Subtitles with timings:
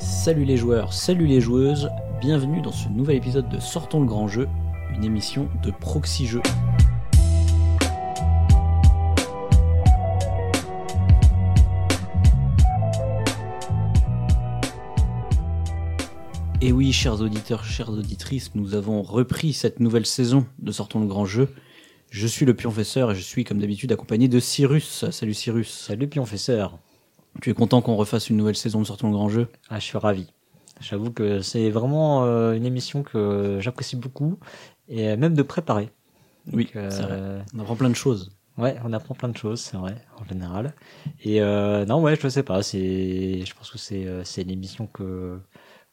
[0.00, 4.28] Salut les joueurs, salut les joueuses, bienvenue dans ce nouvel épisode de Sortons le grand
[4.28, 4.48] jeu,
[4.94, 6.42] une émission de Proxy Jeux.
[16.60, 21.06] Et oui, chers auditeurs, chères auditrices, nous avons repris cette nouvelle saison de Sortons le
[21.06, 21.52] grand jeu.
[22.10, 25.10] Je suis le pionfesseur et je suis comme d'habitude accompagné de Cyrus.
[25.10, 25.68] Salut Cyrus.
[25.68, 26.78] Salut Pionfesseur.
[27.40, 29.48] Tu es content qu'on refasse une nouvelle saison de Sortons le grand jeu?
[29.70, 30.26] Ah, je suis ravi.
[30.80, 34.38] J'avoue que c'est vraiment euh, une émission que j'apprécie beaucoup
[34.88, 35.90] et même de préparer.
[36.52, 37.12] Oui, c'est vrai.
[37.12, 38.30] euh, On apprend plein de choses.
[38.58, 40.74] ouais, on apprend plein de choses, c'est vrai, en général.
[41.22, 42.62] Et euh, non, ouais, je sais pas.
[42.62, 45.40] C'est, je pense que c'est euh, c'est une émission que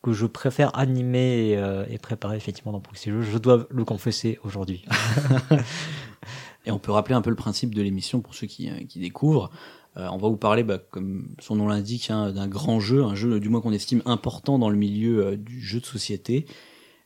[0.04, 3.24] que je préfère animer et, euh, et préparer effectivement dans Proxy Jeux.
[3.24, 4.86] Je dois le confesser aujourd'hui.
[6.68, 9.00] Et on peut rappeler un peu le principe de l'émission pour ceux qui, euh, qui
[9.00, 9.52] découvrent.
[9.98, 13.16] Euh, on va vous parler, bah, comme son nom l'indique, hein, d'un grand jeu, un
[13.16, 16.46] jeu du moins qu'on estime important dans le milieu euh, du jeu de société.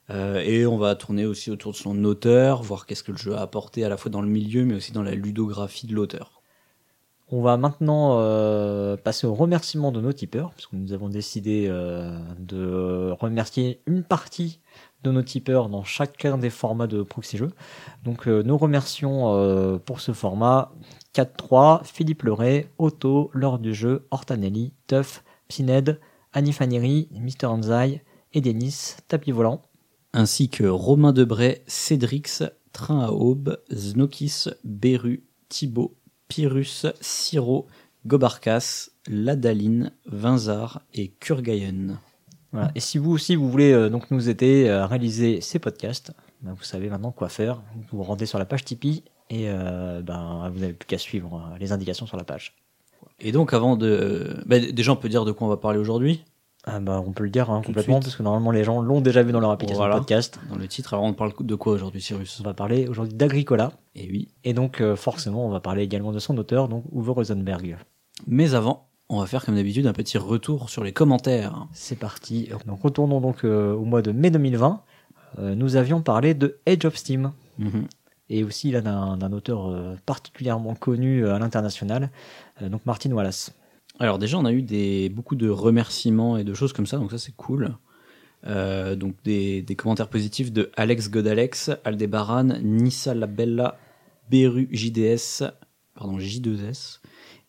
[0.10, 3.36] Euh, et on va tourner aussi autour de son auteur, voir qu'est-ce que le jeu
[3.36, 6.42] a apporté à la fois dans le milieu, mais aussi dans la ludographie de l'auteur.
[7.32, 8.18] On va maintenant
[9.04, 11.68] passer au remerciement de nos tipeurs, parce que nous avons décidé
[12.40, 14.62] de remercier une partie
[15.04, 17.52] de nos tipeurs dans chacun des formats de Proxy Jeux.
[18.04, 20.72] Donc nous remercions pour ce format
[21.16, 26.00] 4-3, Philippe Leray, Otto, L'heure du jeu, Hortanelli, Tuff, Pined,
[26.34, 29.64] Annie Faneri, Mister Anzai et Denis, Tapis Volant.
[30.14, 35.96] Ainsi que Romain Debray, Cédrix, Train à Aube, Znokis, Beru, Thibaut,
[36.28, 37.68] Pyrrhus, Siro,
[38.06, 42.00] Gobarkas, Ladaline, Vinzar et Kurgayen.
[42.52, 42.72] Voilà.
[42.76, 46.54] Et si vous aussi vous voulez euh, donc nous aider à réaliser ces podcasts, ben,
[46.54, 47.62] vous savez maintenant quoi faire.
[47.76, 51.36] Vous vous rendez sur la page Tipeee et euh, ben, vous n'avez plus qu'à suivre
[51.54, 52.56] euh, les indications sur la page.
[53.20, 54.38] Et donc avant de...
[54.46, 56.24] bah, déjà on peut dire de quoi on va parler aujourd'hui?
[56.66, 59.24] Ah, ben, on peut le dire hein, complètement parce que normalement les gens l'ont déjà
[59.24, 59.96] vu dans leur application Voilà.
[59.96, 60.40] de podcast.
[60.50, 60.94] dans le titre.
[60.94, 62.40] Alors on parle de quoi aujourd'hui Cyrus?
[62.42, 64.28] On va parler aujourd'hui d'Agricola Et oui.
[64.44, 67.78] et donc euh, forcément on va parler également de son auteur donc Uwe Rosenberg.
[68.28, 71.68] Mais avant, on va faire comme d'habitude un petit retour sur les commentaires.
[71.74, 72.50] C'est parti.
[72.68, 74.82] Donc retournons donc euh, au mois de mai 2020.
[75.40, 77.32] Euh, nous avions parlé de Age of Steam.
[77.58, 77.88] Mhm.
[78.30, 82.12] Et aussi là d'un auteur euh, particulièrement connu euh, à l'international,
[82.62, 83.54] euh, donc Martin Wallace.
[84.00, 87.12] Alors déjà on a eu des, beaucoup de remerciements et de choses comme ça, donc
[87.12, 87.76] ça c'est cool.
[88.46, 93.78] Donc des, des commentaires positifs de Alex Godalex, Aldebaran, Nissa Labella,
[94.32, 95.44] Beru JDS,
[95.94, 97.02] pardon J2S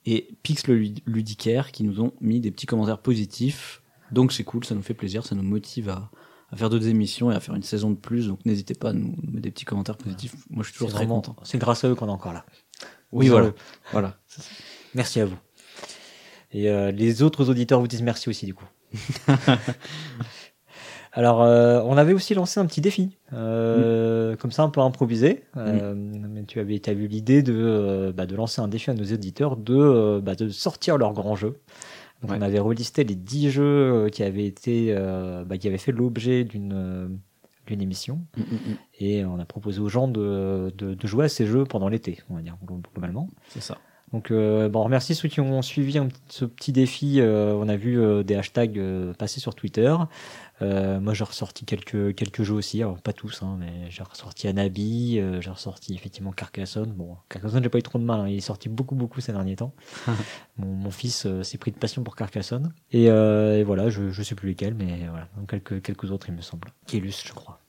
[0.07, 3.83] et Pix le Lud- Ludicaire qui nous ont mis des petits commentaires positifs.
[4.11, 6.11] Donc c'est cool, ça nous fait plaisir, ça nous motive à,
[6.53, 8.29] à faire d'autres émissions et à faire une saison de plus.
[8.29, 10.35] Donc n'hésitez pas à nous nous mettre des petits commentaires positifs.
[10.51, 11.37] Moi je suis toujours très vraiment- content.
[11.45, 12.45] C'est grâce à eux qu'on est encore là.
[13.13, 13.51] Oui voilà,
[13.93, 14.17] voilà.
[14.95, 15.37] Merci à vous.
[16.53, 18.65] Et euh, les autres auditeurs vous disent merci aussi du coup.
[21.13, 25.43] Alors, euh, on avait aussi lancé un petit défi, euh, comme ça un peu improvisé.
[25.57, 29.03] Euh, Mais tu avais, as eu l'idée de, bah, de lancer un défi à nos
[29.03, 31.59] auditeurs de, bah, de sortir leur grand jeu.
[32.23, 32.37] Donc, Ouais.
[32.39, 35.93] on avait relisté les 10 jeux euh, qui avaient été, euh, bah, qui avaient fait
[35.93, 37.09] l'objet d'une euh,
[37.67, 38.21] d'une émission.
[38.37, 38.77] Mm, mm, mm.
[38.99, 42.19] Et on a proposé aux gens de, de, de jouer à ces jeux pendant l'été,
[42.29, 43.29] on va dire globalement.
[43.49, 43.79] C'est ça.
[44.13, 47.21] Donc, euh, bon, on remercie ceux qui ont suivi un ce petit défi.
[47.21, 48.81] Euh, on a vu euh, des hashtags
[49.19, 49.95] passer sur Twitter.
[50.63, 52.83] Euh, moi, j'ai ressorti quelques quelques jeux aussi.
[52.83, 55.19] Alors, pas tous, hein, mais j'ai ressorti Anabi.
[55.19, 56.93] euh, j'ai ressorti effectivement Carcassonne.
[56.93, 58.21] Bon, Carcassonne, j'ai pas eu trop de mal.
[58.21, 59.75] hein, il est sorti beaucoup beaucoup ces derniers temps.
[60.59, 62.73] mon, mon fils euh, s'est pris de passion pour Carcassonne.
[62.93, 66.29] Et, euh, et voilà, je je sais plus lesquels, mais voilà, donc quelques quelques autres,
[66.29, 66.73] il me semble.
[66.87, 67.61] Kélus, je crois.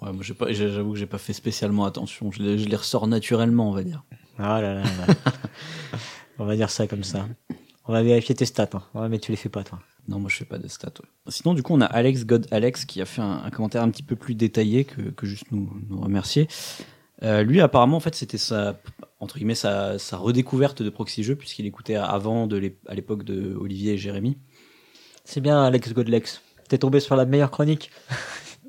[0.00, 2.30] Ouais, moi j'ai pas, j'ai- j'avoue que j'ai pas fait spécialement attention.
[2.32, 4.04] Je les, je les ressors naturellement, on va dire.
[4.38, 4.82] Ah là là.
[4.82, 5.14] là.
[6.38, 7.26] on va dire ça comme ça.
[7.86, 8.68] On va vérifier tes stats.
[8.72, 8.82] Hein.
[8.94, 9.78] Ouais, mais tu les fais pas, toi.
[10.08, 10.92] Non, moi je fais pas de stats.
[11.28, 14.02] Sinon, du coup, on a Alex God Alex qui a fait un, commentaire un petit
[14.02, 16.48] peu plus détaillé que, que juste nous, nous remercier.
[17.22, 18.80] Euh, lui, apparemment, en fait, c'était sa
[19.20, 23.54] entre guillemets sa, sa redécouverte de Proxy Jeux puisqu'il écoutait avant de à l'époque de
[23.54, 24.36] Olivier et Jérémy.
[25.24, 26.42] C'est bien, Alex Godlex.
[26.68, 27.90] T'es tombé sur la meilleure chronique.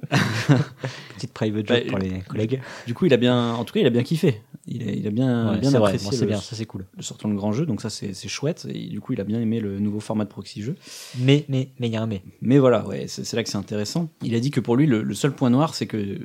[1.16, 2.62] Petite private joke Bah, pour les collègues.
[2.88, 4.42] Du coup, il a bien, en tout cas, il a bien kiffé.
[4.68, 6.86] Il a, il a bien, Ouais, bien apprécié bon, c'est le, bien, ça c'est cool.
[6.98, 7.66] le sortant de grand jeu.
[7.66, 8.68] Donc ça, c'est chouette.
[8.70, 10.76] Et du coup, il a bien aimé le nouveau format de Proxy Jeux.
[11.20, 12.24] Mais, mais, mais il y a un mais.
[12.42, 14.10] Mais voilà, ouais, c'est là que c'est intéressant.
[14.24, 16.20] Il a dit que pour lui, le, le seul point noir, c'est que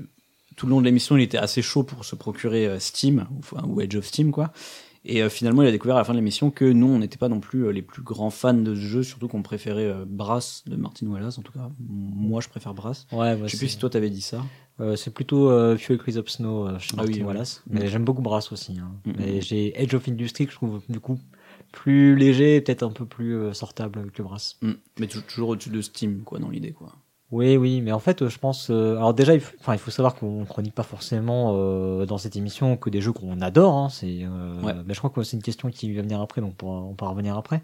[0.57, 3.39] tout le long de l'émission, il était assez chaud pour se procurer euh, Steam, ou,
[3.39, 4.53] enfin, ou Edge of Steam, quoi.
[5.05, 7.17] Et euh, finalement, il a découvert à la fin de l'émission que nous, on n'était
[7.17, 10.05] pas non plus euh, les plus grands fans de ce jeu, surtout qu'on préférait euh,
[10.07, 11.71] Brass de Martin Wallace, en tout cas.
[11.89, 13.07] Moi, je préfère Brass.
[13.13, 14.45] Ouais, Je sais plus si toi t'avais dit ça.
[14.81, 17.25] Euh, c'est plutôt euh, Fuel Crise of Snow euh, chez Ah Martin oui, oui.
[17.25, 17.63] Wallace.
[17.67, 17.79] Mm.
[17.79, 18.79] Mais j'aime beaucoup Brass aussi.
[18.79, 18.93] Hein.
[19.07, 19.43] Mm, Mais mm.
[19.43, 21.19] j'ai Edge of Industry que je trouve du coup
[21.73, 24.57] plus léger, peut-être un peu plus sortable que Brass.
[24.61, 24.73] Mm.
[24.99, 26.93] Mais tou- toujours au-dessus de Steam, quoi, dans l'idée, quoi.
[27.33, 28.71] Oui, oui, mais en fait, euh, je pense.
[28.71, 32.19] euh, alors déjà, il faut, enfin, il faut savoir qu'on chronique pas forcément euh, dans
[32.19, 33.73] cette émission que des jeux qu'on adore.
[33.77, 34.23] Hein, c'est.
[34.25, 34.75] euh, Ouais.
[34.89, 37.13] Je crois que c'est une question qui va venir après, donc on pourra, on pourra
[37.13, 37.63] revenir après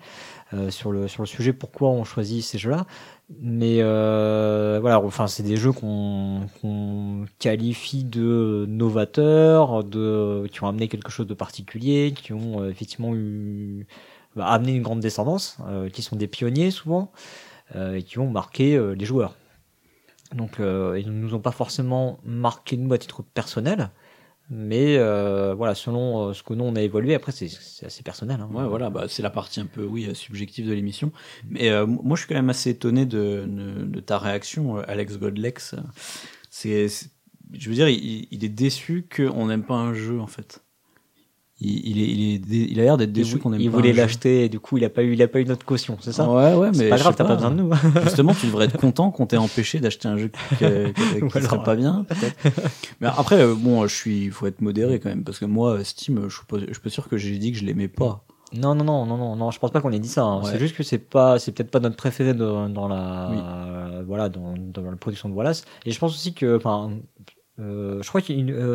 [0.54, 2.86] euh, sur le sur le sujet pourquoi on choisit ces jeux-là.
[3.40, 10.68] Mais euh, voilà, enfin, c'est des jeux qu'on qu'on qualifie de novateurs, de qui ont
[10.68, 13.86] amené quelque chose de particulier, qui ont euh, effectivement eu
[14.36, 17.12] bah, amené une grande descendance, euh, qui sont des pionniers souvent,
[17.76, 19.34] euh, et qui ont marqué les joueurs.
[20.34, 23.90] Donc euh, ils ne nous ont pas forcément marqué nous à titre personnel,
[24.50, 27.46] mais euh, voilà, selon euh, ce que nous on a évolué, après c'est
[27.84, 28.40] assez personnel.
[28.40, 28.49] Hein.
[28.52, 31.12] Ouais, voilà, bah, c'est la partie un peu, oui, subjective de l'émission.
[31.49, 35.75] Mais moi, je suis quand même assez étonné de, ta réaction, Alex Godlex.
[36.50, 37.11] C'est-
[37.52, 40.65] je veux dire, il, il est déçu qu'on n'aime pas un jeu, en fait.
[41.58, 43.70] Il, il est, il est, dé- il a l'air d'être Il, déçu qu'on aime il
[43.70, 44.00] pas voulait un jeu.
[44.03, 46.12] l'acheter et du coup il a pas eu, il a pas eu notre caution, c'est
[46.12, 47.70] ça Ouais, ouais, mais C'est pas grave, t'as pas besoin de nous.
[48.03, 51.75] Justement, tu devrais être content qu'on t'ait empêché d'acheter un jeu qui, alors- serait pas
[51.76, 52.37] bien, peut-être.
[53.00, 55.82] Mais après, euh, bon, je suis, il faut être modéré quand même, parce que moi,
[55.82, 58.23] Steam, je suis pas, je suis pas sûr que j'ai dit que je l'aimais pas.
[58.55, 60.25] Non, non, non, non, non, non, je pense pas qu'on ait dit ça.
[60.25, 60.43] hein.
[60.43, 60.50] Ouais.
[60.52, 64.55] C'est juste que c'est pas, c'est peut-être pas notre préféré dans, dans la, voilà, dans,
[64.59, 65.64] dans la production de Wallace.
[65.87, 66.91] Et je pense aussi que, enfin,
[67.58, 68.26] euh, je crois que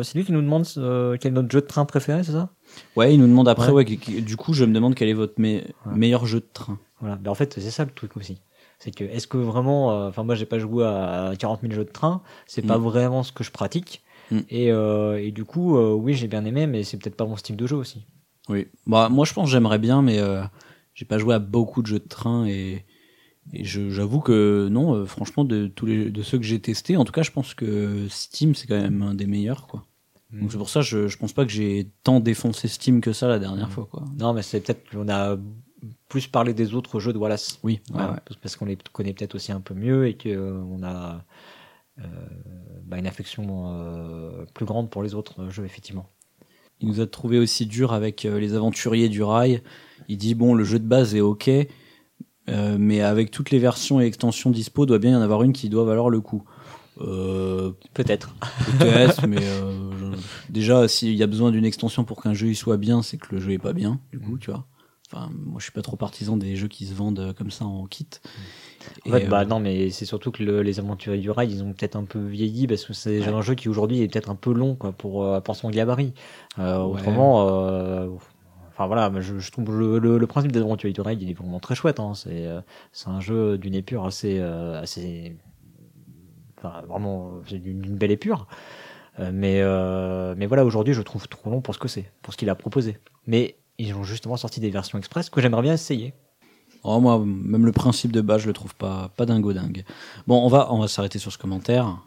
[0.02, 2.50] c'est lui qui nous demande euh, quel est notre jeu de train préféré, c'est ça?
[2.96, 3.72] Ouais, il nous demande après, Ouais.
[3.72, 5.62] ouais, que- que- du coup, je me demande quel est votre me- Ouais.
[5.94, 6.78] meilleur jeu de train.
[7.00, 7.16] Voilà.
[7.16, 8.40] Ben, en fait, c'est ça le truc aussi.
[8.78, 11.84] C'est que, est-ce que vraiment, euh, enfin, moi, j'ai pas joué à 40 000 jeux
[11.84, 12.22] de train.
[12.46, 12.82] C'est pas Mm.
[12.82, 14.02] vraiment ce que je pratique.
[14.32, 14.38] Mm.
[14.50, 17.36] Et, euh, et du coup, euh, oui, j'ai bien aimé, mais c'est peut-être pas mon
[17.36, 18.04] style de jeu aussi.
[18.48, 18.66] Oui.
[18.86, 20.42] Bah, moi, je pense que j'aimerais bien, mais euh,
[20.94, 22.84] j'ai pas joué à beaucoup de jeux de train et,
[23.52, 27.04] et j'avoue que non, euh, franchement, de tous les de ceux que j'ai testés, en
[27.04, 29.84] tout cas, je pense que Steam c'est quand même un des meilleurs, quoi.
[30.32, 33.28] Donc c'est pour ça, je, je pense pas que j'ai tant défoncé Steam que ça
[33.28, 34.04] la dernière fois, quoi.
[34.18, 35.36] Non, mais c'est peut-être qu'on a
[36.08, 37.58] plus parlé des autres jeux de Wallace.
[37.62, 37.74] Oui.
[37.90, 38.18] Ouais, Voilà, ouais.
[38.40, 41.24] parce- qu'on les connaît peut-être aussi un peu mieux et qu'on a
[41.98, 42.02] euh,
[42.86, 46.08] bah, une affection euh, plus grande pour les autres jeux, effectivement.
[46.80, 49.60] Il nous a trouvé aussi dur avec euh, les aventuriers du rail.
[50.08, 51.50] Il dit bon, le jeu de base est ok,
[52.48, 55.52] euh, mais avec toutes les versions et extensions dispo, doit bien y en avoir une
[55.52, 56.42] qui doit valoir le coup.
[57.00, 58.34] Euh, Peut-être.
[58.78, 60.12] Peut-être, mais euh,
[60.50, 63.34] déjà, s'il y a besoin d'une extension pour qu'un jeu y soit bien, c'est que
[63.34, 64.66] le jeu est pas bien, du coup, tu vois.
[65.14, 67.84] Enfin, moi, je suis pas trop partisan des jeux qui se vendent comme ça en
[67.86, 68.06] kit.
[69.06, 71.72] En fait, bah non, mais c'est surtout que le- les aventuriers du rail, ils ont
[71.74, 74.34] peut-être un peu vieilli parce que c'est déjà un jeu qui aujourd'hui est peut-être un
[74.34, 76.14] peu long quoi pour pour son gabarit.
[76.58, 76.64] Ouais.
[76.72, 77.46] Autrement,
[78.72, 82.00] enfin voilà, je, je trouve le, principe aventuriers du rail, il est vraiment très chouette.
[82.00, 82.12] Hein.
[82.14, 82.60] C'est euh,
[82.92, 85.36] c'est un jeu d'une épure assez euh, assez,
[86.58, 88.46] enfin vraiment c'est d'une belle épure.
[89.20, 89.62] Euh, mais
[90.36, 92.54] mais voilà, aujourd'hui, je trouve trop long pour ce que c'est, pour ce qu'il a
[92.54, 92.98] proposé.
[93.26, 96.14] Mais ils ont justement sorti des versions express que j'aimerais bien essayer.
[96.84, 99.84] oh, moi, même le principe de base, je le trouve pas, pas dingo dingue.
[100.26, 101.98] Bon, on va, on va s'arrêter sur ce commentaire.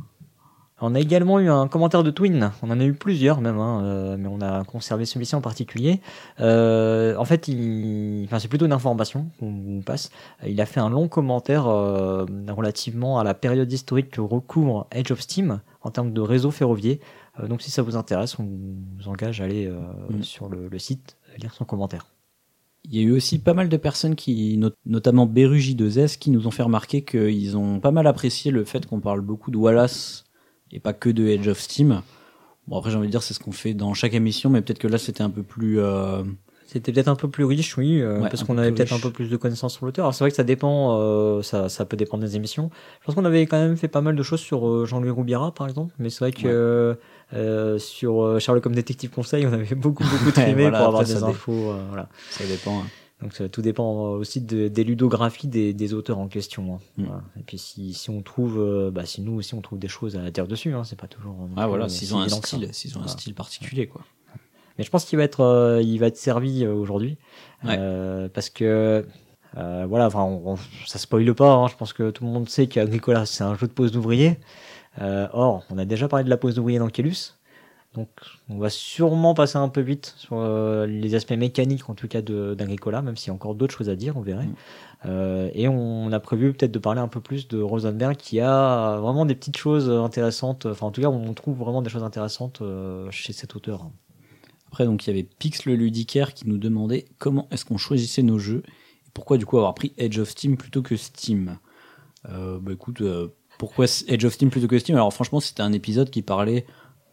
[0.82, 3.82] On a également eu un commentaire de Twin, on en a eu plusieurs même, hein,
[3.86, 6.02] euh, mais on a conservé celui-ci en particulier.
[6.42, 8.24] Euh, en fait, il...
[8.26, 10.12] enfin, c'est plutôt une information qu'on vous passe.
[10.46, 15.12] Il a fait un long commentaire euh, relativement à la période historique que recouvre Edge
[15.12, 16.98] of Steam en termes de réseau ferroviaire.
[17.40, 18.44] Euh, donc si ça vous intéresse, on
[19.00, 19.80] vous engage à aller euh,
[20.10, 20.24] Mm.
[20.24, 22.06] sur le, le site lire son commentaire.
[22.84, 26.48] Il y a eu aussi pas mal de personnes qui, not- notamment Beruji2S, qui nous
[26.48, 30.25] ont fait remarquer qu'ils ont pas mal apprécié le fait qu'on parle beaucoup de Wallace
[30.72, 32.02] et pas que de Edge of Steam.
[32.68, 34.80] Bon, après, j'ai envie de dire, c'est ce qu'on fait dans chaque émission, mais peut-être
[34.80, 35.80] que là, c'était un peu plus.
[35.80, 36.24] euh,
[36.66, 39.12] C'était peut-être un peu plus riche, oui, euh, Ouais, parce qu'on avait peut-être un peu
[39.12, 40.06] plus de connaissances sur l'auteur.
[40.06, 42.72] Alors c'est vrai que ça dépend, euh, ça, ça peut dépendre des émissions.
[43.02, 45.68] Je pense qu'on avait quand même fait pas mal de choses sur Jean-Louis Roubiera, par
[45.68, 46.98] exemple, mais c'est vrai que
[47.34, 47.80] Ouais.
[47.80, 51.20] sur Sherlock comme détective conseil, on avait beaucoup beaucoup trimé voilà, pour avoir après, des
[51.20, 51.74] dé- infos.
[51.90, 52.10] voilà.
[52.32, 52.80] Ça dépend.
[52.80, 52.88] hein.
[53.22, 56.76] Donc ça, tout dépend euh, aussi de- des ludographies des, des auteurs en question.
[56.76, 56.80] hein.
[56.98, 57.06] Mm.
[57.06, 57.24] Voilà.
[57.40, 60.16] Et puis si, si on trouve, euh, bah, si nous aussi on trouve des choses
[60.18, 61.34] à dire dessus, hein, c'est pas toujours.
[61.34, 63.88] non Ah, voilà, euh, s'ils si ont un que style, s'ils ont un style particulier,
[63.88, 64.02] quoi.
[64.78, 67.18] Mais je pense qu'il va être, euh, il va être servi euh, aujourd'hui,
[67.64, 67.78] Ouais.
[67.80, 69.06] Euh, parce que
[69.58, 71.54] euh, voilà, enfin, on, on- ça spoile pas.
[71.54, 74.38] hein, je pense que tout le monde sait qu'Agricola c'est un jeu de pose d'ouvrier.
[75.02, 77.34] Euh, or, on a déjà parlé de la pose d'ouvrier dans Kellus,
[77.96, 78.10] donc
[78.50, 82.22] on va sûrement passer un peu vite sur euh, les aspects mécaniques, en tout cas
[82.22, 84.46] d'Agricola, même s'il y a encore d'autres choses à dire, on verrait.
[84.46, 84.56] Mm.
[85.06, 88.98] Euh, et on a prévu peut-être de parler un peu plus de Rosenberg, qui a
[89.00, 90.66] vraiment des petites choses intéressantes.
[90.66, 93.90] Enfin, en tout cas, on trouve vraiment des choses intéressantes euh, chez cet auteur.
[94.68, 98.24] Après, donc, il y avait Pix le ludicaire qui nous demandait comment est-ce qu'on choisissait
[98.24, 98.64] nos jeux
[99.08, 101.58] et pourquoi, du coup, avoir pris Edge of Steam plutôt que Steam.
[102.28, 103.02] Bah, écoute,
[103.58, 104.96] pourquoi Edge of Steam plutôt que Steam?
[104.96, 106.66] Alors, franchement, c'était un épisode qui parlait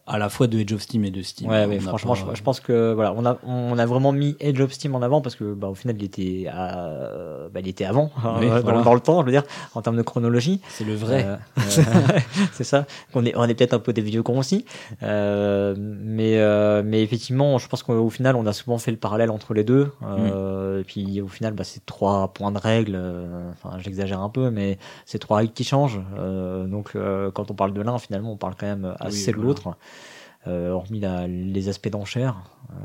[0.05, 1.49] à la fois de Edge of Steam et de Steam.
[1.49, 4.35] Ouais, mais franchement, pas- je, je pense que voilà, on a on a vraiment mis
[4.41, 7.67] Edge of Steam en avant parce que bah, au final, il était à- bah, il
[7.69, 8.81] était avant hein, Oui, dans, voilà.
[8.81, 9.43] dans le temps, je veux dire,
[9.75, 10.59] en termes de chronologie.
[10.69, 11.25] c'est le vrai.
[11.25, 11.61] Euh, euh,
[12.51, 12.85] c'est ça.
[13.13, 14.65] On est, on est peut-être un peu des vieux cons aussi.
[15.03, 19.31] Euh, mais, euh, mais effectivement, je pense qu'au final, on a souvent fait le parallèle
[19.31, 19.91] entre les deux.
[20.03, 22.99] Euh, Et puis au final, bah, c'est trois points de règle.
[23.53, 26.01] Enfin, j'exagère un peu, mais c'est trois règles qui changent.
[26.17, 29.37] Euh, donc, euh, quand on parle de l'un, finalement, on parle quand même assez de
[29.37, 29.75] l'autre.
[30.51, 32.75] Hormis la- les aspects d'enchères, euh,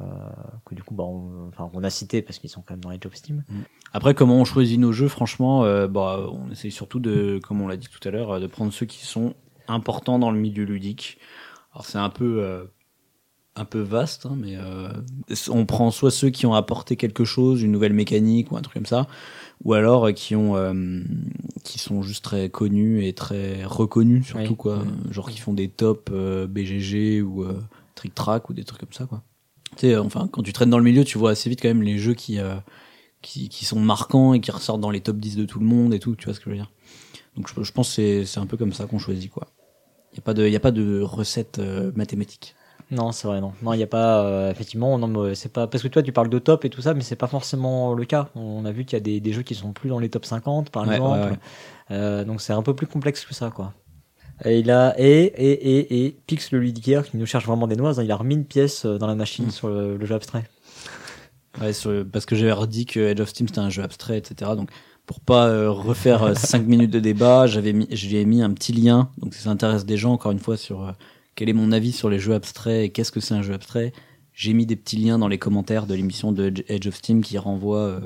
[0.65, 2.91] que du coup, bah, on, enfin, on a cité parce qu'ils sont quand même dans
[2.91, 3.45] les of Steam.
[3.93, 7.69] Après, comment on choisit nos jeux, franchement, euh, bah, on essaye surtout de, comme on
[7.69, 9.35] l'a dit tout à l'heure, euh, de prendre ceux qui sont
[9.67, 11.19] importants dans le milieu ludique.
[11.73, 12.65] Alors c'est un peu, euh,
[13.57, 14.88] un peu vaste, hein, mais euh,
[15.50, 18.75] on prend soit ceux qui ont apporté quelque chose, une nouvelle mécanique ou un truc
[18.75, 19.09] comme ça,
[19.65, 21.03] ou alors euh, qui ont, euh,
[21.65, 24.57] qui sont juste très connus et très reconnus surtout Oui.
[24.57, 25.12] quoi, Oui.
[25.12, 27.61] genre qui font des tops euh, BGG ou euh,
[27.95, 29.23] Trick Track ou des trucs comme ça quoi.
[29.77, 31.69] Tu sais, euh, enfin quand tu traînes dans le milieu, tu vois assez vite quand
[31.69, 32.55] même les jeux qui euh,
[33.21, 35.93] qui, qui sont marquants et qui ressortent dans les top 10 de tout le monde
[35.93, 36.71] et tout, tu vois ce que je veux dire.
[37.37, 39.49] Donc je, je pense que c'est- c'est un peu comme ça qu'on choisit quoi.
[40.12, 42.55] Il n'y a, pas de- y a pas de recette euh, mathématique.
[42.90, 43.52] Non, c'est vrai, non.
[43.62, 46.30] Non, il n'y a pas, euh, effectivement, non, c'est pas, parce que toi, tu parles
[46.30, 48.30] de top et tout ça, mais c'est pas forcément le cas.
[48.35, 50.25] On a vu qu'il y a des, des jeux qui sont plus dans les top
[50.25, 51.18] 50, par Ouais, exemple.
[51.18, 51.37] ouais, ouais.
[51.90, 53.75] Euh, donc c'est un peu plus complexe que ça, quoi.
[54.45, 57.76] Et il a, et, et, et, et, Pix le ludicaire qui nous cherche vraiment des
[57.76, 59.50] noises, hein, il a remis une pièce euh, dans la machine Mm.
[59.50, 60.45] sur le, le jeu abstrait.
[61.61, 64.52] Ouais, sur- parce que j'avais redit que Edge of Steam c'était un jeu abstrait, etc.
[64.57, 64.71] Donc
[65.07, 68.50] pour pas euh, refaire 5 minutes de débat, j'avais mis, je lui ai mis un
[68.52, 69.11] petit lien.
[69.18, 70.92] Donc si ça intéresse des gens, encore une fois, sur euh,
[71.38, 73.92] quel est mon avis sur les jeux abstraits et qu'est-ce que c'est un jeu abstrait,
[74.33, 77.38] j'ai mis des petits liens dans les commentaires de l'émission de Edge- of Steam qui
[77.38, 78.00] renvoient euh,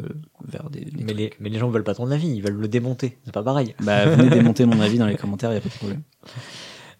[0.47, 2.69] vers des, des Mais les, mais les gens veulent pas ton avis, ils veulent le
[2.69, 3.17] démonter.
[3.25, 3.75] C'est pas pareil.
[3.81, 6.03] Bah, venez démonter mon avis dans les commentaires, y a pas de problème.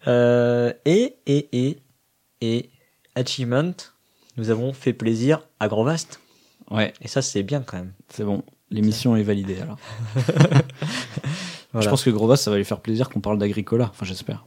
[0.05, 1.79] Euh, et, et, et,
[2.41, 2.69] et,
[3.15, 3.71] achievement,
[4.35, 6.19] nous avons fait plaisir à Grovast.
[6.69, 7.93] Ouais, Et ça, c'est bien quand même.
[8.09, 8.43] c'est bon.
[8.69, 9.77] L'émission est validée alors.
[11.71, 11.85] Voilà.
[11.85, 13.87] Je pense que Grovas, ça va lui faire plaisir qu'on parle d'Agricola.
[13.89, 14.45] Enfin, j'espère.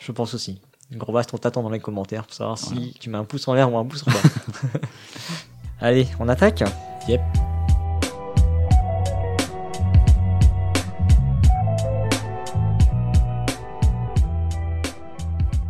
[0.00, 0.60] Je pense aussi.
[0.92, 3.72] Grovast, on t'attend dans les commentaires pour savoir si tu mets un pouce en l'air
[3.72, 4.78] ou un pouce en bas.
[5.80, 6.62] Allez, on attaque
[7.08, 7.20] Yep.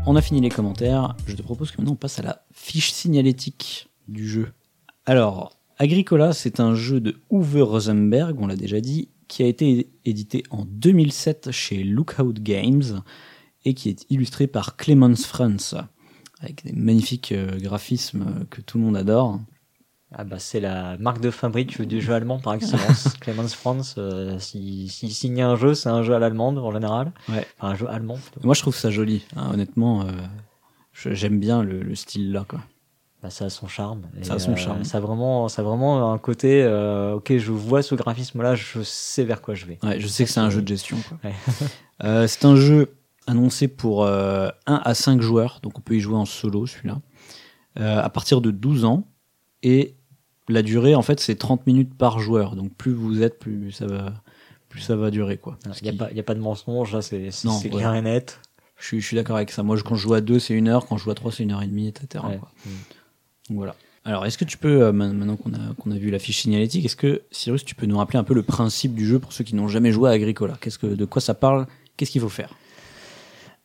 [0.04, 1.16] On a fini les commentaires.
[1.26, 4.52] Je te propose que maintenant on passe à la fiche signalétique du jeu.
[5.06, 9.88] Alors, Agricola, c'est un jeu de Uwe Rosenberg, on l'a déjà dit, qui a été
[10.04, 13.02] édité en 2007 chez Lookout Games
[13.66, 15.76] et qui est illustré par Clemens Franz,
[16.40, 19.40] avec des magnifiques euh, graphismes euh, que tout le monde adore.
[20.14, 23.08] Ah bah c'est la marque de fabrique du jeu allemand par excellence.
[23.20, 27.10] Clemens Franz, euh, s'il signe un jeu, c'est un jeu à l'allemande en général.
[27.28, 27.44] Ouais.
[27.58, 28.14] Enfin, un jeu allemand.
[28.14, 28.40] plutôt.
[28.46, 29.24] Moi, je trouve ça joli.
[29.34, 30.12] hein, honnêtement, euh,
[31.12, 32.44] j'aime bien le, le style là.
[32.48, 32.60] Quoi.
[33.20, 34.02] Bah, ça a son charme.
[34.20, 34.84] Et, Ça a son euh, charme.
[34.84, 36.64] Ça a vraiment, ça a vraiment un côté.
[37.14, 39.78] ok, je vois ce graphisme-là, je sais vers quoi je vais.
[39.82, 40.98] Ouais, je sais que c'est un jeu de gestion.
[41.24, 41.34] Ouais.
[42.28, 42.95] C'est un jeu
[43.26, 47.00] annoncé pour euh, 1 à 5 joueurs, donc on peut y jouer en solo celui-là,
[47.78, 49.06] euh, à partir de 12 ans.
[49.62, 49.94] Et
[50.48, 52.54] la durée, en fait, c'est 30 minutes par joueur.
[52.56, 54.12] Donc plus vous êtes, plus ça va,
[54.68, 55.38] plus ça va durer.
[55.38, 55.58] quoi.
[55.82, 57.30] Il n'y a, a pas de mensonge, là, c'est
[57.64, 57.70] ouais.
[57.70, 58.40] clair et net.
[58.78, 59.62] Je suis, je suis d'accord avec ça.
[59.62, 60.86] Moi, je- quand je joue à 2, c'est une heure.
[60.86, 62.22] Quand je joue à 3, c'est une heure et demie, etc.
[62.28, 62.36] Ouais.
[62.38, 62.50] quoi.
[63.48, 63.74] Donc, voilà.
[64.04, 66.42] Alors, est-ce que tu peux, euh, ma- maintenant qu'on a, qu'on a vu la fiche
[66.42, 69.32] signalétique, est-ce que, Cyrus, tu peux nous rappeler un peu le principe du jeu pour
[69.32, 70.56] ceux qui n'ont jamais joué à Agricola?
[70.60, 71.66] Qu'est-ce que, De quoi ça parle?
[71.96, 72.50] Qu'est-ce qu'il faut faire?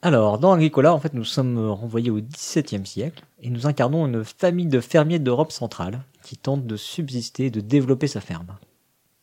[0.01, 4.23] Alors, dans Agricola, en fait, nous sommes renvoyés au XVIIe siècle et nous incarnons une
[4.23, 8.47] famille de fermiers d'Europe centrale qui tentent de subsister et de développer sa ferme.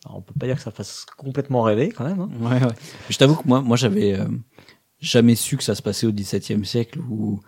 [0.07, 2.21] Alors, on peut pas dire que ça fasse complètement rêver quand même.
[2.21, 2.29] hein.
[2.41, 2.73] Ouais, ouais.
[3.11, 4.27] Je t'avoue que moi, moi j'avais euh,
[5.01, 7.41] jamais su que ça se passait au XVIIe siècle ou,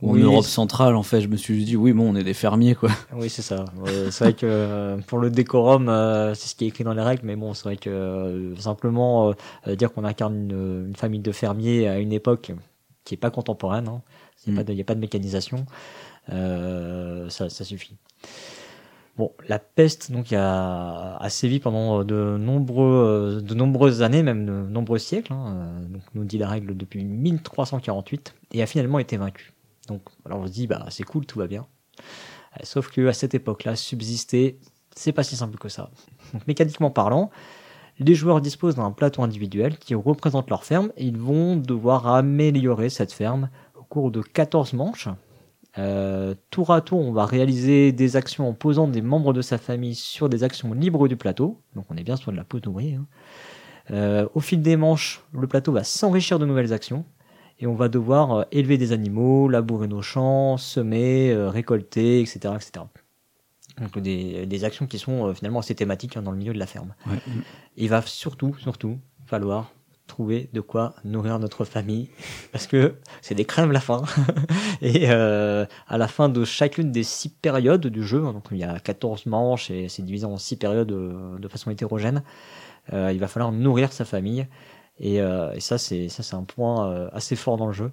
[0.00, 0.22] Oui.
[0.22, 0.96] en Europe centrale.
[0.96, 2.90] En fait, je me suis dit, oui, bon, on est des fermiers, quoi.
[3.14, 3.66] Oui, c'est ça.
[3.86, 6.94] Euh, c'est vrai que euh, pour le décorum, euh, c'est ce qui est écrit dans
[6.94, 9.34] les règles, mais bon, c'est vrai que simplement
[9.66, 12.52] dire qu'on incarne une, une famille de fermiers à une époque
[13.08, 14.02] qui est pas contemporaine, hein,
[14.46, 14.60] il n'y Mm.
[14.60, 15.66] a, pas de- y a pas de mécanisation,
[16.30, 17.96] euh, ça, ça suffit.
[19.16, 24.52] Bon, la peste donc a, a sévi pendant de nombreux, de nombreuses années, même de
[24.52, 25.32] nombreux siècles.
[25.32, 29.52] hein, euh, donc nous dit la règle depuis 1348 et a finalement été vaincue.
[29.88, 31.66] Donc alors on se dit bah c'est cool, tout va bien.
[31.98, 34.58] Euh, Sauf que à cette époque-là, subsister,
[34.94, 35.90] c'est pas si simple que ça.
[36.32, 37.30] Donc mécaniquement parlant,
[37.98, 42.90] les joueurs disposent d'un plateau individuel qui représente leur ferme et ils vont devoir améliorer
[42.90, 45.08] cette ferme au cours de 14 manches.
[45.78, 49.58] Euh, tour à tour, on va réaliser des actions en posant des membres de sa
[49.58, 51.60] famille sur des actions libres du plateau.
[51.74, 52.94] Donc on est bien sur de la peau d'ouvrier.
[52.94, 53.06] hein.
[53.90, 57.04] Euh, au fil des manches, le plateau va s'enrichir de nouvelles actions
[57.58, 62.84] et on va devoir euh, élever des animaux, labourer nos champs, semer, récolter, etc., etc.
[63.80, 66.58] Donc des, des actions qui sont euh, finalement assez thématiques hein, dans le milieu de
[66.58, 66.94] la ferme.
[67.06, 67.18] Ouais.
[67.76, 69.72] Il va surtout, surtout, falloir
[70.08, 72.08] trouver de quoi nourrir notre famille
[72.52, 74.02] parce que c'est des crèmes la fin
[74.82, 78.58] et euh, à la fin de chacune des six périodes du jeu hein, donc il
[78.58, 82.24] y a 14 manches et c'est divisé en six périodes euh, de façon hétérogène
[82.92, 84.48] euh, il va falloir nourrir sa famille
[84.98, 87.92] et, euh, et ça c'est ça c'est un point assez fort dans le jeu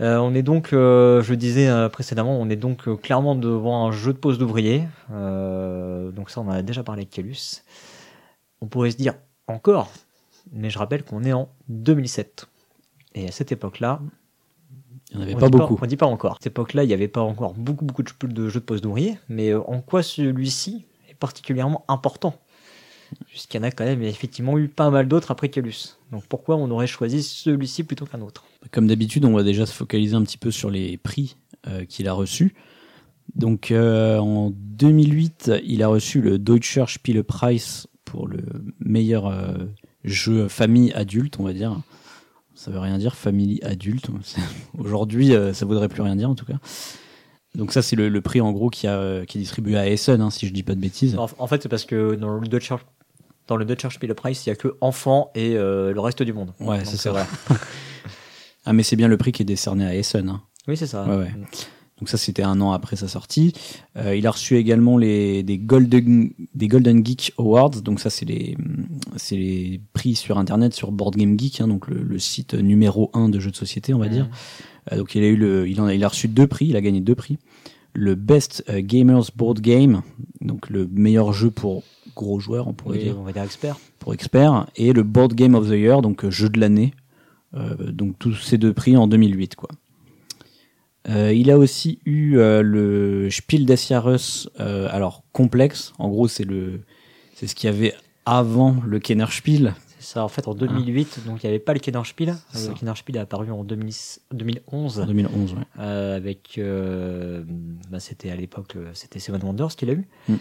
[0.00, 3.86] euh, on est donc, euh, je le disais euh, précédemment, on est donc clairement devant
[3.86, 4.88] un jeu de pose d'ouvrier.
[5.10, 7.62] Donc ça, on en a déjà parlé avec Calus.
[8.60, 9.14] On pourrait se dire
[9.46, 9.90] encore,
[10.52, 12.46] mais je rappelle qu'on est en 2007.
[13.14, 14.00] Et à cette époque-là,
[15.10, 15.78] Il n'y en avait pas beaucoup.
[15.80, 16.32] on dit pas encore.
[16.32, 18.64] À cette époque-là, il n'y avait pas encore beaucoup, beaucoup de jeux de jeux de
[18.64, 19.18] pose d'ouvrier.
[19.28, 22.34] Mais en quoi celui-ci est particulièrement important?
[23.26, 25.98] Puisqu'il y en a quand même effectivement eu pas mal d'autres après Calus.
[26.12, 28.44] Donc pourquoi on aurait choisi celui-ci plutôt qu'un autre?
[28.70, 31.36] Comme d'habitude, on va déjà se focaliser un petit peu sur les prix
[31.66, 32.54] euh, qu'il a reçus.
[33.34, 38.42] Donc euh, en 2008, il a reçu le Deutscher Spielepreis pour le
[38.80, 39.54] meilleur euh,
[40.04, 41.80] jeu famille adulte, on va dire.
[42.54, 44.08] Ça veut rien dire, famille adulte.
[44.78, 46.58] Aujourd'hui, euh, ça voudrait plus rien dire en tout cas.
[47.54, 50.20] Donc ça, c'est le, le prix en gros qui, a, qui est distribué à Essen,
[50.20, 51.16] hein, si je dis pas de bêtises.
[51.16, 52.76] En, en fait, c'est parce que dans le Deutscher,
[53.50, 56.52] dans le Spielepreis, il y a que enfants et euh, le reste du monde.
[56.60, 57.26] Ouais, c'est ça.
[58.64, 60.28] Ah mais c'est bien le prix qui est décerné à Essen.
[60.28, 60.42] Hein.
[60.68, 61.06] Oui, c'est ça.
[61.08, 61.30] Ouais, ouais.
[61.98, 63.52] Donc ça, c'était un an après sa sortie.
[63.98, 67.70] Euh, il a reçu également les des Golden des Golden Geek Awards.
[67.82, 68.56] Donc ça, c'est les
[69.30, 73.28] les prix sur Internet sur Board Game Geek, hein, donc le, le site numéro un
[73.28, 74.12] de jeux de société, on va Mhm.
[74.12, 74.28] dire.
[74.92, 76.66] Euh, donc il a eu le il en a, il a reçu deux prix.
[76.68, 77.38] Il a gagné deux prix.
[77.92, 80.02] Le Best euh, Gamers Board Game,
[80.40, 81.82] donc le meilleur jeu pour
[82.16, 83.76] gros joueurs, on pourrait Oui, dire, on va dire expert.
[83.98, 86.92] pour experts, et le Board Game of the Year, donc jeu de l'année.
[87.54, 89.70] Euh, donc tous ces deux prix en 2008, quoi.
[91.08, 95.92] Euh, il a aussi eu euh, le Spiel des Jahres, alors complexe.
[95.98, 96.80] En gros, c'est le,
[97.34, 97.94] c'est ce qu'il y avait
[98.26, 99.74] avant le Kennerspiel.
[99.98, 102.34] C'est ça, en fait, en 2008, donc il n'y avait pas le Kennerspiel.
[102.52, 102.78] C'est Le ça.
[102.78, 103.92] Kennerspiel est apparu en 2000
[104.32, 105.58] 2011, En 2011, ouais.
[105.78, 107.42] euh, avec, euh,
[107.90, 110.34] bah, c'était à l'époque, c'était Seven Wonders qu'il a eu, Mm.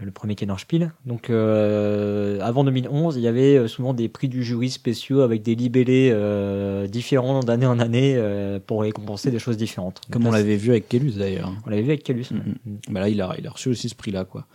[0.00, 0.92] Le premier Kennerspiel.
[1.06, 5.42] Donc, euh, avant 2011, il y avait euh, souvent des prix du jury spéciaux avec
[5.42, 10.00] des libellés euh, différents d'année en année euh, pour récompenser des choses différentes.
[10.10, 11.52] Comme Donc on l'avait vu avec Kellus d'ailleurs.
[11.66, 12.26] on l'avait vu avec Calus.
[12.30, 12.38] ouais.
[12.38, 12.78] Mhm.
[12.90, 14.46] Bah là, il a, il a reçu aussi ce prix-là, quoi.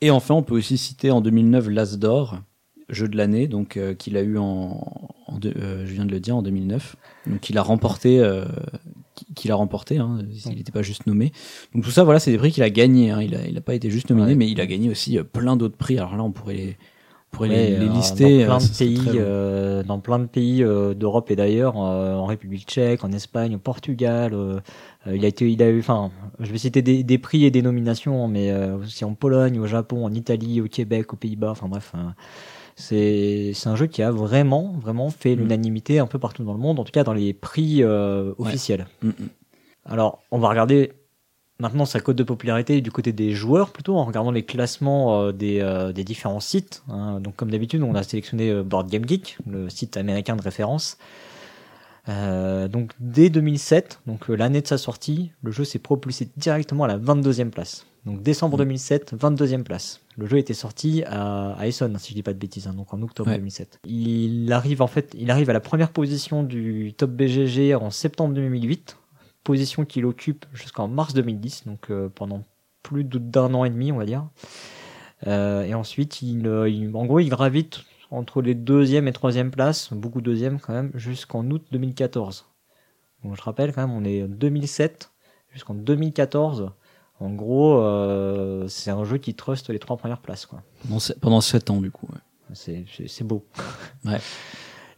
[0.00, 2.38] Et enfin, on peut aussi citer en 2009 l'As d'or,
[2.88, 5.08] jeu de l'année, donc qu'il a eu en,
[5.42, 6.96] je viens de le dire, en 2009.
[7.26, 8.20] Donc il a remporté,
[9.34, 11.32] qu'il a remporté, hein, s'il n'était pas juste nommé.
[11.74, 13.10] Donc tout ça, voilà, c'est des prix qu'il a gagné.
[13.10, 13.22] Hein.
[13.22, 14.34] Il a, il a pas été juste nominé, Ouais.
[14.34, 15.98] mais il a gagné aussi euh, plein d'autres prix.
[15.98, 16.76] Alors là, on pourrait les,
[17.32, 18.44] on pourrait Ouais, les, les euh, lister.
[18.46, 22.24] dans plein de pays, euh, dans plein de pays euh, d'Europe et d'ailleurs, euh, en
[22.26, 24.34] République Tchèque, en Espagne, au Portugal.
[25.12, 27.62] il a été, il a eu, enfin, je vais citer des, des prix et des
[27.62, 31.50] nominations, mais aussi en Pologne, au Japon, en Italie, au Québec, aux Pays-Bas.
[31.50, 31.92] Enfin bref,
[32.76, 35.38] c'est un jeu qui a vraiment, vraiment fait Mm.
[35.40, 38.86] l'unanimité un peu partout dans le monde, en tout cas dans les prix euh, officiels.
[39.02, 39.12] Mm, mm.
[39.86, 40.92] Alors, on va regarder
[41.58, 45.32] maintenant sa cote de popularité du côté des joueurs plutôt en regardant les classements euh,
[45.32, 46.82] des, euh, des différents sites.
[46.90, 47.18] hein.
[47.20, 50.98] Donc, comme d'habitude, on a sélectionné Board Game Geek, le site américain de référence.
[52.08, 56.88] Euh, donc, dès 2007, donc l'année de sa sortie, le jeu s'est propulsé directement à
[56.88, 57.86] la 22e place.
[58.04, 60.00] Donc, décembre 2007, 22e place.
[60.18, 62.94] Le jeu était sorti à, à Essen, si je dis pas de bêtises, hein, donc
[62.94, 63.36] en octobre Ouais.
[63.36, 63.80] 2007.
[63.86, 68.34] Il arrive en fait, il arrive à la première position du top BGG en septembre
[68.34, 68.96] 2008
[69.44, 72.42] position qu'il occupe jusqu'en mars 2010, donc euh, pendant
[72.82, 74.26] plus d'un an et demi, on va dire.
[75.26, 79.50] Euh, et ensuite, il, euh, il- en gros, il gravite entre les deuxième et troisième
[79.50, 82.46] places, beaucoup deuxième quand même, jusqu'en août 2014.
[83.24, 85.10] Donc je rappelle quand même, on est en 2007
[85.52, 86.70] jusqu'en 2014.
[87.20, 90.62] En gros, euh, c'est un jeu qui trust les trois premières places, quoi.
[90.86, 92.06] Pendant, pendant 7 ans, du coup.
[92.12, 92.20] ouais.
[92.54, 93.44] C'est, beau.
[94.04, 94.18] Ouais.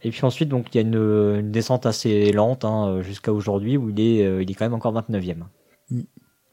[0.03, 0.95] Et puis ensuite, donc, il y a une,
[1.39, 4.73] une descente assez lente hein, jusqu'à aujourd'hui où il est, euh, il est quand même
[4.73, 5.43] encore 29e.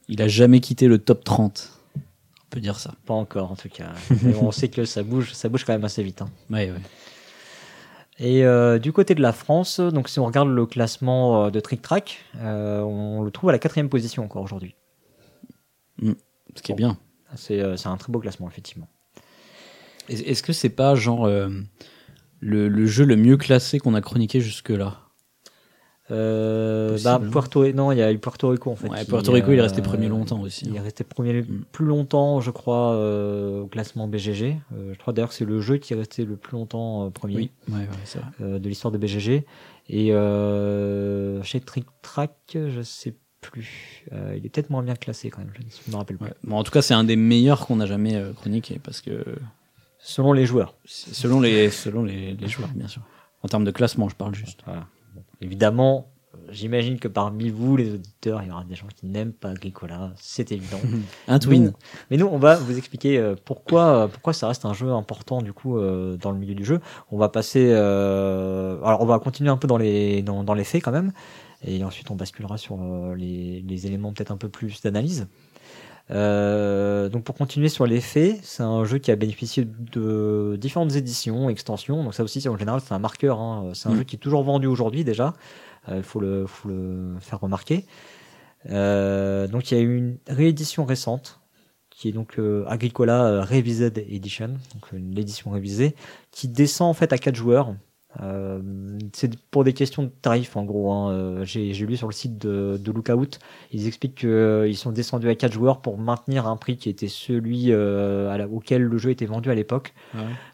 [0.08, 1.72] Il a jamais quitté le top 30.
[1.96, 2.00] On
[2.50, 2.94] peut dire ça.
[3.04, 3.90] Pas encore, en tout cas.
[4.40, 6.22] On sait que ça bouge, ça bouge quand même assez vite.
[6.22, 6.30] hein.
[6.50, 6.78] Ouais, ouais.
[8.18, 11.82] Et euh, du côté de la France, donc si on regarde le classement de Trick
[11.82, 14.74] Track, euh, on le trouve à la quatrième position encore aujourd'hui.
[16.54, 16.98] Ce qui est bien.
[17.34, 18.88] C'est euh, c'est un très beau classement, effectivement.
[20.08, 21.48] Est- Est-ce que c'est pas genre euh,
[22.40, 25.00] le, le jeu le mieux classé qu'on a chroniqué jusque-là?
[26.12, 27.30] Euh, bah, hein.
[27.32, 28.88] Puerto non, il y a eu Puerto Rico en fait.
[28.88, 30.64] Ouais, qui, Puerto Rico, il est resté euh, premier longtemps aussi.
[30.66, 31.64] Il est resté premier Mm.
[31.72, 32.96] plus longtemps, je crois,
[33.62, 34.56] au classement BGG.
[34.92, 37.50] Je crois d'ailleurs que c'est le jeu qui est resté le plus longtemps premier Oui,
[37.68, 38.60] ouais, ouais, c'est vrai.
[38.60, 39.44] de l'histoire de BGG.
[39.88, 43.16] Et euh, chez Trick Track, je sais
[43.50, 44.04] plus.
[44.12, 46.16] Euh, il est peut-être moins bien classé quand même, je me rappelle.
[46.20, 46.32] Ouais.
[46.44, 49.24] Bon, en tout cas, c'est un des meilleurs qu'on a jamais euh, chroniqué parce que
[49.98, 50.74] Selon les joueurs.
[50.84, 53.02] selon les selon les, les joueurs, bien sûr.
[53.42, 54.60] En termes de classement, je parle juste.
[54.64, 54.86] Voilà.
[55.14, 55.22] Bon.
[55.40, 59.32] Évidemment, euh, j'imagine que parmi vous, les auditeurs, il y aura des gens qui n'aiment
[59.32, 60.78] pas Agricola, c'est évident.
[61.28, 61.72] Un twin.
[62.10, 65.52] Mais nous, on va vous expliquer euh, pourquoi, pourquoi ça reste un jeu important du
[65.52, 66.80] coup dans le milieu du jeu.
[67.10, 70.64] On va passer, euh, alors on va continuer un peu dans les dans, dans les
[70.64, 71.12] faits quand même,
[71.66, 75.26] et ensuite on basculera sur euh, les, les éléments peut-être un peu plus d'analyse.
[76.12, 80.94] Euh, donc pour continuer sur les faits, c'est un jeu qui a bénéficié de différentes
[80.94, 82.04] éditions, extensions.
[82.04, 83.40] Donc ça aussi, en général, c'est un marqueur.
[83.40, 83.72] hein.
[83.74, 83.96] C'est un Mm.
[83.96, 85.34] jeu qui est toujours vendu aujourd'hui déjà.
[85.92, 87.84] Il faut, le, faut le faire remarquer.
[88.70, 91.40] Euh, donc il y a eu une réédition récente
[91.90, 95.94] qui est donc euh, Agricola euh, Revised Edition, donc l'édition révisée,
[96.30, 97.74] qui descend en fait à 4 joueurs.
[98.22, 98.60] Euh,
[99.12, 100.90] c'est pour des questions de tarifs en gros.
[100.92, 101.10] hein.
[101.12, 103.38] Euh, J'ai lu sur le site de, de Lookout,
[103.72, 107.66] ils expliquent qu'ils sont descendus à 4 joueurs pour maintenir un prix qui était celui
[107.72, 109.92] euh, à la- auquel le jeu était vendu à l'époque.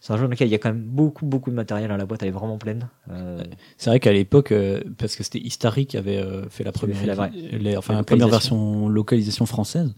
[0.00, 1.90] C'est un jeu dans lequel il y a quand même beaucoup beaucoup de matériel.
[1.90, 1.96] hein.
[1.96, 2.88] La boîte elle est vraiment pleine.
[3.10, 3.42] Euh,
[3.76, 6.96] C'est vrai qu'à l'époque, euh, parce que c'était Histari qui avait euh, fait la première,
[6.96, 8.56] fait la vraie- les- enfin, la la première localisation.
[8.56, 9.94] version localisation française,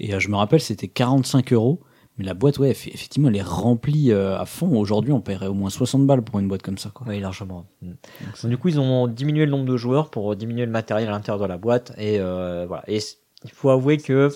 [0.00, 1.80] et euh, je me rappelle, c'était 45 euros.
[2.16, 4.78] Mais la boîte, ouais, eff- effectivement, elle est remplie euh, à fond.
[4.78, 7.06] Aujourd'hui, on paierait au moins 60 balles pour une boîte comme ça, quoi.
[7.08, 7.66] Oui, largement.
[7.82, 7.90] Mm.
[8.42, 11.12] Donc, du coup, ils ont diminué le nombre de joueurs pour diminuer le matériel à
[11.12, 11.92] l'intérieur de la boîte.
[11.98, 12.84] Et euh, voilà.
[12.86, 13.00] Et
[13.44, 14.30] il faut avouer que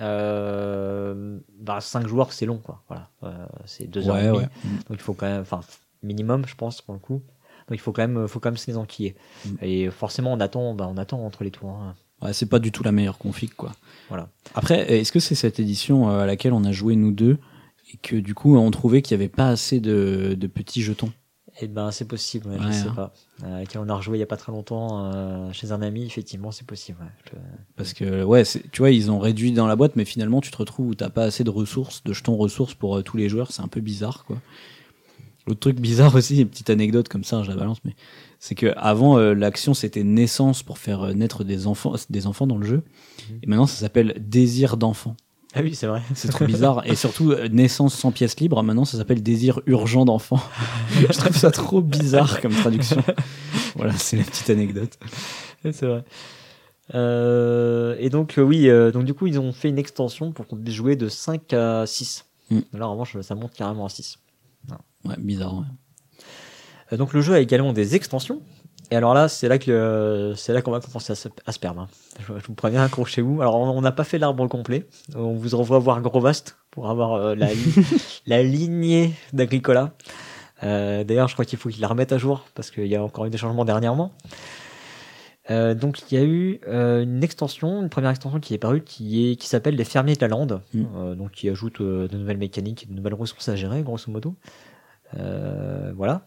[0.00, 2.82] euh, bah, 5 joueurs, c'est long, quoi.
[2.88, 3.08] Voilà.
[3.22, 4.38] Euh, c'est 2 heures et demie.
[4.38, 4.44] ouais.
[4.88, 5.60] Donc il faut quand même, enfin
[6.02, 7.22] minimum, je pense pour le coup.
[7.68, 9.14] Donc il faut quand même, faut quand même se les enquiller.
[9.46, 9.50] Mm.
[9.62, 11.70] Et forcément, on attend, bah, on attend entre les tours.
[11.70, 11.94] hein.
[12.24, 13.72] Ouais, c'est pas du tout la meilleure config, quoi.
[14.08, 14.28] Voilà.
[14.54, 17.38] Après, est-ce que c'est cette édition euh, à laquelle on a joué nous deux
[17.92, 21.12] et que du coup on trouvait qu'il y avait pas assez de, de petits jetons?
[21.60, 22.92] Et ben c'est possible, ouais, je Ouais, sais hein.
[22.96, 23.12] pas.
[23.44, 26.50] Euh, on a rejoué il y a pas très longtemps euh, chez un ami, effectivement,
[26.50, 26.98] c'est possible.
[27.00, 27.10] ouais.
[27.32, 27.38] Je-
[27.76, 30.56] Parce que ouais, tu vois, ils ont réduit dans la boîte, mais finalement tu te
[30.56, 33.52] retrouves où t'as pas assez de ressources, de jetons ressources pour euh, tous les joueurs.
[33.52, 34.38] C'est un peu bizarre, quoi.
[35.46, 37.94] L'autre truc bizarre aussi, une petite anecdote comme ça, je la balance, mais
[38.38, 42.46] c'est que avant euh, l'action c'était naissance pour faire euh, naître des enfants, des enfants
[42.46, 42.82] dans le jeu,
[43.42, 45.16] et maintenant ça s'appelle désir d'enfant.
[45.56, 46.02] Ah oui, c'est vrai.
[46.14, 46.82] C'est trop bizarre.
[46.84, 50.40] Et surtout, euh, naissance sans pièce libre, maintenant ça s'appelle désir urgent d'enfant.
[50.90, 53.02] je trouve ça trop bizarre comme traduction.
[53.76, 54.98] Voilà, c'est la petite anecdote.
[55.62, 56.04] c'est vrai.
[56.94, 60.46] Euh, et donc euh, oui, euh, donc du coup ils ont fait une extension pour
[60.46, 62.26] qu'on puisse jouer de 5 à 6.
[62.50, 62.58] Mm.
[62.74, 64.18] Là en revanche ça monte carrément à 6.
[65.04, 65.54] Ouais, bizarre.
[65.54, 65.64] ouais.
[66.92, 68.42] Euh, donc le jeu a également des extensions.
[68.90, 71.58] Et alors là, c'est là que c'est là qu'on va commencer à se, à se
[71.58, 71.80] perdre.
[71.82, 71.88] hein.
[72.20, 73.40] Je, je vous préviens, accrochez-vous.
[73.40, 74.86] Alors on n'a pas fait l'arbre complet.
[75.14, 77.48] On vous envoie voir Grovast pour avoir euh, la,
[78.26, 79.94] la lignée d'Agricola.
[80.62, 83.02] Euh, D'ailleurs, je crois qu'il faut qu'il la remette à jour parce qu'il y a
[83.02, 84.12] encore eu des changements dernièrement.
[85.50, 88.80] Euh, donc il y a eu euh, une extension, une première extension qui est parue,
[88.82, 90.84] qui est qui s'appelle les fermiers de la lande, Mm.
[90.96, 94.34] Euh, donc qui ajoute de nouvelles mécaniques, et de nouvelles ressources à gérer, grosso modo.
[95.96, 96.26] Voilà,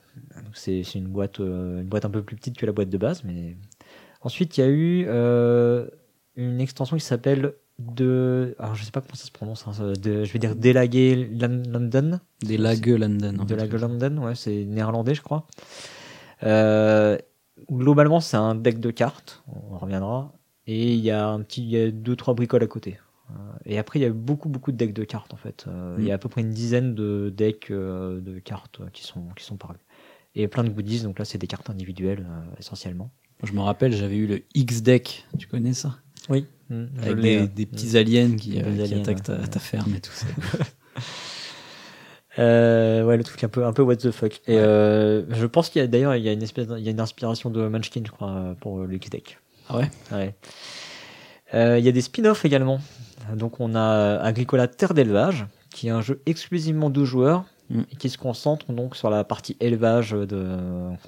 [0.53, 3.57] c'est une boîte, une boîte un peu plus petite que la boîte de base, mais
[4.21, 5.07] ensuite il y a eu
[6.35, 10.23] une extension qui s'appelle de, alors je sais pas comment ça se prononce, hein, de-
[10.23, 10.89] je vais dire Delage
[11.31, 13.37] London, Des Lage London.
[13.39, 13.67] en de fait.
[13.67, 15.45] la London, ouais, c'est néerlandais, je crois.
[16.43, 17.17] Euh,
[17.71, 20.33] globalement, c'est un deck de cartes, on reviendra,
[20.67, 22.99] et il y a un petit, il y a deux trois bricoles à côté.
[23.31, 23.33] Euh,
[23.65, 25.65] Et après, il y a beaucoup beaucoup de decks de cartes en fait.
[25.67, 29.03] Euh, Il y a à peu près une dizaine de decks euh, de cartes qui
[29.03, 29.79] sont qui sont parus.
[30.35, 32.25] Et plein de goodies, donc là, c'est des cartes individuelles
[32.59, 33.09] essentiellement.
[33.43, 35.25] Je me rappelle, j'avais eu le X-Deck.
[35.39, 35.97] Tu connais ça?
[36.29, 36.45] Oui.
[37.01, 39.47] Avec des, des petits aliens qui, euh, qui aliens, attaquent ta, ouais.
[39.47, 40.27] ta ferme et tout ça.
[42.39, 44.41] Euh, ouais, le truc un peu, un peu what the fuck.
[44.47, 46.87] Et euh, je pense qu'il y a d'ailleurs, il y a une espèce, il y
[46.87, 49.39] a une inspiration de Munchkin, je crois, euh, pour le X-Deck.
[49.69, 49.89] Ah ouais?
[50.11, 50.35] Ouais.
[51.53, 52.79] Euh, Il y a des spin-offs également.
[53.35, 57.81] Donc on a Agricola Terre d'élevage, qui est un jeu exclusivement de joueurs Mm.
[57.91, 60.55] et qui se concentre donc sur la partie élevage de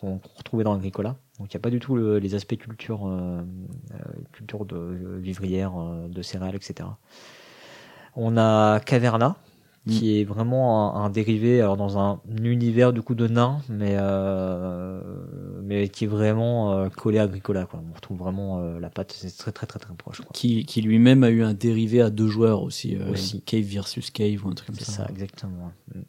[0.02, 1.16] qu'on retrouvait dans Agricola.
[1.40, 3.10] Donc il n'y a pas du tout le- les aspects culture,
[4.34, 4.78] culture de
[5.22, 5.72] vivrière,
[6.10, 6.90] de céréales, etc.
[8.18, 9.38] On a Caverna,
[9.88, 13.96] qui est vraiment un, un dérivé alors dans un univers du coup de nains, mais
[13.98, 15.02] euh,
[15.64, 17.66] mais qui est vraiment euh, collé à Agricola.
[17.66, 17.82] Quoi.
[17.90, 20.22] On retrouve vraiment euh, la patte, c'est très très très très proche.
[20.22, 20.30] Quoi.
[20.34, 22.98] qui, qui lui-même a eu un dérivé à deux joueurs aussi.
[23.12, 23.42] Aussi.
[23.42, 25.04] Cave versus Cave ou un truc comme C'est ça.
[25.04, 25.72] ça, exactement.
[25.94, 26.02] Mm.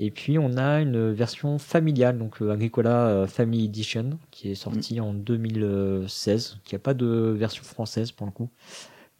[0.00, 5.12] Et puis on a une version familiale, donc Agricola Family Edition, qui est sortie en
[5.12, 8.48] 2016, qui a pas de version française pour le coup.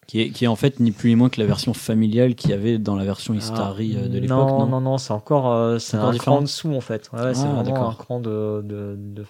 [0.08, 2.48] Qui est, qui est en fait ni plus ni moins que la version familiale qu'il
[2.50, 4.48] y avait dans la version Istari Ah, euh, de l'époque.
[4.48, 6.80] Non, Non, non, non, c'est encore, euh, c'est encore un différent cran en dessous en
[6.80, 7.10] fait.
[7.12, 7.90] Ouais, c'est Ah, vraiment d'accord.
[7.90, 9.26] un cran de, de, de-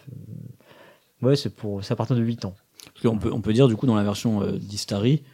[1.21, 2.55] Ouais, c'est pour, c'est à partir de 8 ans.
[2.95, 5.25] Parce qu'on peut, on peut dire du coup dans la version euh, d'Istari,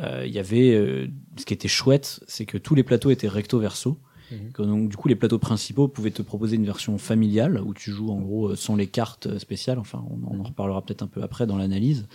[0.00, 3.28] euh, il y avait euh, ce qui était chouette, c'est que tous les plateaux étaient
[3.28, 3.98] recto verso.
[4.32, 4.66] Mhm.
[4.66, 8.10] Donc du coup les plateaux principaux pouvaient te proposer une version familiale où tu joues
[8.10, 9.78] en gros sans les cartes spéciales.
[9.78, 12.08] Enfin, on, on en reparlera peut-être un peu après dans l'analyse.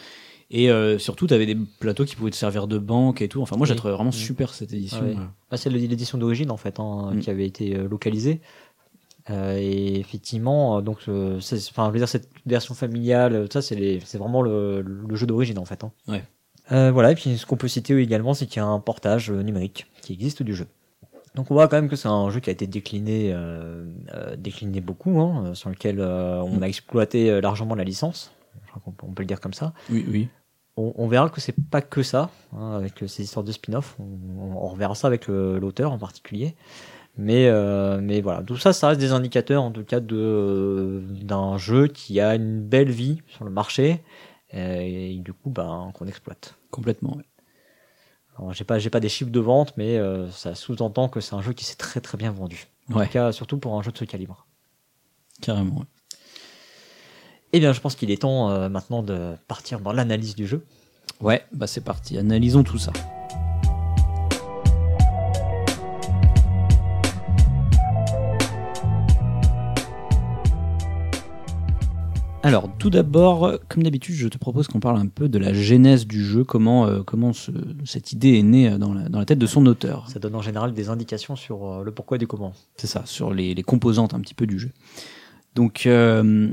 [0.54, 3.42] Et euh, surtout, tu avais des plateaux qui pouvaient te servir de banque et tout.
[3.42, 3.78] Enfin, moi, j'ai Oui.
[3.78, 4.98] trouvé vraiment super cette édition.
[5.02, 5.14] Ah ouais.
[5.14, 5.32] Voilà.
[5.50, 7.20] Bah, c'est l'édition d'origine en fait hein, Mm.
[7.22, 8.42] qui avait été euh, localisée.
[9.30, 13.62] Euh, et effectivement, euh, donc, euh, enfin, je veux dire cette version familiale, euh, ça
[13.62, 15.84] c'est vraiment le, le jeu d'origine en fait.
[15.84, 15.92] hein.
[16.08, 16.24] Ouais.
[16.72, 17.12] Euh, voilà.
[17.12, 19.86] Et puis ce qu'on peut citer également, c'est qu'il y a un portage euh, numérique
[20.02, 20.68] qui existe du jeu.
[21.36, 24.36] Donc on voit quand même que c'est un jeu qui a été décliné, euh, euh,
[24.36, 26.64] décliné beaucoup, hein, euh, sur lequel euh, on Mm.
[26.64, 28.32] a exploité euh, largement la licence.
[28.66, 29.72] Je crois qu'on peut- on peut le dire comme ça.
[29.90, 30.28] Oui, oui.
[30.78, 33.96] On, on verra que c'est pas que ça, hein, avec euh, ces histoires de spin-off.
[34.00, 36.56] On, reverra ça avec le- l'auteur en particulier.
[37.18, 41.02] Mais, euh, mais voilà, tout ça, ça reste des indicateurs en tout cas de euh,
[41.24, 44.02] d'un jeu qui a une belle vie sur le marché
[44.54, 46.56] euh, et du coup, ben, qu'on exploite.
[46.72, 47.18] Complètement.
[47.18, 47.24] ouais.
[48.38, 51.36] Alors, j'ai pas, j'ai pas des chiffres de vente, mais euh, ça sous-entend que c'est
[51.36, 52.68] un jeu qui s'est très très bien vendu.
[52.90, 53.08] En Ouais.
[53.08, 54.48] tout cas, surtout pour un jeu de ce calibre.
[55.42, 55.80] Carrément.
[55.80, 55.86] ouais.
[57.54, 60.64] Eh bien, je pense qu'il est temps euh, maintenant de partir dans l'analyse du jeu.
[61.20, 62.18] Ouais, bah c'est parti.
[62.18, 62.92] Analysons tout ça.
[72.44, 76.08] Alors, tout d'abord, comme d'habitude, je te propose qu'on parle un peu de la genèse
[76.08, 77.52] du jeu, comment, euh, comment ce-
[77.86, 80.10] cette idée est née dans la, dans la tête de son auteur.
[80.10, 82.54] Ça donne en général des indications sur euh, le pourquoi et du comment.
[82.78, 84.72] C'est ça, sur les, les composantes un petit peu du jeu.
[85.54, 86.50] Donc, euh,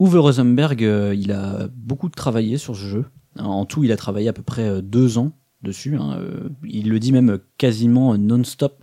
[0.00, 3.04] Uwe Rosenberg, euh, il a beaucoup travaillé sur ce jeu.
[3.38, 5.32] En tout, il a travaillé à peu près euh, deux ans
[5.62, 5.96] dessus.
[5.96, 6.16] hein.
[6.20, 8.82] Euh, Il le dit même quasiment non-stop.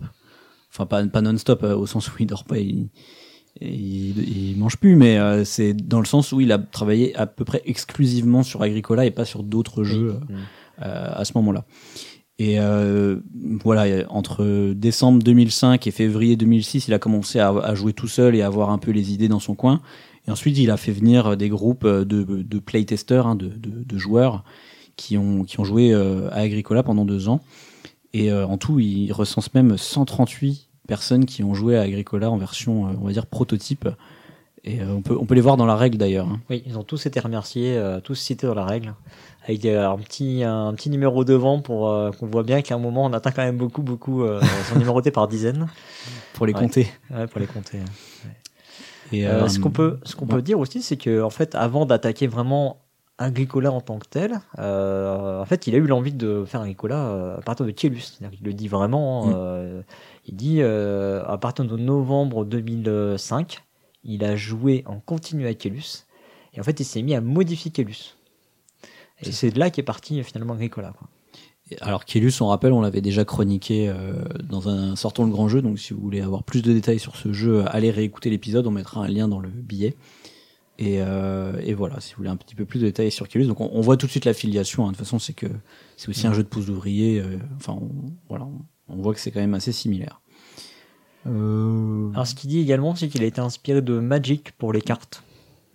[0.72, 2.88] Enfin, pas, pas non-stop au sens où il dort pas, il,
[3.60, 7.26] il, il mange plus, mais euh, c'est dans le sens où il a travaillé à
[7.26, 10.34] peu près exclusivement sur Agricola et pas sur d'autres jeux Mm.
[10.82, 11.64] euh, à ce moment-là.
[12.38, 13.18] Et euh,
[13.64, 18.36] voilà, entre décembre 2005 et février 2006, il a commencé à, à jouer tout seul
[18.36, 19.80] et à avoir un peu les idées dans son coin.
[20.28, 23.98] Et ensuite, il a fait venir des groupes de, de playtesters, hein, de, de, de
[23.98, 24.44] joueurs
[24.96, 27.40] qui ont, qui ont joué euh, à Agricola pendant deux ans.
[28.12, 32.36] Et euh, en tout, il recense même 138 personnes qui ont joué à Agricola en
[32.36, 33.88] version, euh, on va dire, prototype.
[34.64, 36.26] Et euh, on, peut, on peut les voir dans la règle d'ailleurs.
[36.28, 36.40] hein.
[36.50, 38.92] Oui, ils ont tous été remerciés, euh, tous cités dans la règle,
[39.46, 42.78] avec euh, un petit un petit numéro devant pour euh, qu'on voit bien qu'à un
[42.78, 44.24] moment on atteint quand même beaucoup beaucoup.
[44.24, 45.68] Euh, ils sont numérotés par dizaines,
[46.34, 46.60] Pour les Ouais.
[46.60, 46.88] compter.
[47.10, 47.78] ouais, pour les compter.
[49.12, 50.34] Et, Euh, euh, ce qu'on peut ce qu'on ouais.
[50.36, 52.80] peut dire aussi, c'est que en fait, avant d'attaquer vraiment
[53.20, 57.34] Agricola en tant que tel, euh, en fait, il a eu l'envie de faire Agricola
[57.38, 57.72] à partir de.
[57.76, 59.26] C'est-à-dire qu'il le dit vraiment.
[59.26, 59.32] Mm.
[59.34, 59.82] euh,
[60.26, 63.62] il dit euh, à partir de novembre 2005,
[64.04, 66.04] il a joué en continu à Kielus.
[66.54, 68.14] Et en fait, il s'est mis à modifier Kielus.
[69.20, 70.92] Et C'est- de là qu'est parti finalement Agricola.
[70.96, 71.08] Quoi.
[71.80, 75.62] Alors Kélus, on rappelle, on l'avait déjà chroniqué euh, dans un Sortons le grand jeu,
[75.62, 78.70] donc si vous voulez avoir plus de détails sur ce jeu, allez réécouter l'épisode, on
[78.70, 79.94] mettra un lien dans le billet.
[80.78, 83.48] Et, euh, et voilà, si vous voulez un petit peu plus de détails sur Kélus,
[83.48, 84.92] donc on, on voit tout de suite l'affiliation, hein.
[84.92, 85.48] de toute façon c'est que
[85.96, 87.90] c'est aussi un jeu de pouces d'ouvriers, euh, enfin on,
[88.28, 88.46] voilà,
[88.88, 90.20] on, voit que c'est quand même assez similaire.
[91.26, 94.80] Euh, Alors, ce qu'il dit également, c'est qu'il a été inspiré de Magic pour les
[94.80, 95.24] cartes.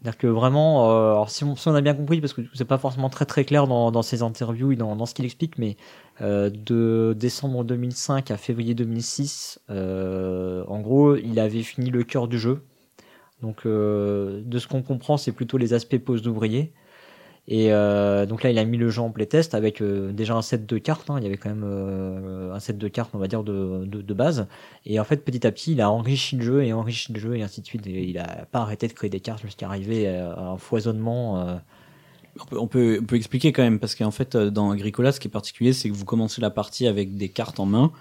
[0.04, 3.10] C'est-à-dire que vraiment, euh, alors si on, a bien compris, parce que c'est pas forcément
[3.10, 5.78] très clair dans, ses interviews et dans, ce qu'il explique, mais
[6.20, 12.28] euh, de décembre 2005 à février 2006, euh, en gros, il avait fini le cœur
[12.28, 12.64] du jeu.
[13.42, 16.74] Donc, de ce qu'on comprend, c'est plutôt les aspects pose d'ouvrier.
[17.48, 20.42] Et euh, donc là, il a mis le jeu en playtest avec euh, déjà un
[20.42, 21.10] set de cartes.
[21.10, 21.18] hein.
[21.18, 24.14] Il y avait quand même euh, un set de cartes, on va dire, de, de,
[24.14, 24.48] base.
[24.86, 27.36] Et en fait, petit à petit, il a enrichi le jeu et enrichi le jeu
[27.36, 27.86] et ainsi de suite.
[27.86, 31.60] Il a pas arrêté de créer des cartes jusqu'à arriver à un foisonnement.
[32.40, 32.68] On peut, on,
[33.06, 35.94] peut, expliquer quand même, parce qu'en fait, dans Agricola, ce qui est particulier, c'est que
[35.94, 37.92] vous commencez la partie avec des cartes en main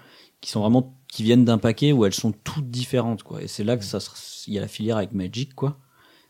[0.41, 3.23] qui sont vraiment qui viennent d'un paquet où elles sont toutes différentes.
[3.39, 3.99] Et c'est là que ça,
[4.47, 5.77] il y a la filière avec Magic, quoi.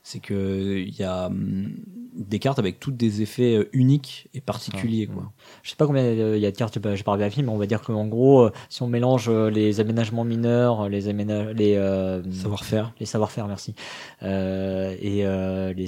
[0.04, 1.76] C'est que il y a hum,
[2.16, 5.32] des cartes avec toutes des effets euh, uniques et particuliers, quoi.
[5.64, 7.50] je sais pas combien euh, il y a de cartes, je vais pas vérifier, mais
[7.50, 11.76] on va dire qu'en gros, euh, si on mélange les aménagements mineurs, les aménagements, les,
[11.76, 12.94] euh, Savoir-faire.
[13.00, 13.76] les savoir-faire, merci,
[14.22, 15.88] euh, et euh, les,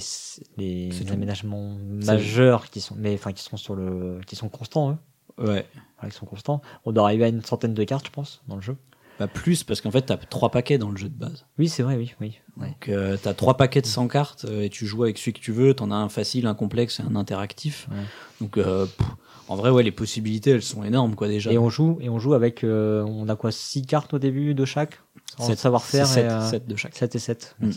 [0.57, 4.97] les aménagements majeurs qui sont, mais enfin qui sont sur le, qui sont constants, eux.
[5.37, 5.65] Ouais.
[5.97, 6.61] Voilà, qui sont constants.
[6.85, 8.77] On doit arriver à une centaine de cartes, je pense, dans le jeu.
[9.19, 11.45] Bah plus parce qu'en fait t'as trois paquets dans le jeu de base.
[11.57, 12.37] Oui, c'est vrai, oui, oui.
[12.57, 15.39] Donc euh, t'as trois paquets de 100 cartes euh, et tu joues avec celui que
[15.39, 15.73] tu veux.
[15.73, 17.87] T'en as un facile, un complexe et un interactif.
[17.91, 17.97] Ouais.
[18.41, 19.07] Donc euh, pff,
[19.47, 21.51] en vrai ouais les possibilités elles sont énormes quoi déjà.
[21.53, 24.65] Et on joue, et on joue avec, on a quoi, six cartes au début de
[24.65, 24.99] chaque?
[25.39, 26.95] Sept- savoir-faire c'est et, sept- euh, sept de chaque.
[26.95, 27.55] 7 et 7.
[27.59, 27.71] Mm.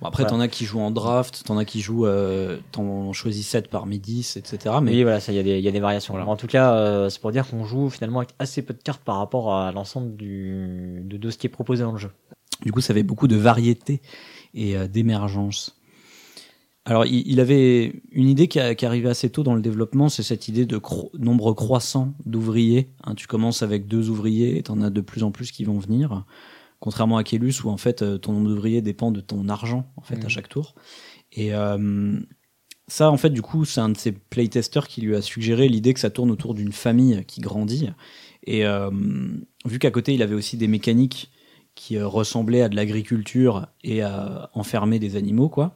[0.00, 0.36] Bon, après Voilà.
[0.36, 3.98] t'en as qui jouent en draft, t'en as qui jouent, euh, t'en choisis 7 parmi
[3.98, 4.74] 10, etc.
[4.82, 6.12] Mais Oui, voilà, ça, il y, a des- il y a des variations.
[6.14, 6.28] Voilà.
[6.28, 9.02] En tout cas, euh, c'est pour dire qu'on joue finalement avec assez peu de cartes
[9.02, 12.10] par rapport à l'ensemble du, de, de ce qui est proposé dans le jeu.
[12.62, 14.02] Du coup, ça avait beaucoup de variété
[14.54, 15.78] et euh, d'émergence.
[16.84, 20.22] Alors, il, il avait une idée qui, qui arrivait assez tôt dans le développement, c'est
[20.22, 22.90] cette idée de cro- nombre croissant d'ouvriers.
[23.04, 25.78] Hein, tu commences avec deux ouvriers et t'en as de plus en plus qui vont
[25.78, 26.24] venir.
[26.86, 30.02] Contrairement à Kelus, où en fait euh, ton nombre d'ouvriers dépend de ton argent en
[30.02, 30.76] fait à chaque tour.
[31.32, 32.20] Et euh,
[32.86, 35.94] ça, en fait, du coup, c'est un de ses playtesters qui lui a suggéré l'idée
[35.94, 37.88] que ça tourne autour d'une famille qui grandit.
[38.44, 38.88] Et euh,
[39.64, 41.32] vu qu'à côté, il avait aussi des mécaniques
[41.74, 45.74] qui ressemblaient à de l'agriculture et à enfermer des animaux, quoi.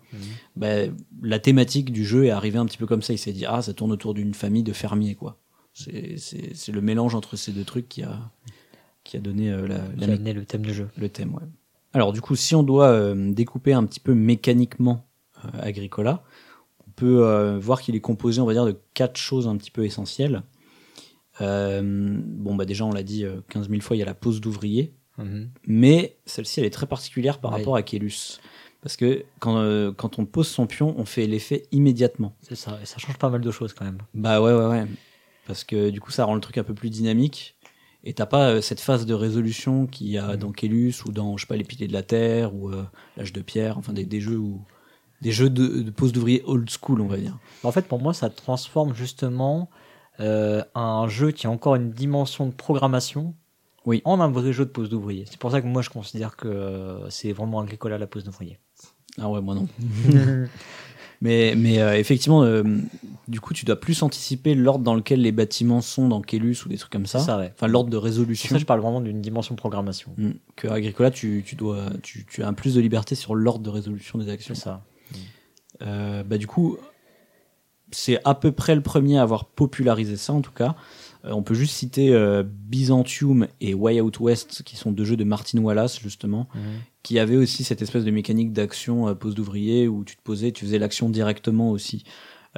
[0.54, 3.12] Ben, la thématique du jeu est arrivée un petit peu comme ça.
[3.12, 5.40] Il s'est dit, ah, ça tourne autour d'une famille de fermiers, quoi.
[5.72, 8.30] C'est le mélange entre ces deux trucs qui a,
[9.10, 10.88] qui a donné euh, la, Qui la a mé- amené le thème du jeu.
[10.96, 11.42] le thème, ouais.
[11.92, 15.06] Alors, du coup, si on doit euh, découper un petit peu mécaniquement
[15.44, 16.22] euh, Agricola,
[16.86, 19.84] on peut voir qu'il est composé, on va dire, de quatre choses un petit peu
[19.84, 20.42] essentielles.
[21.40, 24.40] Bon, bah déjà, on l'a dit euh, 15 000 fois, il y a la pose
[24.40, 24.94] d'ouvrier,
[25.66, 28.40] mais celle-ci, elle est très particulière par rapport à Kélus.
[28.82, 32.34] Parce que quand, euh, quand on pose son pion, on fait l'effet immédiatement.
[32.40, 33.98] C'est ça, et ça change pas mal de choses quand même.
[34.14, 34.86] Bah ouais, ouais, ouais.
[35.46, 37.56] Parce que du coup, ça rend le truc un peu plus dynamique.
[38.04, 41.36] Et t'as pas euh, cette phase de résolution qu'il y a dans Kélus ou dans,
[41.36, 42.84] je sais pas, les piliers de la Terre ou euh,
[43.16, 44.62] l'âge de pierre, enfin des, des jeux où
[45.20, 47.36] des jeux de, de pose d'ouvrier old school, on va dire.
[47.62, 49.68] En fait, pour moi, ça transforme justement
[50.18, 53.34] euh, un jeu qui a encore une dimension de programmation
[53.84, 54.00] Oui.
[54.06, 55.26] en un vrai jeu de pose d'ouvrier.
[55.28, 58.58] C'est pour ça que moi, je considère que euh, c'est vraiment Agricola la pose d'ouvrier.
[59.20, 59.68] Ah ouais, moi non.
[61.22, 62.62] Mais, mais euh, effectivement, euh,
[63.28, 66.68] du coup, tu dois plus anticiper l'ordre dans lequel les bâtiments sont dans Kélus ou
[66.70, 67.18] des trucs comme ça.
[67.18, 67.52] Ça, ouais.
[67.54, 68.48] Enfin, l'ordre de Pour résolution.
[68.48, 70.12] ça, je parle vraiment d'une dimension de programmation.
[70.16, 70.30] Mm.
[70.56, 73.70] Que Agricola, tu, tu dois, tu, tu as un plus de liberté sur l'ordre de
[73.70, 74.54] résolution des actions.
[74.54, 74.82] C'est ça.
[75.82, 76.78] Euh, bah, du coup,
[77.90, 80.74] c'est à peu près le premier à avoir popularisé ça, en tout cas.
[81.22, 85.58] On peut juste citer Byzantium et Way Out West, qui sont deux jeux de Martin
[85.58, 86.48] Wallace, justement,
[87.02, 90.52] qui avaient aussi cette espèce de mécanique d'action euh, pose d'ouvrier où tu te posais,
[90.52, 92.04] tu faisais l'action directement aussi.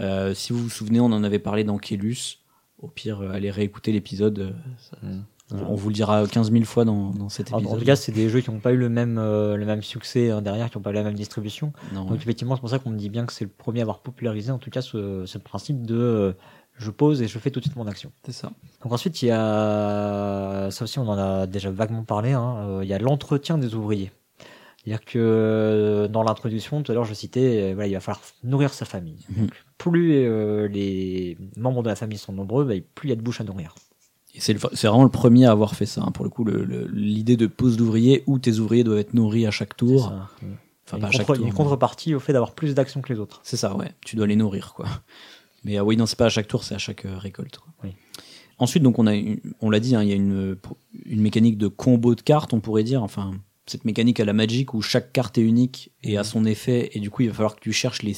[0.00, 2.38] Euh, si vous vous souvenez, on en avait parlé dans Kélus.
[2.78, 4.55] Au pire, euh, allez réécouter l'épisode.
[5.02, 5.20] Mm.
[5.68, 7.76] On vous le dira 15 000 fois dans, dans cet En, épisode.
[7.76, 9.83] en tout cas, c'est des jeux qui n'ont pas eu le même, euh, le même
[9.83, 11.72] succès hein, derrière, qui n'ont pas eu la même distribution.
[11.92, 12.16] Non, Donc ouais.
[12.16, 14.50] effectivement, c'est pour ça qu'on me dit bien que c'est le premier à avoir popularisé,
[14.50, 16.33] en tout cas, ce, ce principe de euh,
[16.78, 18.12] je pose et je fais tout de suite mon action.
[18.24, 18.50] c'est ça.
[18.83, 22.81] Donc ensuite, il y a, ça aussi on en a déjà vaguement parlé, hein, euh,
[22.83, 24.11] il y a l'entretien des ouvriers.
[24.85, 28.21] C'est-à-dire que euh, dans l'introduction, tout à l'heure je citais, euh, voilà, il va falloir
[28.42, 29.25] nourrir sa famille.
[29.31, 29.42] Mhm.
[29.47, 33.16] Donc, plus euh, les membres de la famille sont nombreux, bah, plus il y a
[33.16, 33.75] de bouche à nourrir.
[34.38, 36.03] C'est vraiment le premier à avoir fait ça.
[36.07, 36.45] hein, pour le coup,
[36.92, 40.05] l'idée de pose d'ouvrier où tes ouvriers doivent être nourris à chaque tour.
[40.09, 40.29] ça.
[40.87, 41.35] Enfin, Il y pas a à une, chaque tour.
[41.37, 43.40] une mais- contrepartie au fait d'avoir plus d'actions que les autres.
[43.45, 43.92] C'est ça, ouais.
[44.05, 44.87] Tu dois les nourrir, quoi.
[45.64, 47.59] Mais euh, oui, non, c'est pas à chaque tour, c'est à chaque euh, récolte.
[47.59, 47.68] quoi.
[47.85, 47.90] Oui.
[48.59, 50.57] Ensuite, donc on a, une- on l'a dit, hein, il y a une,
[51.05, 53.03] une mécanique de combo de cartes, on pourrait dire.
[53.03, 53.33] Enfin,
[53.66, 57.01] cette mécanique à la Magic où chaque carte est unique et a son effet, et
[57.01, 58.12] du coup, il va falloir que tu cherches les,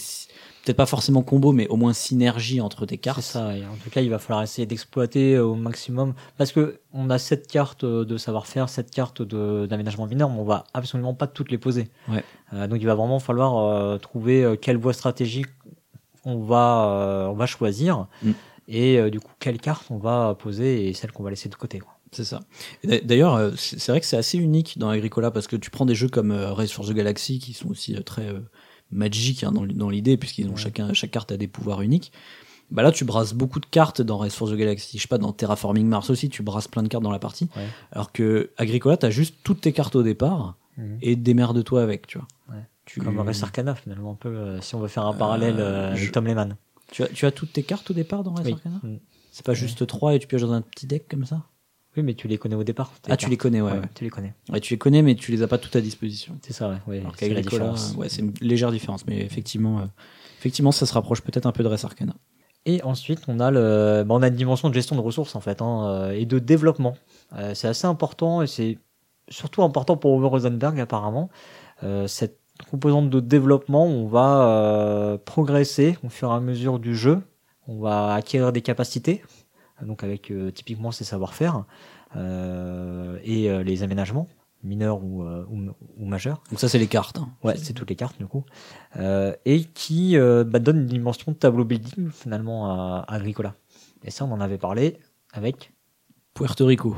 [0.64, 3.20] peut-être pas forcément combo, mais au moins synergie entre tes C'est cartes.
[3.22, 6.14] ça, et en tout cas, il va falloir essayer d'exploiter euh, au maximum.
[6.38, 10.38] Parce que on a sept cartes euh, de savoir-faire, sept cartes de- d'aménagement mineur, mais
[10.40, 11.88] on va absolument pas toutes les poser.
[12.09, 12.24] Ouais.
[12.54, 15.48] Euh, donc il va vraiment falloir euh, trouver quelle voie stratégique
[16.24, 18.07] on va, euh, on va choisir.
[18.22, 18.30] Mm.
[18.66, 21.80] Et du coup, quelle carte on va poser et celle qu'on va laisser de côté.
[21.80, 21.93] Quoi.
[22.14, 22.40] C'est ça.
[23.05, 25.94] D'ailleurs, euh, c'est vrai que c'est assez unique dans Agricola parce que tu prends des
[25.94, 28.35] jeux comme euh, Race for the Galaxy qui sont aussi euh, très
[28.90, 32.12] magiques hein, dans, l'idée puisqu'ils ont chacun chaque carte a des pouvoirs uniques.
[32.70, 34.96] Bah là, tu brasses beaucoup de cartes dans Race for the Galaxy.
[34.96, 37.48] Je sais pas, dans Terraforming Mars aussi, tu brasses plein de cartes dans la partie.
[37.57, 37.66] Ouais.
[37.92, 40.98] Alors que Agricola, t'as juste toutes tes cartes au départ Mhm.
[41.03, 42.27] et démerde-toi avec, tu vois.
[42.50, 42.62] Ouais.
[42.85, 45.94] Tu, Comme Res Arcana, finalement, un peu, euh, si on veut faire un parallèle euh,
[45.94, 46.57] je- Tom Lehman.
[46.90, 48.53] tu, as, tu as toutes tes cartes au départ dans Race Oui.
[48.55, 48.81] Arcana?
[48.83, 48.96] Mm.
[49.31, 51.42] C'est pas juste trois et tu pioches dans un petit deck comme ça?
[51.96, 52.92] Oui, mais tu les connais au départ.
[53.09, 53.88] Ah, tu les connais, ouais, Ouais, ouais.
[53.94, 54.35] Tu les connais.
[54.50, 56.37] Ouais, tu les connais, mais tu les as pas toutes à disposition.
[56.42, 57.00] C'est ça, ouais.
[57.00, 59.85] Alors c'est ouais, c'est une légère différence, mais effectivement, euh,
[60.38, 62.14] effectivement, ça se rapproche peut-être un peu de Res Arcana.
[62.66, 65.40] Et ensuite, on a, le, bah, on a une dimension de gestion de ressources en
[65.40, 66.96] fait, hein, euh, et de développement.
[67.37, 68.79] Euh, c'est assez important et c'est
[69.29, 71.29] surtout important pour Uwe Rosenberg apparemment.
[71.83, 72.38] Euh, cette
[72.71, 77.21] composante de développement, on va progresser au fur et à mesure du jeu.
[77.66, 79.23] On va acquérir des capacités,
[79.83, 81.64] donc avec euh, typiquement ses savoir-faire.
[82.16, 84.29] euh, et euh, les aménagements
[84.62, 86.42] mineurs ou, ou, ou majeurs.
[86.50, 87.18] Donc ça, c'est les cartes.
[87.18, 87.29] hein.
[87.42, 88.44] Ouais, c'est toutes les cartes du coup.
[89.44, 93.56] Et qui bah, donne une dimension de tableau building finalement à, à Agricola.
[94.04, 94.98] Et ça, on en avait parlé
[95.35, 95.72] avec.
[96.33, 96.96] Puerto Rico,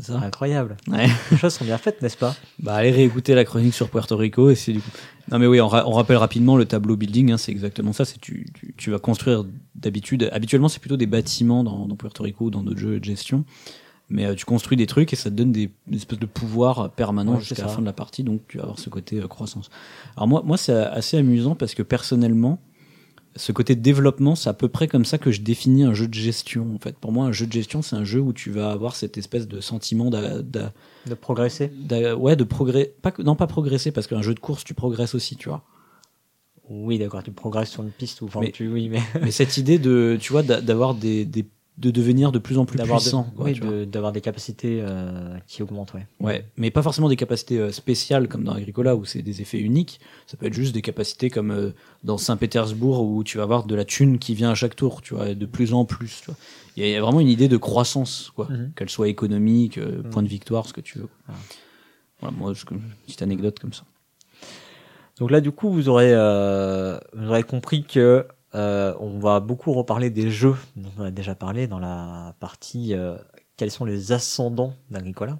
[0.00, 0.76] c'est ça Incroyable.
[0.88, 1.06] Ouais.
[1.30, 2.34] Les choses sont bien faites, n'est-ce pas?
[2.58, 4.90] Bah, allez réécouter la chronique sur Puerto Rico et c'est du coup.
[5.30, 8.04] Non mais oui, on, ra- on rappelle rapidement le tableau building, hein, c'est exactement ça.
[8.04, 9.44] C'est tu, tu, tu vas construire
[9.74, 10.28] d'habitude.
[10.32, 13.44] Habituellement, c'est plutôt des bâtiments dans, dans Puerto Rico ou dans d'autres jeux de gestion.
[14.12, 16.90] Mais euh, tu construis des trucs et ça te donne des, des espèces de pouvoirs
[16.90, 18.24] permanents Ouais, jusqu'à la fin de la partie.
[18.24, 19.70] Donc tu vas avoir ce côté euh, croissance.
[20.16, 22.58] Alors moi, moi c'est assez amusant parce que personnellement,
[23.36, 26.14] ce côté développement, c'est à peu près comme ça que je définis un jeu de
[26.14, 26.66] gestion.
[26.74, 28.96] En fait, pour moi, un jeu de gestion, c'est un jeu où tu vas avoir
[28.96, 31.70] cette espèce de sentiment De progresser.
[32.18, 32.44] ouais, de.
[33.02, 35.62] Pas, que- non, pas progresser parce qu'un jeu de course, tu progresses aussi, tu vois.
[36.68, 39.56] Oui, d'accord, tu progresses sur une piste ou enfin, Mais- tu, oui, mais Mais cette
[39.56, 41.44] idée de, tu vois, d'a- d'avoir des, des,
[41.80, 43.24] de devenir de plus en plus de- puissant.
[43.34, 43.70] quoi, oui, tu vois.
[43.70, 46.06] de- d'avoir des capacités euh, qui augmentent, ouais.
[46.20, 49.58] Ouais, mais pas forcément des capacités euh, spéciales comme dans Agricola où c'est des effets
[49.60, 49.98] uniques.
[50.26, 51.70] Ça peut être juste des capacités comme euh,
[52.04, 55.14] dans Saint-Pétersbourg où tu vas avoir de la thune qui vient à chaque tour, tu
[55.14, 56.22] vois, de plus en plus.
[56.76, 58.72] Il y a- il y a vraiment une idée de croissance, quoi, Mhm.
[58.76, 60.10] qu'elle soit économique, euh, Mhm.
[60.10, 61.08] point de victoire, ce que tu veux.
[62.20, 63.84] Voilà, moi, je- une petite anecdote comme ça.
[65.18, 66.12] Donc là, du coup, vous aurez,
[67.14, 71.34] vous aurez compris que euh, on va beaucoup reparler des jeux dont on a déjà
[71.34, 73.16] parlé dans la partie euh,
[73.56, 75.38] quels sont les ascendants d'Agricola.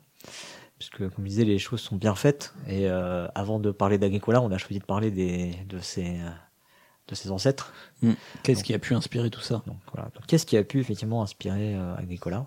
[0.78, 2.54] Puisque, comme je disais, les choses sont bien faites.
[2.66, 6.18] Et euh, avant de parler d'Agricola, on a choisi de parler des, de, ses,
[7.08, 7.74] de ses ancêtres.
[8.42, 9.62] Qu'est-ce qui a pu inspirer tout ça?
[9.66, 10.08] Donc, voilà.
[10.14, 12.46] Donc, Qu'est-ce qui a pu effectivement inspirer Agricola?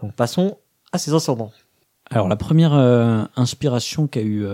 [0.00, 0.58] Donc passons
[0.92, 1.52] à ses ascendants.
[2.10, 2.74] Alors la première
[3.36, 4.44] inspiration qu'a eu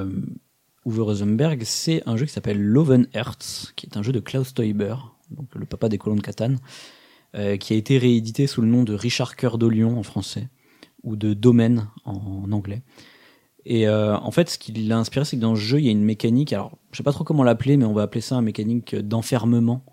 [0.87, 4.55] Uwe Rosenberg, c'est un jeu qui s'appelle Loven Hertz, qui est un jeu de Klaus
[4.55, 4.95] Teuber,
[5.31, 6.59] donc le papa des colons de Catane,
[7.37, 10.49] euh, qui a été réédité sous le nom de Richard Cœur de Lion en français,
[11.03, 12.83] ou de Domaine en anglais.
[13.67, 15.89] Et euh, en fait, ce qui l'a inspiré, c'est que dans ce jeu, il y
[15.89, 18.37] a une mécanique, alors je sais pas trop comment l'appeler, mais on va appeler ça
[18.37, 19.85] une mécanique d'enfermement,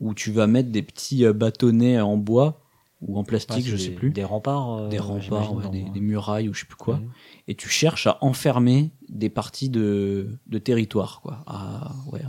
[0.00, 2.60] où tu vas mettre des petits euh, bâtonnets en bois
[3.02, 4.74] ou en plastique, je sais des- plus Des remparts.
[4.78, 7.00] euh, des remparts, ouais, des, des murailles ou je sais plus quoi,
[7.48, 11.42] et tu cherches à enfermer des parties de, de territoire, quoi.
[11.46, 12.22] À, ouais,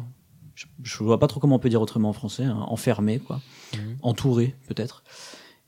[0.83, 3.41] je, je vois pas trop comment on peut dire autrement en français, hein, enfermer, quoi,
[3.73, 3.97] Mhm.
[4.01, 5.03] entouré peut-être.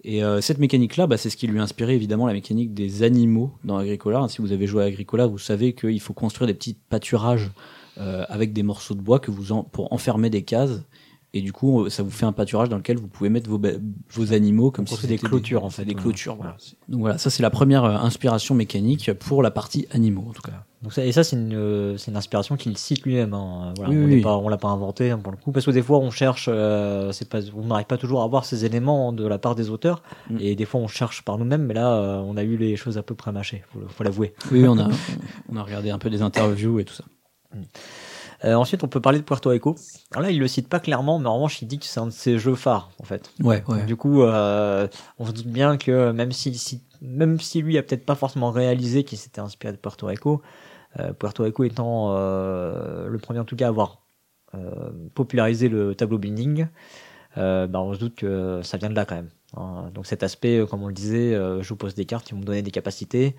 [0.03, 3.01] Et euh, cette mécanique-là, bah, c'est ce qui lui a inspiré évidemment la mécanique des
[3.01, 4.27] animaux dans Agricola.
[4.29, 7.49] Si vous avez joué à Agricola, vous savez qu'il faut construire des petits pâturages
[7.97, 10.81] euh, avec des morceaux de bois que vous en, pour enfermer des cases.
[11.35, 14.33] Et du coup, euh, ça vous fait un pâturage dans lequel vous pouvez mettre vos,
[14.33, 16.57] animaux comme si c'est des clôtures, en fait, Des clôtures, voilà.
[16.89, 20.41] Donc voilà, ça c'est la première euh, inspiration mécanique pour la partie animaux en tout
[20.41, 20.63] cas.
[20.85, 23.33] Donc ça, et ça, c'est une, euh, une inspiration qu'il cite lui-même.
[23.33, 23.73] Hein.
[23.75, 25.81] Voilà, Oui, on oui, on l'a pas inventé hein, pour le coup, parce que des
[25.81, 29.25] fois on cherche, euh, c'est pas, on n'arrive pas toujours à avoir ces éléments de
[29.25, 30.37] la part des auteurs, Mm.
[30.39, 32.99] et des fois on cherche par nous-mêmes, mais là, euh, on a eu les choses
[32.99, 34.33] à peu près mâchées, faut, faut l'avouer.
[34.51, 34.87] Oui, on a,
[35.51, 37.05] on a regardé un peu des interviews et tout ça.
[38.43, 39.75] Euh, ensuite, on peut parler de Puerto Rico.
[40.11, 42.07] Alors là, il le cite pas clairement, mais en revanche, il dit que c'est un
[42.07, 43.31] de ses jeux phares, en fait.
[43.41, 44.87] Ouais, Donc, du coup, euh,
[45.19, 48.51] on se doute bien que même si, si- même si lui a peut-être pas forcément
[48.51, 50.41] réalisé qu'il s'était inspiré de Puerto Rico,
[50.99, 54.01] euh, Puerto Rico étant le premier en tout cas à avoir
[55.13, 56.67] popularisé le tableau building,
[57.37, 59.29] euh, bah, on se doute que ça vient de là quand même.
[59.57, 59.89] hein.
[59.93, 62.45] Donc cet aspect, comme on le disait, je vous pose des cartes qui vont me
[62.45, 63.35] donner des capacités,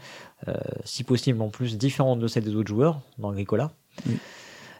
[0.84, 3.70] si possible en plus différentes de celles des autres joueurs dans Agricola.
[4.06, 4.18] Oui.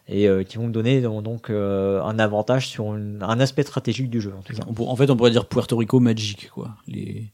[0.09, 4.09] Et euh, qui vont me donner donc, euh, un avantage sur une- un aspect stratégique
[4.09, 4.63] du jeu en tout cas.
[4.69, 6.77] On pour- en fait, on pourrait dire Puerto Rico Magic, quoi.
[6.87, 7.33] Les,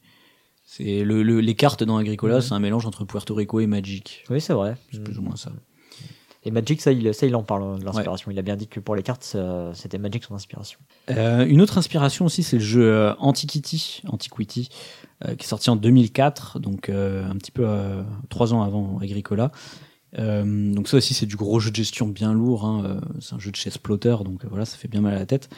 [0.65, 4.23] c'est le, le- les cartes dans Agricola, c'est un mélange entre Puerto Rico et Magic.
[4.31, 4.75] Oui, c'est vrai.
[4.91, 5.51] C'est plus ou moins ça.
[6.45, 8.29] Et Magic, ça il, ça, il en parle de l'inspiration.
[8.31, 9.37] Il a bien dit que pour les cartes,
[9.75, 10.79] c'était Magic son inspiration.
[11.11, 14.69] Euh, une autre inspiration aussi, c'est le jeu Antiquity, Antiquity,
[15.23, 17.65] qui est sorti en 2004, donc un petit peu
[18.29, 19.51] trois ans avant Agricola.
[20.19, 22.65] Euh, donc ça aussi, c'est du gros jeu de gestion bien lourd.
[22.65, 25.13] hein, euh, c'est un jeu de chess plotter, donc euh, voilà, ça fait bien mal
[25.13, 25.49] à la tête.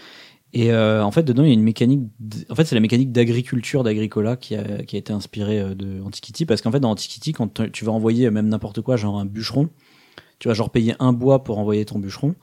[0.54, 2.04] Et en fait, dedans, il y a une mécanique.
[2.50, 6.72] En fait, c'est la mécanique d'agriculture d'Agricola qui a, été inspirée de Antiquity, parce qu'en
[6.72, 9.70] fait, dans Antiquity, quand tu- vas envoyer même n'importe quoi, genre un bûcheron,
[10.40, 12.36] tu vas genre payer un bois pour envoyer ton bûcheron,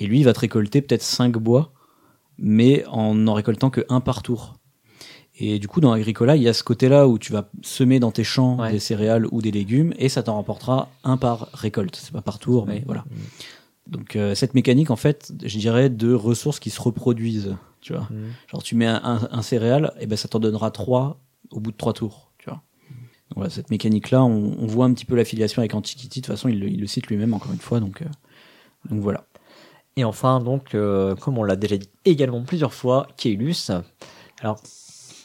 [0.00, 1.72] et lui, il va te récolter peut-être cinq bois,
[2.38, 4.59] mais en n'en récoltant que un par tour.
[5.42, 8.10] Et du coup, dans Agricola, il y a ce côté-là où tu vas semer dans
[8.12, 8.72] tes champs Ouais.
[8.72, 11.96] des céréales ou des légumes, et ça t'en rapportera un par récolte.
[11.96, 13.04] C'est pas par tour, mais voilà.
[13.86, 18.06] Donc euh, cette mécanique, en fait, je dirais de ressources qui se reproduisent, tu vois.
[18.10, 18.32] Mhm.
[18.50, 21.18] Genre tu mets un, un, un céréale, et ben ça t'en donnera trois
[21.50, 22.60] au bout de trois tours, tu vois.
[23.30, 26.20] Donc voilà, cette mécanique-là, on, on voit un petit peu l'affiliation avec Antiquity.
[26.20, 28.06] De toute façon, il, le- il le cite lui-même encore une fois, donc euh,
[28.90, 29.24] donc voilà.
[29.96, 33.70] Et enfin, donc, euh, comme on l'a déjà dit également plusieurs fois, Keylus.
[34.40, 34.60] Alors,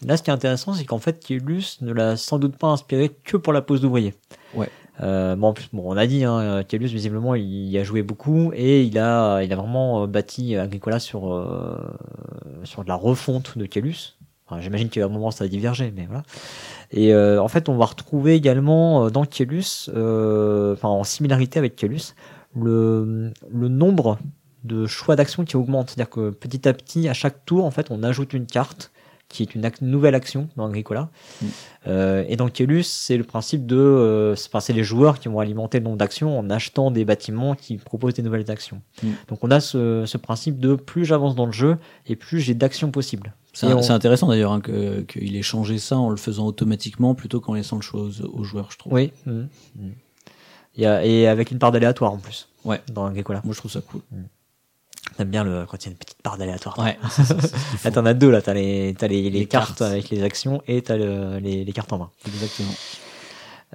[0.06, 3.10] Là, ce qui est intéressant, c'est qu'en fait, Kélus ne l'a sans doute pas inspiré
[3.10, 4.14] que pour la pose d'ouvrier.
[4.54, 4.70] Ouais.
[5.02, 8.04] Euh, bon, en plus, bon, on a dit, hein, Kélus, visiblement, il y a joué
[8.04, 11.78] beaucoup et il a, il a vraiment euh, bâti Agricola sur, euh,
[12.64, 14.18] sur de la refonte de Kélus.
[14.48, 16.22] Enfin, J'imagine qu'à un moment, ça a divergé, mais voilà.
[16.92, 22.14] Et euh, en fait, on va retrouver également dans euh, enfin, en similarité avec Kélus,
[22.56, 24.20] le, le nombre
[24.64, 25.90] de choix d'action qui augmente.
[25.90, 28.92] C'est-à-dire que petit à petit, à chaque tour, en fait, on ajoute une carte
[29.28, 31.10] qui est une ac- nouvelle action dans Agricola.
[31.42, 31.46] Mm.
[31.88, 35.80] Euh, et dans Kélus, c'est le principe de, euh, c'est les joueurs qui vont alimenter
[35.80, 38.82] le nombre d'actions en achetant des bâtiments qui proposent des nouvelles actions.
[39.04, 39.08] Mm.
[39.30, 42.54] Donc on a ce, ce principe de plus j'avance dans le jeu et plus j'ai
[42.54, 43.34] d'actions possibles.
[43.54, 47.16] C'est Et on- intéressant d'ailleurs hein, que- qu'il ait changé ça en le faisant automatiquement
[47.16, 48.94] plutôt qu'en laissant le choix aux, aux joueurs, je trouve.
[48.94, 49.12] Oui.
[49.26, 49.44] Mm.
[49.78, 49.92] Mm.
[50.78, 52.50] Et avec une part d'aléatoire en plus.
[52.66, 52.82] Ouais.
[52.92, 53.42] Dans Agricola.
[53.46, 54.02] Moi, je trouve ça cool.
[55.18, 56.78] J'aime bien le, quand il y a une petite part d'aléatoire.
[56.80, 57.24] Ouais, ça.
[57.84, 58.42] Là, t'en as deux, là.
[58.42, 59.82] T'as les, t'as les, les, Les cartes, cartes.
[59.84, 62.10] avec les actions et t'as le, les, les cartes en main.
[62.28, 62.74] Exactement.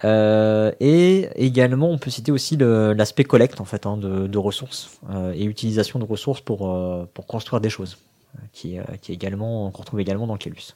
[0.04, 4.38] Euh, et également, on peut citer aussi le- l'aspect collecte, en fait, hein, de, de
[4.38, 7.98] ressources, euh, et utilisation de ressources pour, euh, pour construire des choses,
[8.52, 10.74] qui, euh, qui est également, qu'on retrouve également dans Kélus.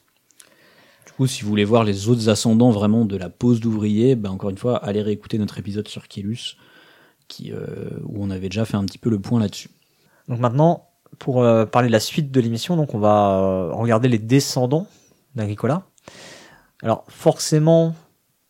[1.07, 4.31] Du coup, si vous voulez voir les autres ascendants vraiment de la pose d'ouvrier, ben
[4.31, 6.57] encore une fois, allez réécouter notre épisode sur Kélus,
[7.27, 9.69] qui, euh, où on avait déjà fait un petit peu le point là-dessus.
[10.27, 14.07] Donc maintenant, pour euh, parler de la suite de l'émission, donc on va euh, regarder
[14.07, 14.87] les descendants
[15.35, 15.83] d'Agricola.
[16.81, 17.95] Alors forcément,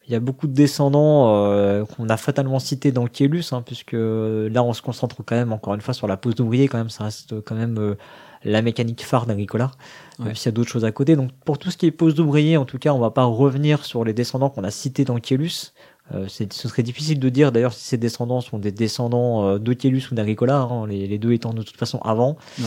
[0.08, 3.94] il y a beaucoup de descendants euh, qu'on a fatalement cités dans Kélus, hein, puisque
[3.94, 6.90] là on se concentre quand même encore une fois sur la pose d'ouvrier, quand même
[6.90, 7.96] ça reste quand même
[8.44, 9.72] la mécanique phare d'Agricola,
[10.20, 10.28] Ouais.
[10.28, 11.16] même s'il y a d'autres choses à côté.
[11.16, 13.84] Donc pour tout ce qui est pose d'ouvrier, en tout cas, on va pas revenir
[13.84, 15.74] sur les descendants qu'on a cités dans Kélus.
[16.14, 19.74] Euh, ce serait difficile de dire d'ailleurs si ces descendants sont des descendants euh, de
[19.74, 22.38] Kélus ou d'Agricola, hein, les, les deux étant de toute façon avant.
[22.60, 22.66] Ouais.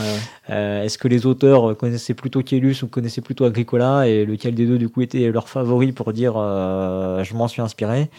[0.51, 4.57] Euh, Est-ce que les auteurs euh, connaissaient plutôt Kélus ou connaissaient plutôt Agricola et lequel
[4.57, 8.11] des deux du coup était leur favori pour dire je m'en suis inspiré?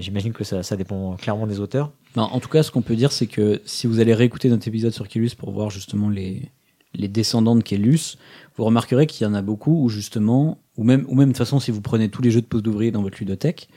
[0.00, 1.92] J'imagine que ça, ça dépend clairement des auteurs.
[2.16, 4.92] En tout cas, ce qu'on peut dire, c'est que si vous allez réécouter notre épisode
[4.92, 6.42] sur Kélus pour voir justement les,
[6.94, 8.18] les descendants de Kélus,
[8.56, 11.38] vous remarquerez qu'il y en a beaucoup où justement, ou même, ou même de toute
[11.38, 13.68] façon, si vous prenez tous les jeux de pose d'ouvrier dans votre ludothèque,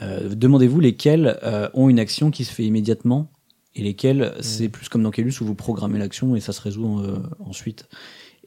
[0.00, 3.30] demandez-vous lesquels euh, ont une action qui se fait immédiatement
[3.74, 7.00] et lesquels c'est plus comme dans Kélus où vous programmez l'action et ça se résout
[7.00, 7.88] euh, ensuite.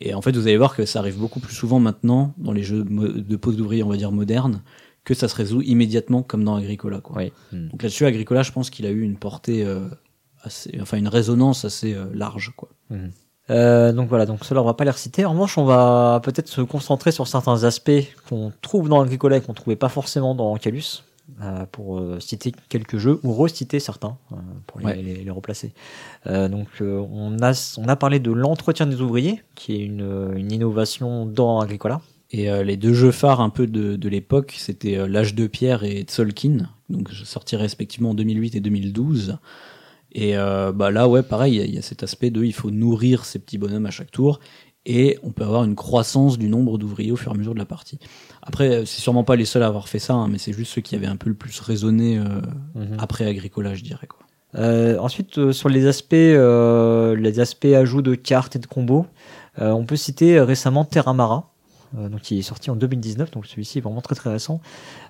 [0.02, 2.64] Et en fait, vous allez voir que ça arrive beaucoup plus souvent maintenant dans les
[2.64, 4.62] jeux de pose d'ouvrier, on va dire modernes,
[5.06, 7.00] que ça se résout immédiatement comme dans Agricola.
[7.00, 7.18] Quoi.
[7.18, 7.32] Oui.
[7.52, 9.88] Donc là-dessus, Agricola, je pense qu'il a eu une portée euh,
[10.42, 12.70] assez, enfin une résonance assez euh, large, quoi.
[13.50, 15.26] Euh, donc voilà, donc cela on va pas les reciter.
[15.26, 17.92] En revanche, on va peut-être se concentrer sur certains aspects
[18.30, 21.04] qu'on trouve dans Agricola et qu'on trouvait pas forcément dans Calus,
[21.42, 24.36] euh, pour euh, citer quelques jeux ou reciter certains euh,
[24.68, 25.02] pour les, Ouais.
[25.02, 25.72] les- les replacer.
[26.28, 30.52] Euh, donc on a on a parlé de l'entretien des ouvriers, qui est une, une
[30.52, 32.02] innovation dans Agricola.
[32.32, 36.02] Et les deux jeux phares un peu de, de l'époque, c'était L'âge de pierre et
[36.02, 39.38] Tzolk'in, donc sortis respectivement en 2008 et 2012.
[40.14, 43.26] Et bah là, ouais, pareil, il y y, a cet aspect de, il faut nourrir
[43.26, 44.40] ces petits bonhommes à chaque tour,
[44.88, 47.60] et on peut avoir une croissance du nombre d'ouvriers au fur et à mesure de
[47.60, 48.00] la partie.
[48.46, 50.74] Après, euh, c'est sûrement pas les seuls à avoir fait ça, hein, mais c'est juste
[50.74, 52.42] ceux qui avaient un peu le plus résonné euh,
[53.00, 54.08] après Agricola, je dirais.
[54.08, 54.20] Quoi.
[54.56, 59.06] Euh, ensuite, euh, sur les aspects, les aspects ajout de cartes et de combos,
[59.60, 61.52] on peut citer récemment Terramara,
[61.94, 64.62] donc qui est sorti en 2019, donc celui-ci est vraiment très très récent.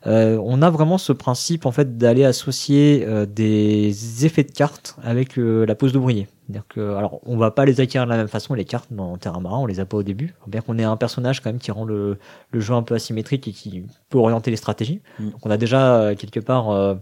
[0.05, 5.75] On a vraiment ce principe en fait d'aller associer des effets de cartes avec la
[5.75, 6.27] pose d'ouvrier.
[6.45, 9.17] C'est-à-dire que, alors, on va pas les acquérir de la même façon les cartes dans
[9.17, 10.33] Terramara, on les a pas au début.
[10.47, 12.17] Bien qu'on ait un personnage quand même qui rend le,
[12.51, 15.01] le jeu un peu asymétrique et qui peut orienter les stratégies.
[15.19, 15.29] Mm.
[15.29, 16.95] Donc on a déjà euh, quelque part euh,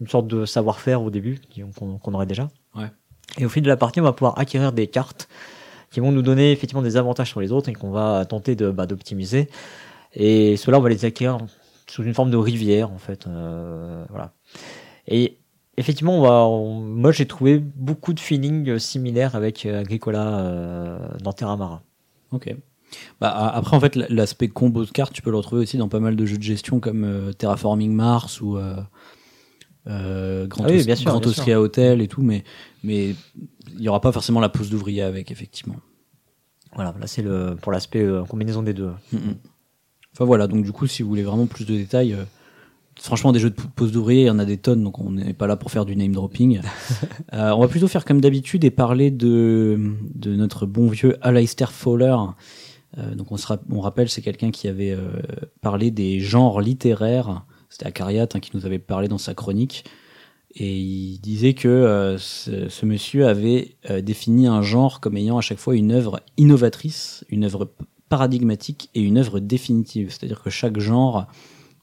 [0.00, 1.40] une sorte de savoir-faire au début
[1.76, 2.48] qu'on aurait déjà.
[2.74, 2.90] Ouais.
[3.38, 5.28] Et au fil de la partie, on va pouvoir acquérir des cartes
[5.90, 8.70] qui vont nous donner effectivement des avantages sur les autres et qu'on va tenter de
[8.70, 9.48] bah, d'optimiser.
[10.14, 11.38] Et cela, on va les acquérir
[11.86, 13.26] sous une forme de rivière en fait.
[13.26, 14.32] Euh, voilà.
[15.06, 15.39] Et
[15.80, 20.98] effectivement, on va, on- moi j'ai trouvé beaucoup de feeling similaires avec euh, Agricola euh,
[21.22, 21.82] dans Terramara.
[22.32, 22.54] Ok.
[23.20, 26.00] Bah, après, en fait, l'aspect combo de cartes, tu peux le retrouver aussi dans pas
[26.00, 28.76] mal de jeux de gestion comme euh, Terraforming Mars ou euh,
[29.86, 32.44] euh, Grand, Ah oui, Aus- bien sûr, Grand bien Austria Hotel et tout, mais
[32.84, 33.14] mais
[33.74, 35.76] il y aura pas forcément la pose d'ouvrier avec, effectivement.
[36.74, 38.90] Voilà, là c'est le pour l'aspect euh, combinaison des deux.
[39.12, 39.18] Mm.
[40.12, 42.24] Enfin voilà, donc du coup, si vous voulez vraiment plus de détails, euh,
[43.00, 45.32] franchement, des jeux de pose d'ouvrier, il y en a des tonnes, donc on n'est
[45.32, 46.60] pas là pour faire du name dropping.
[47.32, 49.78] Euh, on va plutôt faire comme d'habitude et parler de,
[50.16, 52.16] de notre bon vieux Aleister Fowler.
[52.98, 55.12] Euh, donc on, se ra- on rappelle, c'est quelqu'un qui avait euh,
[55.60, 57.44] parlé des genres littéraires.
[57.68, 59.84] C'était Acariat hein, qui nous avait parlé dans sa chronique.
[60.56, 65.58] Et il disait que ce, ce monsieur avait défini un genre comme ayant à chaque
[65.58, 67.70] fois une œuvre innovatrice, une œuvre
[68.08, 70.08] paradigmatique et une œuvre définitive.
[70.10, 71.28] C'est-à-dire que chaque genre,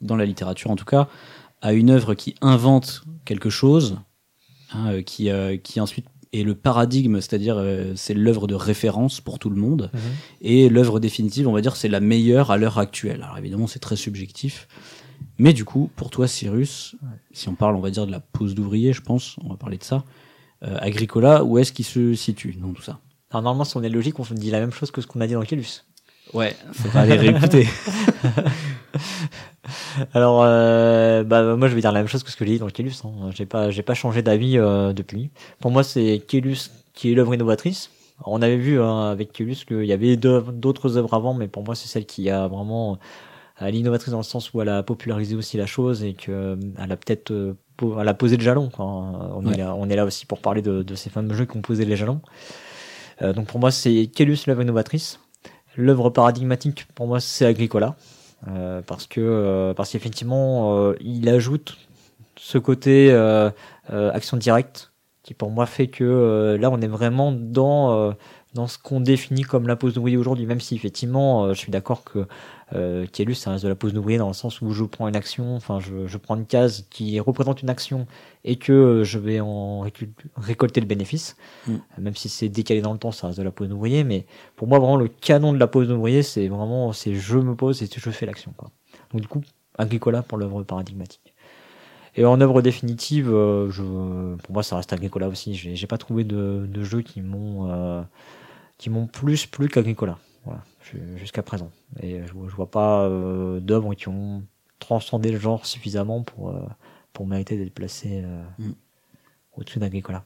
[0.02, 1.08] dans la littérature en tout cas,
[1.62, 3.98] a une œuvre qui invente quelque chose,
[4.74, 9.22] hein, euh, qui, euh, qui ensuite est le paradigme, c'est-à-dire euh, c'est l'œuvre de référence
[9.22, 10.00] pour tout le monde, Mhm.
[10.42, 13.22] et l'œuvre définitive, on va dire, c'est la meilleure à l'heure actuelle.
[13.24, 14.68] Alors évidemment, c'est très subjectif.
[15.40, 16.96] Mais du coup, pour toi, Cyrus,
[17.32, 19.78] si on parle, on va dire, de la pose d'ouvrier, je pense, on va parler
[19.78, 20.04] de ça,
[20.64, 23.00] euh, Agricola, où est-ce qu'il se situe dans tout ça?
[23.32, 25.28] Alors, normalement, si on est logique, on dit la même chose que ce qu'on a
[25.28, 25.86] dit dans Kélus.
[26.34, 27.68] Ouais, faut pas aller réécouter.
[30.14, 32.60] Alors, euh, bah, moi, je vais dire la même chose que ce que j'ai dit
[32.60, 33.02] dans Kélus.
[33.06, 33.30] Hein.
[33.34, 35.30] J'ai pas, j'ai pas changé d'avis euh, depuis.
[35.60, 37.90] Pour moi, c'est Kélus qui est l'œuvre innovatrice.
[38.20, 41.64] Alors, on avait vu hein, avec Kélus qu'il y avait d'autres œuvres avant, mais pour
[41.64, 42.98] moi, c'est celle qui a vraiment
[43.62, 46.56] euh, l'innovatrice dans le sens où elle a popularisé aussi la chose et que euh,
[46.82, 47.54] elle a peut-être euh,
[48.00, 48.70] elle a posé le jalon.
[48.70, 48.86] quoi.
[48.86, 49.54] On, Ouais.
[49.54, 51.62] est là, on est là aussi pour parler de, de ces fameux jeux qui ont
[51.62, 52.22] posé les jalons.
[53.22, 55.20] Euh, donc pour moi, c'est Kélus l'œuvre innovatrice.
[55.78, 57.96] L'œuvre paradigmatique, pour moi, c'est Agricola.
[58.48, 61.76] Euh, parce que euh, parce qu'effectivement euh, il ajoute
[62.36, 63.12] ce côté
[63.90, 64.92] action directe
[65.24, 68.14] qui pour moi fait que là on est vraiment dans
[68.54, 72.04] dans ce qu'on définit comme la pose d'ouvrier aujourd'hui même si effectivement je suis d'accord
[72.04, 72.28] que
[72.76, 75.16] euh, Kélus ça reste de la pose d'ouvrier dans le sens où je prends une
[75.16, 78.08] action enfin je, je prends une case qui représente une action
[78.44, 79.86] et que euh, je vais en
[80.36, 81.38] récolter le bénéfice.
[81.68, 81.76] Mm.
[82.00, 84.26] même si c'est décalé dans le temps ça reste de la pose d'ouvrier mais
[84.58, 87.82] pour moi vraiment le canon de la pose d'ouvrier c'est vraiment c'est je me pose
[87.82, 88.70] et je fais l'action quoi.
[89.14, 89.42] Donc du coup
[89.78, 91.34] Agricola pour l'œuvre paradigmatique.
[92.16, 95.56] Et en œuvre définitive euh, je pour moi ça reste Agricola aussi.
[95.56, 98.02] J'ai j'ai pas trouvé de, de jeux qui m'ont euh,
[98.78, 100.18] qui m'ont plus plu qu'Agricola
[101.16, 101.72] jusqu'à présent
[102.02, 104.44] et je, je vois pas euh, d'œuvres qui ont
[104.80, 106.62] transcendé le genre suffisamment pour euh,
[107.14, 108.72] pour mériter d'être placé euh, Mm.
[109.56, 110.24] au-dessus d'Agricola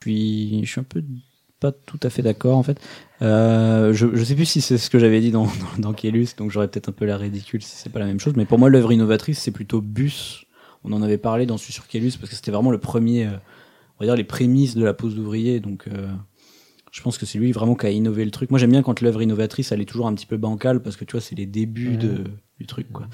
[0.00, 1.02] Puis je suis un peu
[1.58, 2.78] pas tout à fait d'accord en fait.
[3.22, 5.46] Euh, je, je sais plus si c'est ce que j'avais dit dans,
[5.76, 8.20] dans, dans Kélus, donc j'aurais peut-être un peu l'air ridicule si c'est pas la même
[8.20, 8.34] chose.
[8.36, 10.44] Mais pour moi, l'œuvre innovatrice, c'est plutôt Bus.
[10.84, 13.30] On en avait parlé dans Suis sur Kélus parce que c'était vraiment le premier, euh,
[13.98, 15.60] on va dire les prémices de la pose d'ouvrier.
[15.60, 16.08] Donc euh,
[16.96, 18.48] je pense que c'est lui vraiment qui a innové le truc.
[18.48, 21.04] Moi, j'aime bien quand l'œuvre innovatrice, elle est toujours un petit peu bancale parce que
[21.04, 22.24] tu vois, c'est les débuts de,
[22.58, 23.06] du truc quoi.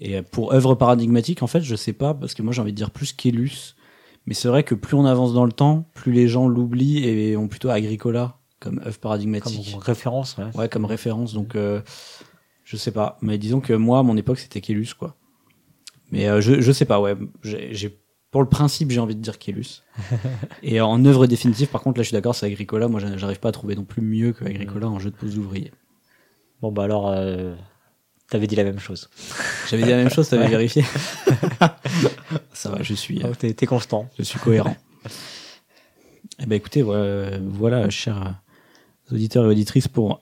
[0.00, 2.72] Et euh, pour œuvre paradigmatique, en fait, je sais pas parce que moi j'ai envie
[2.72, 3.76] de dire plus Kélus.
[4.24, 7.36] Mais c'est vrai que plus on avance dans le temps, plus les gens l'oublient et
[7.36, 9.76] ont plutôt Agricola comme œuvre comme paradigmatique.
[9.82, 10.56] référence ouais.
[10.56, 11.34] Ouais, comme référence.
[11.34, 11.82] Donc, euh,
[12.64, 13.18] je sais pas.
[13.20, 15.14] Mais disons que moi, à mon époque, c'était Kélus, quoi.
[16.10, 17.16] Mais euh, je, je sais pas, ouais.
[17.42, 18.00] J'ai-
[18.30, 19.82] pour le principe, j'ai envie de dire Kélus.
[20.62, 22.86] et en œuvre définitive, par contre, là, je suis d'accord, c'est Agricola.
[22.88, 25.34] Moi, j'a- j'arrive pas à trouver non plus mieux que Agricola en jeu de pose
[25.34, 25.72] d'ouvrier.
[26.62, 27.54] bon bah alors euh,
[28.28, 29.10] t'avais dit la même chose
[29.68, 30.50] J'avais dit la même chose, t'avais Ouais.
[30.50, 30.84] vérifié.
[32.52, 33.22] Ça va, je suis.
[33.22, 34.76] euh, Oh, t'es t'es constant Je suis cohérent.
[36.38, 38.40] eh ben écoutez, voilà, voilà, chers
[39.10, 40.20] auditeurs et auditrices, pour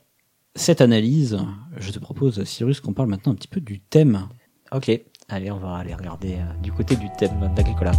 [0.54, 1.38] cette analyse,
[1.76, 4.28] je te propose, Cyrus, qu'on parle maintenant un petit peu du thème.
[4.72, 4.90] Ok,
[5.30, 7.92] allez, on va aller regarder euh, du côté du thème d'Agricola.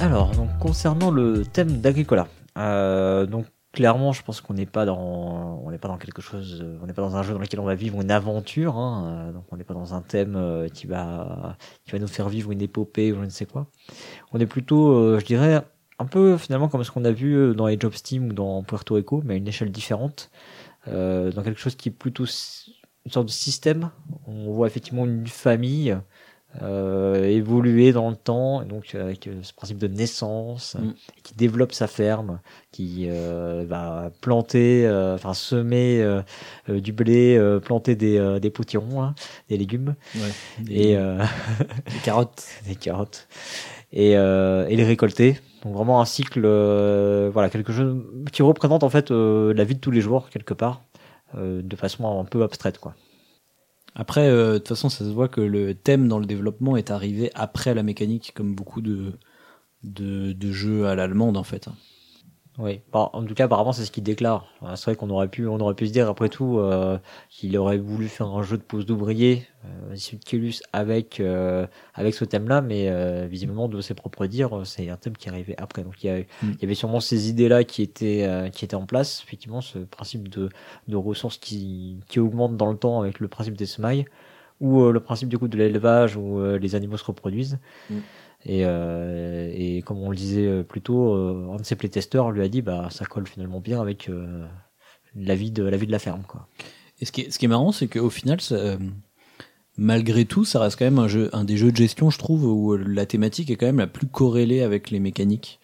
[0.00, 2.28] Alors, donc concernant le thème d'Agricola,
[2.58, 6.60] euh, donc clairement, je pense qu'on n'est pas dans, on n'est pas dans quelque chose,
[6.62, 9.32] euh, on n'est pas dans un jeu dans lequel on va vivre une aventure, hein,
[9.32, 12.62] donc on n'est pas dans un thème qui va, qui va nous faire vivre une
[12.62, 13.66] épopée ou je ne sais quoi.
[14.32, 15.62] On est plutôt, je dirais,
[15.98, 18.62] un peu finalement comme ce qu'on a vu euh, dans Age of Steam ou dans
[18.62, 20.30] Puerto Rico, mais à une échelle différente,
[20.88, 23.90] euh, dans quelque chose qui est plutôt une sorte de système.
[24.26, 25.96] On voit effectivement une famille
[26.62, 30.92] euh, évoluer dans le temps, et donc avec ce principe de naissance, Mm.
[31.24, 32.40] qui développe sa ferme,
[32.70, 36.04] qui euh, va planter, enfin semer
[36.68, 39.14] du blé, planter des, des potirons, hein,
[39.48, 39.94] des légumes,
[40.60, 42.44] Des, et des carottes.
[42.68, 43.26] des carottes
[43.94, 45.40] et, euh, et les récolter.
[45.62, 49.74] Donc vraiment un cycle, euh, voilà, quelque chose qui représente en fait euh, la vie
[49.74, 50.82] de tous les jours quelque part,
[51.36, 52.94] euh, de façon un peu abstraite quoi.
[53.96, 56.90] Après, euh, de toute façon, ça se voit que le thème dans le développement est
[56.90, 59.12] arrivé après la mécanique, comme beaucoup de,
[59.84, 61.68] de, de jeux à l'allemande, en fait.
[62.58, 62.80] Oui.
[62.92, 64.46] Bon, en tout cas, apparemment, c'est ce qu'il déclare.
[64.74, 66.98] C'est vrai qu'on aurait pu, on aurait pu se dire après tout euh,
[67.30, 72.60] qu'il aurait voulu faire un jeu de pose d'ouvrier euh, avec euh, avec ce thème-là,
[72.60, 75.82] mais euh, visiblement de ses propres dires, c'est un thème qui arrivé après.
[75.82, 76.24] Donc il y, a- Mm.
[76.42, 79.22] il y avait sûrement ces idées-là qui étaient qui étaient en place.
[79.26, 80.48] Effectivement, ce principe de
[80.88, 84.04] de ressources qui qui augmente dans le temps avec le principe des semailles
[84.60, 87.58] ou euh, le principe du coup de l'élevage où euh, les animaux se reproduisent.
[87.90, 87.98] Mm.
[88.46, 92.48] Et, euh, et comme on le disait plus tôt, un de ses playtesters lui a
[92.48, 94.10] dit bah ça colle finalement bien avec
[95.16, 96.46] la vie de la vie de la ferme quoi.
[97.00, 98.76] Et ce qui est, ce qui est marrant, c'est qu'au final, ça,
[99.76, 102.44] malgré tout, ça reste quand même un, jeu, un des jeux de gestion, je trouve,
[102.44, 105.60] où la thématique est quand même la plus corrélée avec les mécaniques.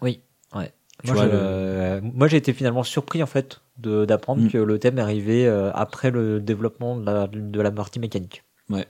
[0.00, 0.20] Oui,
[0.54, 0.72] ouais.
[1.04, 4.50] Tu Moi, euh, j'ai été finalement surpris en fait d'apprendre Mm.
[4.50, 8.44] que le thème est arrivé euh, après le développement de la, de la partie mécanique.
[8.68, 8.86] Ouais.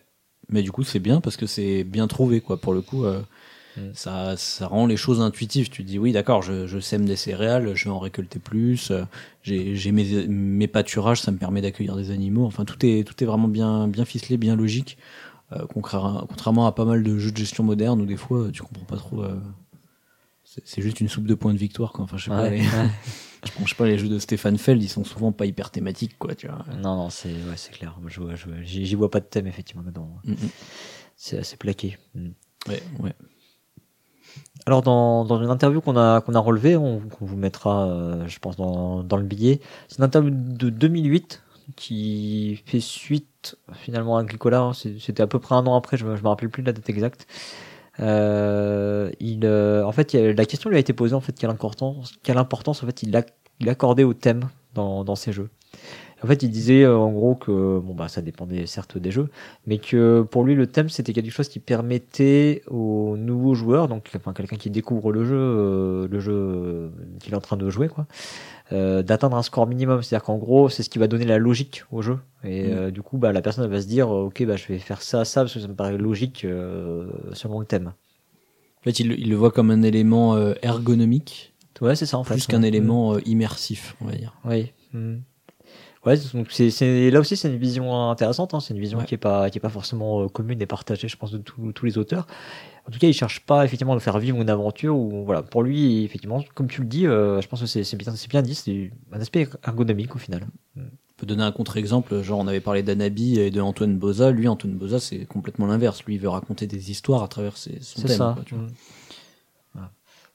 [0.49, 2.59] Mais du coup, c'est bien parce que c'est bien trouvé, quoi.
[2.61, 3.21] Pour le coup, euh,
[3.77, 3.81] Mm.
[3.95, 5.71] ça, ça rend les choses intuitives.
[5.71, 8.91] Tu te dis, oui, d'accord, je, je sème des céréales, je vais en récolter plus.
[8.91, 9.05] euh,
[9.43, 12.45] J'ai mes, mes pâturages, ça me permet d'accueillir des animaux.
[12.47, 14.99] Enfin, tout est, tout est vraiment bien, bien ficelé, bien logique.
[15.53, 18.85] Euh, contrairement, à pas mal de jeux de gestion modernes où des fois, tu comprends
[18.87, 19.23] pas trop.
[19.23, 19.39] euh,
[20.45, 22.05] c'est juste une soupe de points de victoire, quoi.
[22.05, 22.89] Enfin, je sais pas, Ouais, les, ouais.
[23.47, 26.35] je pense pas, les jeux de Stéphane Feld, ils sont souvent pas hyper thématiques, quoi,
[26.35, 26.65] tu vois.
[26.77, 27.97] Non, non, c'est ouais, clair.
[28.07, 30.11] Je vois- vois- J'y j'y vois pas de thème effectivement dedans.
[30.25, 30.37] Mm, mm.
[31.17, 31.97] C'est assez plaqué.
[32.15, 32.29] Mm.
[32.69, 33.13] Ouais, ouais.
[34.67, 38.27] Alors dans, dans une interview qu'on a qu'on a relevée, on, qu'on vous mettra, euh,
[38.29, 41.43] je pense dans, dans le billet, c'est une interview de 2008
[41.77, 44.61] qui fait suite finalement à Agricola.
[44.61, 44.73] hein.
[44.75, 46.89] C'était à peu près un an après, je me, je me rappelle plus la date
[46.91, 47.27] exacte.
[48.01, 52.13] Euh, il, euh, en fait, la question lui a été posée en fait quelle importance,
[52.23, 53.23] quelle importance en fait il, a,
[53.61, 55.51] il accordait au thème dans, dans ses jeux.
[56.25, 59.29] En fait, il disait euh, en gros que bon bah ça dépendait certes des jeux,
[59.67, 64.09] mais que pour lui le thème c'était quelque chose qui permettait aux nouveaux joueurs, donc
[64.15, 66.89] enfin quelqu'un qui découvre le jeu, euh, le jeu euh,
[67.21, 68.07] qu'il est en train de jouer quoi,
[68.71, 70.03] euh, d'atteindre un score minimum.
[70.03, 72.19] C'est-à-dire qu'en gros c'est ce qui va donner la logique au jeu.
[72.45, 72.91] Et Mm.
[72.93, 75.41] du coup bah la personne va se dire ok bah je vais faire ça ça
[75.43, 76.47] parce que ça me paraît logique
[77.33, 77.93] selon le thème.
[78.81, 82.35] En fait, il, il le voit comme un élément ergonomique, Ouais c'est ça en fait.
[82.35, 82.69] plus qu'un Ouais.
[82.69, 84.35] élément immersif, on va dire.
[84.45, 84.73] Oui.
[84.93, 85.17] Mm.
[86.05, 88.55] Ouais, donc c'est, là aussi c'est une vision intéressante.
[88.55, 88.61] Hein.
[88.61, 89.05] C'est une vision Ouais.
[89.05, 91.73] qui est pas qui est pas forcément euh, commune et partagée, je pense, de tous
[91.73, 92.27] tous les auteurs.
[92.89, 95.43] En tout cas, il cherche pas effectivement nous faire vivre une aventure ou voilà.
[95.43, 98.55] Pour lui, effectivement, comme tu le dis, euh, je pense que c'est bien bien dit.
[98.57, 100.47] C'est un aspect ergonomique au final.
[100.77, 100.81] On
[101.19, 104.33] peut donner un contre-exemple, genre on avait parlé d'Anabi et de Antoine Boza.
[104.33, 106.03] Lui, Antoine Boza, c'est complètement l'inverse.
[106.03, 108.17] Lui, il veut raconter des histoires à travers ses, son C'est thème.
[108.19, 108.33] ça.
[108.35, 108.67] quoi, tu vois.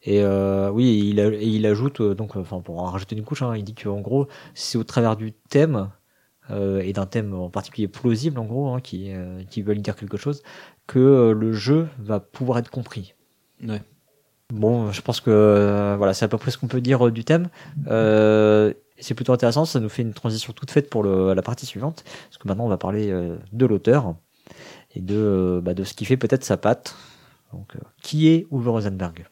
[0.09, 3.13] Et euh, oui, et il, a- et il ajoute euh, donc, enfin pour en rajouter
[3.17, 5.89] une couche, hein, il dit qu'en gros, c'est au travers du thème
[6.49, 9.97] euh, et d'un thème en particulier plausible, en gros, hein, qui euh, qui veulent dire
[9.97, 10.43] quelque chose,
[10.87, 13.15] que le jeu va pouvoir être compris.
[13.61, 13.81] Ouais.
[14.53, 17.49] Bon, je pense que voilà, c'est à peu près ce qu'on peut dire du thème.
[17.85, 22.05] C'est plutôt intéressant, ça nous fait une transition toute faite pour le, la partie suivante,
[22.05, 23.11] parce que maintenant on va parler
[23.51, 24.15] de l'auteur
[24.95, 26.95] et de, bah, de ce qui fait peut-être sa patte.
[27.51, 29.27] Donc, qui est Uwe Rosenberg?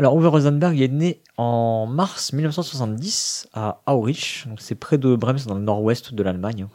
[0.00, 5.40] Alors, Uwe Rosenberg est né en mars 1970 à Aurich, donc c'est près de Brems,
[5.46, 6.68] dans le nord-ouest de l'Allemagne.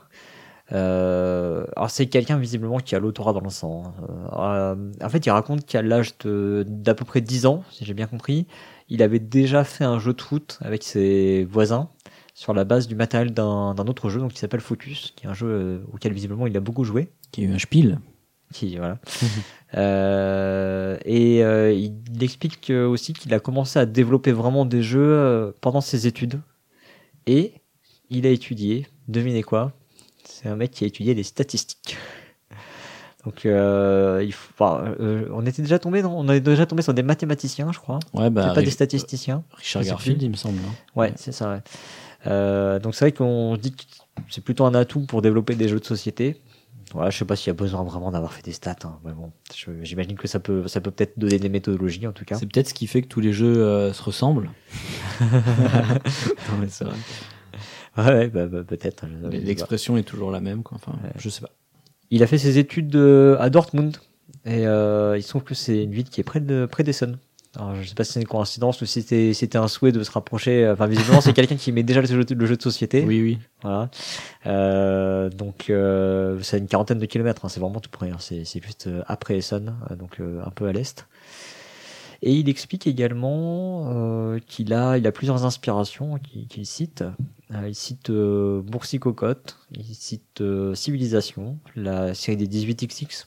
[0.71, 3.95] Euh, alors c'est quelqu'un visiblement qui a l'autorat dans le sang.
[4.37, 8.05] Euh, en fait, il raconte qu'à l'âge d'à peu près 10 ans, si j'ai bien
[8.05, 8.45] compris,
[8.89, 11.89] il avait déjà fait un jeu de foot avec ses voisins
[12.35, 15.29] sur la base du matériel d'un d'un autre jeu donc qui s'appelle Focus, qui est
[15.29, 17.09] un jeu euh, auquel visiblement il a beaucoup joué.
[17.31, 17.99] Qui est un spiel.
[18.53, 18.99] Qui voilà.
[19.75, 25.51] Euh, et euh, il explique aussi qu'il a commencé à développer vraiment des jeux euh,
[25.61, 26.39] pendant ses études.
[27.27, 27.53] Et
[28.09, 29.73] il a étudié, devinez quoi
[30.23, 31.97] C'est un mec qui a étudié les statistiques.
[33.25, 36.13] Donc, euh, il faut, enfin, euh, on était déjà tombé, non?
[36.15, 37.97] On est déjà tombé sur des mathématiciens, je crois.
[38.13, 39.43] Ouais, bah, pas des statisticiens.
[39.55, 40.59] Richard Garfield, il me semble.
[40.59, 40.73] hein.
[40.95, 41.51] Ouais, c'est ça.
[41.55, 41.61] Ouais.
[42.27, 43.83] Euh, donc c'est vrai qu'on dit que
[44.29, 46.39] c'est plutôt un atout pour développer des jeux de société.
[46.93, 48.75] Voilà, je sais pas s'il y a besoin vraiment d'avoir fait des stats.
[48.83, 48.99] Hein.
[49.03, 49.31] Mais bon,
[49.81, 52.35] j'imagine que ça peut, ça peut peut-être donner des méthodologies en tout cas.
[52.35, 54.51] C'est peut-être ce qui fait que tous les jeux euh, se ressemblent.
[55.21, 56.95] non, mais c'est vrai.
[57.97, 59.05] Ouais, bah, bah, peut-être.
[59.07, 59.29] pas.
[59.29, 60.63] L'expression est toujours la même.
[60.63, 60.77] Quoi.
[60.77, 61.11] Enfin, Ouais.
[61.17, 61.49] je sais pas.
[62.11, 63.97] Il a fait ses études euh, à Dortmund
[64.45, 67.17] et euh, il se trouve que c'est une ville qui est près de près d'Essen.
[67.57, 70.11] Alors, je sais pas si c'est une coïncidence ou si c'était un souhait de se
[70.11, 70.69] rapprocher.
[70.69, 73.03] Enfin, visiblement, c'est quelqu'un qui met déjà le jeu, le jeu de société.
[73.05, 73.39] Oui, oui.
[73.61, 73.89] Voilà.
[74.45, 77.45] Euh, donc, euh, c'est une quarantaine de kilomètres.
[77.45, 78.09] hein, c'est vraiment tout près.
[78.09, 81.07] hein, c'est juste euh, après Essen, euh, donc euh, un peu à l'est.
[82.21, 87.03] Et il explique également euh, qu'il a, il a plusieurs inspirations qu'il qu'il cite.
[87.53, 93.25] Euh, il cite euh, Boursicocotte, il cite euh, Civilisation, la série des 18XX.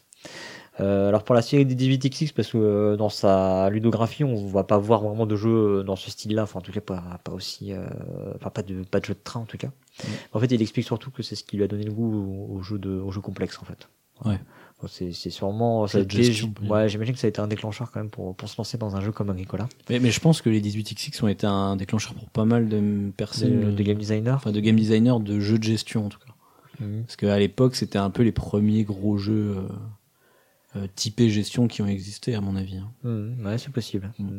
[0.80, 4.62] Euh, alors pour la série des 18XX, parce que euh, dans sa ludographie, on va
[4.64, 7.72] pas voir vraiment de jeu dans ce style-là, enfin en tout cas pas, pas aussi,
[7.72, 7.84] euh,
[8.36, 9.70] enfin pas de pas de jeu de train en tout cas.
[10.32, 12.14] En fait, il explique surtout que c'est ce qui lui a donné le goût
[12.50, 13.88] au, au jeu de au jeu complexe en fait.
[14.24, 14.38] Ouais.
[14.80, 17.48] Bon, c'est c'est sûrement ça a été- gestion, ouais, j'imagine que ça a été un
[17.48, 20.20] déclencheur quand même pour pour se lancer dans un jeu comme Agricola Mais, mais je
[20.20, 23.82] pense que les 18XX ont été un déclencheur pour pas mal de personnes, de, de
[23.82, 24.36] game designer.
[24.36, 26.32] enfin de game designers de jeux de gestion en tout cas.
[26.84, 27.02] Mhm.
[27.02, 29.68] Parce qu'à l'époque, c'était un peu les premiers gros jeux euh, euh,
[30.94, 32.76] typés gestion qui ont existé, à mon avis.
[32.78, 32.90] hein.
[33.04, 34.10] Mhm, ouais, c'est possible.
[34.18, 34.24] Mm.
[34.24, 34.38] Mhm.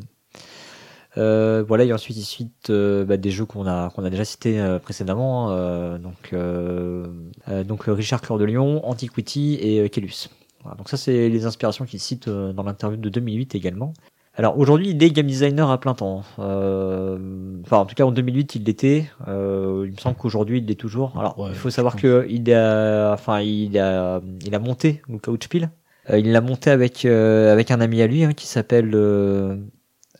[1.17, 4.77] Euh, voilà, et ensuite euh, bah, des jeux qu'on a qu'on a déjà cités euh,
[4.77, 7.07] précédemment, euh, donc euh,
[7.47, 10.30] euh, donc euh, Richard Cœur de Lion, Antiquity et euh, Kellus.
[10.61, 13.93] Voilà, donc ça c'est les inspirations qu'il cite euh, dans l'interview de 2008 également.
[14.36, 16.21] Alors aujourd'hui, il est game designer à plein temps.
[16.38, 17.17] Euh,
[17.65, 19.09] enfin, en tout cas, en 2008, il l'était.
[19.27, 21.17] Euh, il me semble qu'aujourd'hui, il l'est toujours.
[21.19, 25.17] Alors, Ouais, il faut savoir que il a, enfin, il a, il a monté le
[25.17, 25.69] Couchpil.
[26.10, 29.57] Euh, il l'a monté avec euh, avec un ami à lui hein, qui s'appelle euh,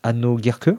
[0.04, 0.70] Anno Gierke.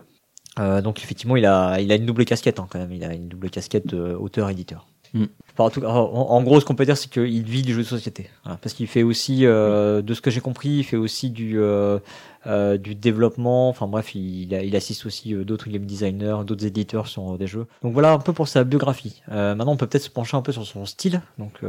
[0.58, 2.92] Euh, donc effectivement, il a, il a une double casquette hein, quand même.
[2.92, 4.86] Il a une double casquette auteur-éditeur.
[5.12, 5.24] Mm.
[5.52, 7.72] Enfin, en, tout cas, en, en gros, ce qu'on peut dire, c'est qu'il vit du
[7.72, 8.30] jeu de société.
[8.44, 8.58] Voilà.
[8.58, 11.98] parce qu'il fait aussi, euh, de ce que j'ai compris, il fait aussi du euh,
[12.46, 13.68] euh, du développement.
[13.68, 17.66] Enfin bref, il, il assiste aussi d'autres game designers, d'autres éditeurs sur des jeux.
[17.82, 19.22] Donc voilà un peu pour sa biographie.
[19.28, 21.22] Maintenant, on peut peut-être se pencher un peu sur son style.
[21.38, 21.60] Donc,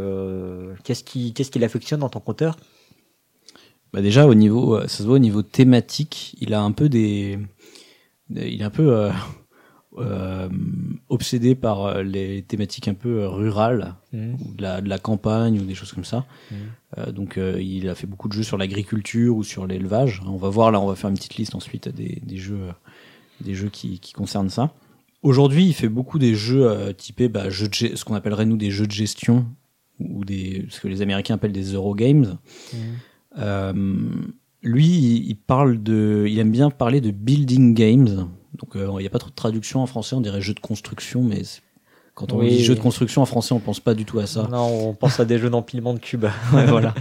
[0.83, 2.57] qu'est-ce qui, qu'est-ce qu'il affectionne en tant qu'auteur?
[3.93, 6.87] Bah déjà au niveau, euh, ça se voit au niveau thématique, il a un peu
[6.87, 7.37] des,
[8.35, 9.11] il est un peu euh,
[9.97, 10.49] euh,
[11.09, 15.75] obsédé par les thématiques un peu rurales ou de la, de la campagne ou des
[15.75, 16.25] choses comme ça.
[16.51, 16.57] Mhm.
[16.97, 20.21] Euh, donc il a fait beaucoup de jeux sur l'agriculture ou sur l'élevage.
[20.25, 22.69] On va voir là, on va faire une petite liste ensuite des, des jeux,
[23.41, 24.73] des jeux qui, qui concernent ça.
[25.23, 28.71] Aujourd'hui, il fait beaucoup des jeux typés bah, jeux de, ce qu'on appellerait nous des
[28.71, 29.45] jeux de gestion
[29.99, 32.37] ou des ce que les Américains appellent des Eurogames.
[32.73, 32.77] Euh,
[34.63, 34.85] lui,
[35.27, 38.27] il parle de, il aime bien parler de building games.
[38.57, 40.15] Donc, euh, il n'y a pas trop de traduction en français.
[40.15, 41.41] On dirait jeu de construction, mais
[42.13, 44.27] quand on Oui, dit jeu de construction en français, on pense pas du tout à
[44.27, 44.47] ça.
[44.51, 46.25] Non, on pense à des jeux d'empilement de cubes.
[46.53, 46.93] Ouais, voilà.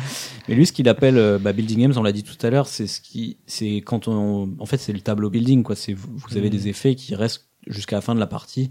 [0.49, 2.67] Mais lui, ce qu'il appelle euh, bah, building games, on l'a dit tout à l'heure,
[2.69, 5.77] c'est ce qui, c'est quand on, en fait, c'est le tableau building, quoi.
[5.77, 6.53] C'est vous, vous avez Mhm.
[6.57, 8.71] des effets qui restent jusqu'à la fin de la partie.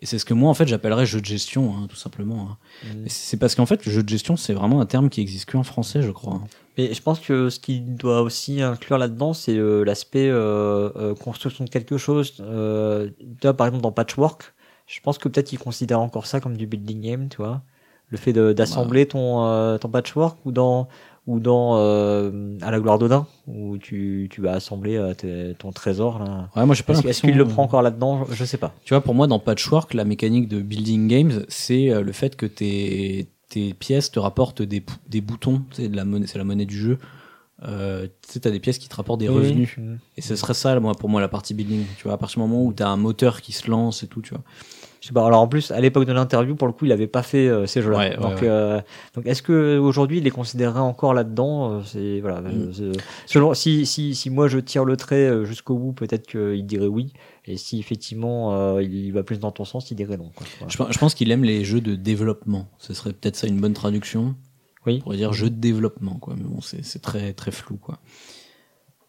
[0.00, 2.50] Et c'est ce que moi, en fait, j'appellerais jeu de gestion, hein, tout simplement.
[2.50, 2.56] hein.
[2.94, 3.06] Mm.
[3.06, 5.46] Et C'est parce qu'en fait, le jeu de gestion, c'est vraiment un terme qui existe
[5.46, 6.34] que en français, je crois.
[6.34, 6.44] hein.
[6.78, 11.14] Mais je pense que ce qu'il doit aussi inclure là-dedans, c'est euh, l'aspect euh, euh,
[11.14, 12.34] construction de quelque chose.
[12.40, 14.54] Euh, tu vois, par exemple, dans Patchwork,
[14.86, 17.62] je pense que peut-être il considère encore ça comme du building game, tu vois.
[18.08, 20.86] Le fait d'assembler ton, euh, ton patchwork ou dans
[21.26, 25.72] ou dans euh, à la gloire d'Odin où tu, tu vas assembler euh, tes- ton
[25.72, 26.48] trésor là.
[26.54, 27.28] Ouais, moi, j'ai pas Est-ce est-ce l'impression.
[27.28, 28.26] qu'il le prend encore là-dedans?
[28.30, 28.74] Je sais pas.
[28.84, 32.44] Tu vois, pour moi, dans Patchwork, la mécanique de building games, c'est le fait que
[32.44, 34.80] tes, tes pièces te rapportent des,
[35.20, 36.98] boutons, c'est de la monnaie, c'est la monnaie du jeu.
[37.64, 39.76] Euh, tu sais, t'as des pièces qui te rapportent des revenus.
[39.76, 39.84] Oui.
[40.16, 41.84] Et ce serait ça, moi, pour moi, la partie building.
[41.98, 44.22] Tu vois, à partir du moment où t'as un moteur qui se lance et tout,
[44.22, 44.42] tu vois.
[45.02, 45.26] Je sais pas.
[45.26, 47.66] Alors en plus, à l'époque de l'interview, pour le coup, il avait pas fait euh,
[47.66, 47.98] ces jeux-là.
[47.98, 48.48] Ouais, donc, ouais.
[48.48, 48.80] euh,
[49.14, 52.40] donc, est-ce que aujourd'hui, il les considérerait encore là-dedans Euh, C'est voilà.
[52.40, 52.72] Mm.
[53.26, 57.12] selon si si si moi je tire le trait jusqu'au bout, peut-être qu'il dirait oui.
[57.46, 60.30] Et si effectivement euh, il va plus dans ton sens, il dirait non.
[60.36, 60.46] Quoi.
[60.60, 60.70] Voilà.
[60.72, 62.68] Je, pe- je pense qu'il aime les jeux de développement.
[62.78, 64.36] Ce serait peut-être ça une bonne traduction.
[64.86, 64.98] Oui.
[64.98, 66.34] On pourrait dire jeu de développement, quoi.
[66.36, 67.98] Mais bon, c'est très, très flou, quoi.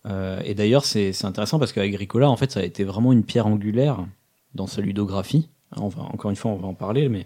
[0.06, 3.24] Euh, et d'ailleurs, c'est c'est intéressant parce qu'Agricola, en fait, ça a été vraiment une
[3.24, 4.06] pierre angulaire
[4.56, 5.50] dans sa ludographie.
[5.78, 7.26] On va, encore une fois, on va en parler, mais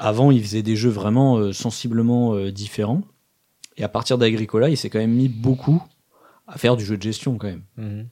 [0.00, 3.02] avant, il faisait des jeux vraiment euh, sensiblement euh, différents.
[3.76, 5.82] Et à partir d'Agricola, il s'est quand même mis beaucoup
[6.46, 7.62] à faire du jeu de gestion, quand même.
[7.76, 8.08] Mhm.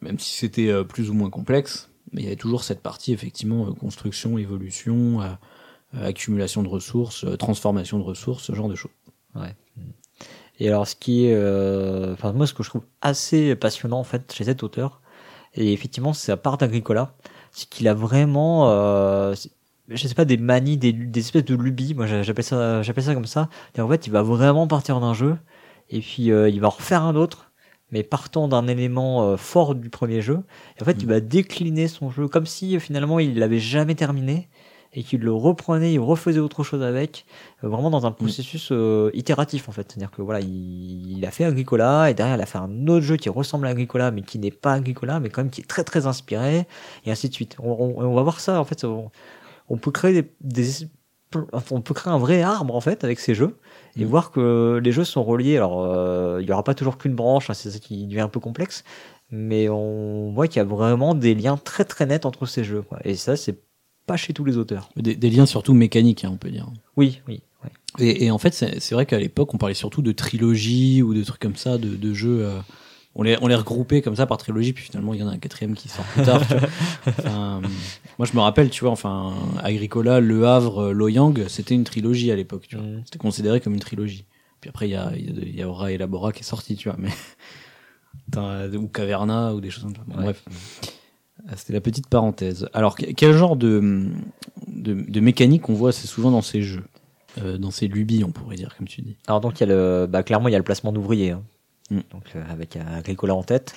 [0.00, 3.12] Même si c'était euh, plus ou moins complexe, mais il y avait toujours cette partie,
[3.12, 5.20] effectivement, construction, évolution,
[5.92, 8.92] accumulation de ressources, transformation de ressources, ce genre de choses.
[10.60, 11.34] Et alors, ce qui est,
[12.12, 15.02] enfin moi, ce que je trouve assez passionnant en fait chez cet auteur,
[15.54, 17.16] et effectivement, c'est à part d'Agricola,
[17.56, 19.34] c'est qu'il a vraiment, euh,
[19.88, 21.94] je sais pas, des manies, des, des espèces de lubies.
[21.94, 23.48] Moi, j'a- j'appelle ça, j'appelle ça comme ça.
[23.76, 25.36] Et en fait, il va vraiment partir d'un jeu,
[25.90, 27.52] et puis euh, il va en refaire un autre,
[27.90, 30.40] mais partant d'un élément euh, fort du premier jeu.
[30.78, 33.94] Et en fait, il va décliner son jeu comme si euh, finalement il l'avait jamais
[33.94, 34.48] terminé
[34.96, 37.26] et qu'il le reprenait, il refaisait autre chose avec,
[37.62, 39.86] euh, vraiment dans un processus euh, itératif en fait.
[39.92, 43.04] C'est-à-dire que voilà, il, il a fait Agricola et derrière il a fait un autre
[43.04, 45.64] jeu qui ressemble à Agricola mais qui n'est pas Agricola mais quand même qui est
[45.68, 46.66] très très inspiré
[47.04, 47.56] et ainsi de suite.
[47.62, 48.82] On, on- on va voir ça en fait.
[48.84, 49.10] On,
[49.68, 50.88] on peut créer des, des-
[51.70, 53.56] on peut créer un vrai arbre en fait avec ces jeux
[53.96, 54.08] et Mhm.
[54.10, 55.56] voir que les jeux sont reliés.
[55.56, 58.28] Alors euh, il y aura pas toujours qu'une branche, hein, c'est ça qui devient un
[58.28, 58.84] peu complexe,
[59.30, 62.82] mais on voit qu'il y a vraiment des liens très très nets entre ces jeux.
[62.82, 62.98] quoi.
[63.04, 63.58] Et ça c'est
[64.06, 64.88] pas chez tous les auteurs.
[64.96, 66.66] Des, des liens surtout mécaniques, hein, on peut dire.
[66.96, 67.42] Oui, oui.
[67.64, 67.70] ouais.
[68.06, 71.22] Et, et en fait, c'est vrai qu'à l'époque, on parlait surtout de trilogie ou de
[71.24, 72.44] trucs comme ça, de, de jeux.
[72.46, 72.58] euh,
[73.18, 75.32] on les, on les regroupait comme ça par trilogie, puis finalement, il y en a
[75.32, 76.42] un quatrième qui sort plus tard.
[77.06, 77.62] Enfin,
[78.18, 82.36] moi, je me rappelle, tu vois, enfin, Agricola, Le Havre, Loyang, c'était une trilogie à
[82.36, 82.84] l'époque, tu vois.
[82.84, 83.02] Mhm.
[83.06, 84.24] C'était considéré comme une trilogie.
[84.60, 86.98] Puis après, il y a, y a, Aura et Labora qui est sorti, tu vois,
[86.98, 87.08] mais.
[88.76, 90.02] Ou Caverna, ou des choses comme ça.
[90.06, 90.24] Bon, Ouais.
[90.24, 90.44] Bref.
[91.48, 92.68] Ah, C'était la petite parenthèse.
[92.72, 94.06] Alors, que- quel genre de,
[94.68, 96.84] de, de mécanique on voit assez souvent dans ces jeux?
[97.38, 99.16] Euh, Dans ces lubies, on pourrait dire, comme tu dis.
[99.26, 101.42] Alors donc il y a le, bah, clairement il y a le placement d'ouvriers, hein.
[101.90, 102.00] Mm.
[102.12, 103.74] donc euh, avec Agricola en tête.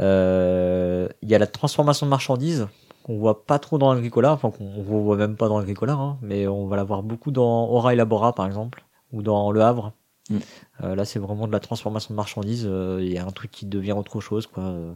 [0.00, 2.66] Euh, Il y a la transformation de marchandises
[3.04, 6.16] qu'on voit pas trop dans Agricola, enfin qu'on on voit même pas dans Agricola, hein,
[6.22, 9.60] mais on va la voir beaucoup dans Aura et Labora par exemple, ou dans Le
[9.62, 9.92] Havre.
[10.30, 10.38] Mm.
[10.82, 12.66] Euh, là, c'est vraiment de la transformation de marchandises.
[12.68, 14.64] euh, Il y a un truc qui devient autre chose, quoi.
[14.64, 14.92] Euh,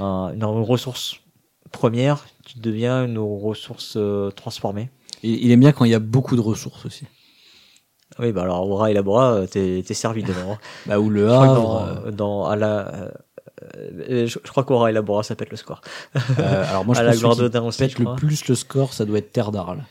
[0.00, 1.16] un- une ressource
[1.72, 4.90] première qui devient une ressource euh, transformée.
[5.22, 7.06] Et il aime bien quand il y a beaucoup de ressources aussi.
[8.18, 10.58] Oui, bah alors Aura et Labora, t'es servi devant.
[10.86, 12.02] Bah, ou le Havre.
[12.04, 13.10] dans, dans- à la,
[13.74, 15.80] euh, je, je crois qu'Aura et Labora, ça pète le score.
[16.38, 17.12] euh, alors moi, je à pense la
[17.50, 19.84] que aussi, pète le plus le score, ça doit être Terre d'Arles.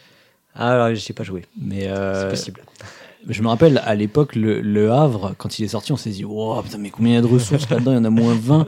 [0.54, 1.46] Ah, alors, j'ai pas joué.
[1.60, 2.62] Mais C'est euh, possible.
[3.28, 6.26] Je me rappelle à l'époque le, le Havre quand il est sorti, on s'est dit
[6.28, 8.34] oh putain mais combien il y a de ressources là-dedans, il y en a moins
[8.36, 8.66] 20.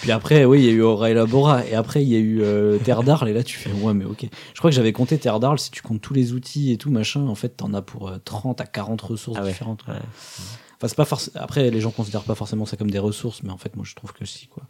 [0.00, 2.40] Puis après oui, il y a eu Aura Elabora et après il y a eu
[2.42, 4.24] euh, Terre d'Arles et là tu fais ouais mais OK.
[4.54, 6.90] Je crois que j'avais compté Terre d'Arles si tu comptes tous les outils et tout
[6.90, 9.50] machin, en fait t'en as pour euh, 30 à 40 ressources Ah ouais.
[9.50, 9.84] différentes.
[9.88, 9.94] Ouais.
[9.94, 13.50] Enfin c'est pas forc- après les gens considèrent pas forcément ça comme des ressources mais
[13.50, 14.62] en fait moi je trouve que si quoi.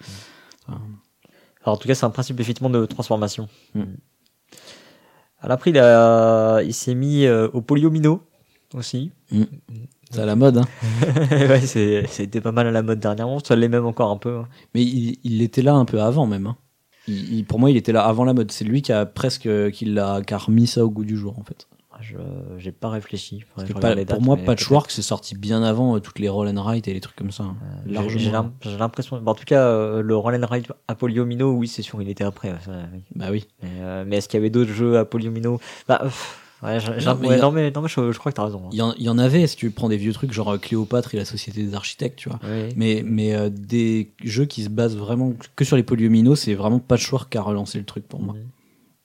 [0.68, 0.80] Enfin,
[1.64, 3.48] Alors, en tout cas, c'est un principe effectivement de transformation.
[3.74, 3.82] Mm.
[5.40, 8.22] Alors après, il, a- il s'est mis euh, au polyomino
[8.74, 9.10] aussi.
[10.10, 10.64] c'est à la mode hein.
[11.30, 13.38] ouais, c'était pas mal à la mode dernièrement.
[13.40, 14.36] Ça l'est même encore un peu.
[14.38, 14.48] hein.
[14.74, 16.46] Mais il, il était là un peu avant même.
[16.46, 16.56] hein.
[17.08, 18.50] Il- il- pour moi, il était là avant la mode.
[18.52, 21.38] C'est lui qui a presque qui l'a qui a remis ça au goût du jour
[21.38, 21.66] en fait.
[22.00, 22.16] Je
[22.58, 23.40] j'ai pas réfléchi.
[23.40, 26.28] Je pa- regarde les pour dates, moi, Patchwork, c'est sorti bien avant euh, toutes les
[26.28, 27.44] roll and et les trucs comme ça.
[27.44, 27.56] hein.
[27.86, 28.18] J'ai- Largement.
[28.18, 29.20] J'ai l'im- j'ai l'impression.
[29.20, 30.66] bon, en tout cas, euh, le Roll and Ride
[31.52, 32.50] oui, c'est sûr, il était après.
[32.50, 33.02] ouais, ça, oui.
[33.14, 33.46] Bah oui.
[33.62, 37.16] Mais, euh, mais est-ce qu'il y avait d'autres jeux à Polyomino Bah, pff, ouais, Non,
[37.20, 38.62] mais ouais, il y a- non, mais, non, mais je, je crois que t'as raison.
[38.66, 38.68] hein.
[38.72, 40.58] Il y, en, il y en avait, si tu prends des vieux trucs, genre euh,
[40.58, 42.38] Cléopâtre et la Société des Architectes, tu vois.
[42.44, 42.72] Oui.
[42.76, 46.78] Mais, mais euh, des jeux qui se basent vraiment que sur les polyomino, c'est vraiment
[46.78, 48.34] Patchwork qui a relancé le truc pour moi.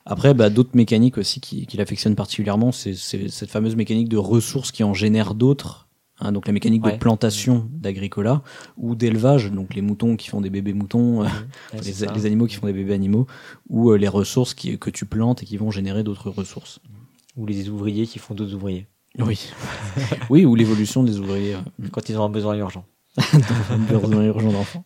[0.05, 4.71] Après, bah, d'autres mécaniques aussi qui, qui l'affectionnent particulièrement, c'est cette fameuse mécanique de ressources
[4.71, 5.87] qui en génère d'autres.
[6.19, 6.93] hein, donc la mécanique Ouais.
[6.93, 8.41] de plantation d'agricola
[8.77, 11.25] ou d'élevage, donc les moutons qui font des bébés moutons, euh,
[11.73, 13.27] Ouais, les, animaux qui font des bébés animaux,
[13.69, 16.79] ou euh, les ressources qui, que tu plantes et qui vont générer d'autres ressources.
[17.37, 18.87] Ou les ouvriers qui font d'autres ouvriers.
[19.19, 19.49] Oui.
[20.29, 21.55] oui, ou l'évolution des ouvriers.
[21.91, 22.85] Quand ils ont un besoin urgent.
[23.89, 24.83] besoin urgent d'enfants.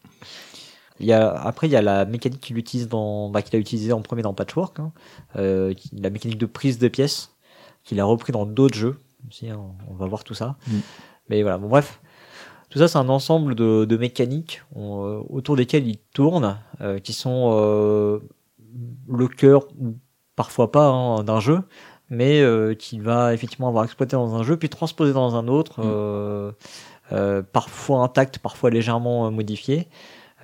[0.99, 3.59] Il y a, après, il y a la mécanique qu'il utilise dans, bah, qu'il a
[3.59, 4.91] utilisé en premier dans Patchwork, hein,
[5.35, 7.33] euh, qui- la mécanique de prise de pièces,
[7.83, 8.97] qu'il a repris dans d'autres jeux.
[9.27, 10.57] Aussi, hein, on va voir tout ça.
[10.67, 10.71] Mm.
[11.29, 11.99] Mais voilà, bon, bref.
[12.69, 16.99] Tout ça, c'est un ensemble de, de mécaniques on- euh, autour desquelles il tourne, euh,
[16.99, 18.21] qui sont
[19.09, 19.95] le cœur, ou
[20.35, 21.61] parfois pas, hein, d'un jeu,
[22.11, 25.79] mais euh, qu'il va effectivement avoir exploité dans un jeu, puis transposé dans un autre,
[25.81, 25.85] Mm.
[25.87, 26.51] euh,
[27.13, 29.87] euh, parfois intact, parfois légèrement modifié.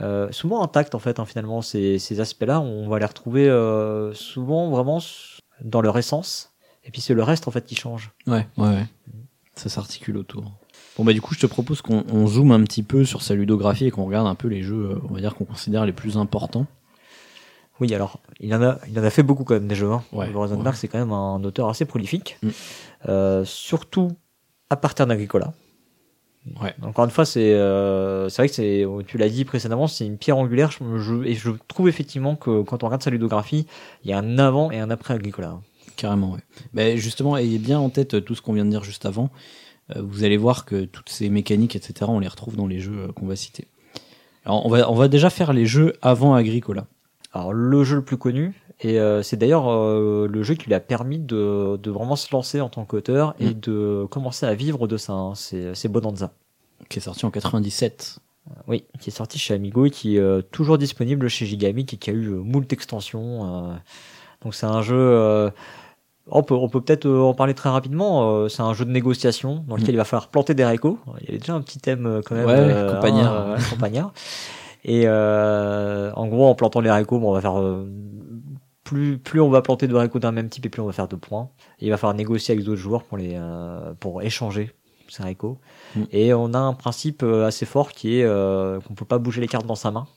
[0.02, 4.14] Euh, souvent intact en fait hein, finalement ces, ces aspects-là on va les retrouver euh,
[4.14, 5.02] souvent vraiment
[5.64, 6.52] dans leur essence
[6.86, 8.86] et puis c'est le reste en fait qui change Ouais, ouais, ouais.
[9.56, 10.44] Ça s'articule autour.
[10.98, 13.34] Bon, bah, du coup, je te propose qu'on on zoome un petit peu sur sa
[13.34, 16.16] ludographie et qu'on regarde un peu les jeux, on va dire, qu'on considère les plus
[16.18, 16.68] importants.
[17.80, 20.04] Oui alors il en a il en a fait beaucoup quand même des jeux hein.
[20.12, 20.80] Ouais, Rosenberg ouais.
[20.80, 22.50] c'est quand même un auteur assez prolifique Mm.
[23.10, 24.12] Euh, surtout
[24.70, 25.54] à partir d'Agricola
[26.62, 26.74] Ouais.
[26.82, 30.38] encore une fois c'est euh, vrai que c'est tu l'as dit précédemment c'est une pierre
[30.38, 33.68] angulaire je, je- et je trouve effectivement que quand on regarde sa ludographie
[34.06, 35.60] il y a un avant et un après Agricola
[35.98, 36.42] Carrément, ouais.
[36.74, 39.32] Mais justement, ayez bien en tête tout ce qu'on vient de dire juste avant.
[39.96, 43.08] Euh, vous allez voir que toutes ces mécaniques, etc., on les retrouve dans les jeux
[43.16, 43.66] qu'on va citer.
[44.46, 46.86] Alors, on va, on va déjà faire les jeux avant Agricola.
[47.34, 50.74] Alors le jeu le plus connu, et euh, c'est d'ailleurs euh, le jeu qui lui
[50.74, 53.60] a permis de, de vraiment se lancer en tant qu'auteur et Mm.
[53.60, 55.14] de commencer à vivre de ça.
[55.14, 55.34] hein.
[55.36, 56.32] C'est c'est Bonanza.
[56.90, 58.20] qui est sorti en 97.
[58.68, 61.98] Oui, qui est sorti chez Amigo et qui est euh, toujours disponible chez Gigamic et
[61.98, 63.44] qui a eu euh, moult extensions.
[63.72, 63.74] euh.
[64.44, 64.96] donc c'est un jeu.
[64.98, 65.50] euh,
[66.30, 68.32] on peut on peut peut-être euh, en parler très rapidement.
[68.32, 69.96] euh, c'est un jeu de négociation dans lequel Mm.
[69.96, 70.98] il va falloir planter des haricots.
[71.20, 72.46] Il y avait déjà un petit thème euh, quand même.
[72.46, 73.34] Ouais, euh, campagnard.
[73.36, 74.14] hein, euh, campagnard.
[74.88, 77.88] Et euh, en gros, en plantant les haricots, bon, on va faire euh,
[78.84, 81.08] plus plus on va planter de haricots d'un même type et plus on va faire
[81.08, 81.50] de points.
[81.80, 84.74] Et il va falloir négocier avec d'autres joueurs pour les euh, pour échanger
[85.10, 85.60] ces haricots.
[85.96, 86.04] Mm.
[86.12, 89.68] Et on a un principe assez fort qui est qu'on peut pas bouger les cartes
[89.68, 90.08] dans sa main.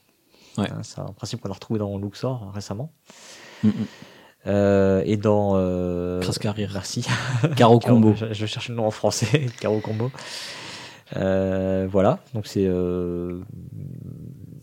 [0.57, 0.71] Ouais.
[0.71, 2.93] Hein, C'est un principe qu'on a retrouvé dans Luxor récemment.
[3.63, 3.73] Mm, mm.
[4.47, 6.71] Euh, et dans euh, carrière.
[6.73, 7.07] Merci.
[7.57, 8.15] Caro combo.
[8.15, 9.47] Je, je cherche le nom en français.
[9.61, 10.11] Caro combo.
[11.17, 12.21] Euh, voilà.
[12.35, 13.41] Donc c'est euh,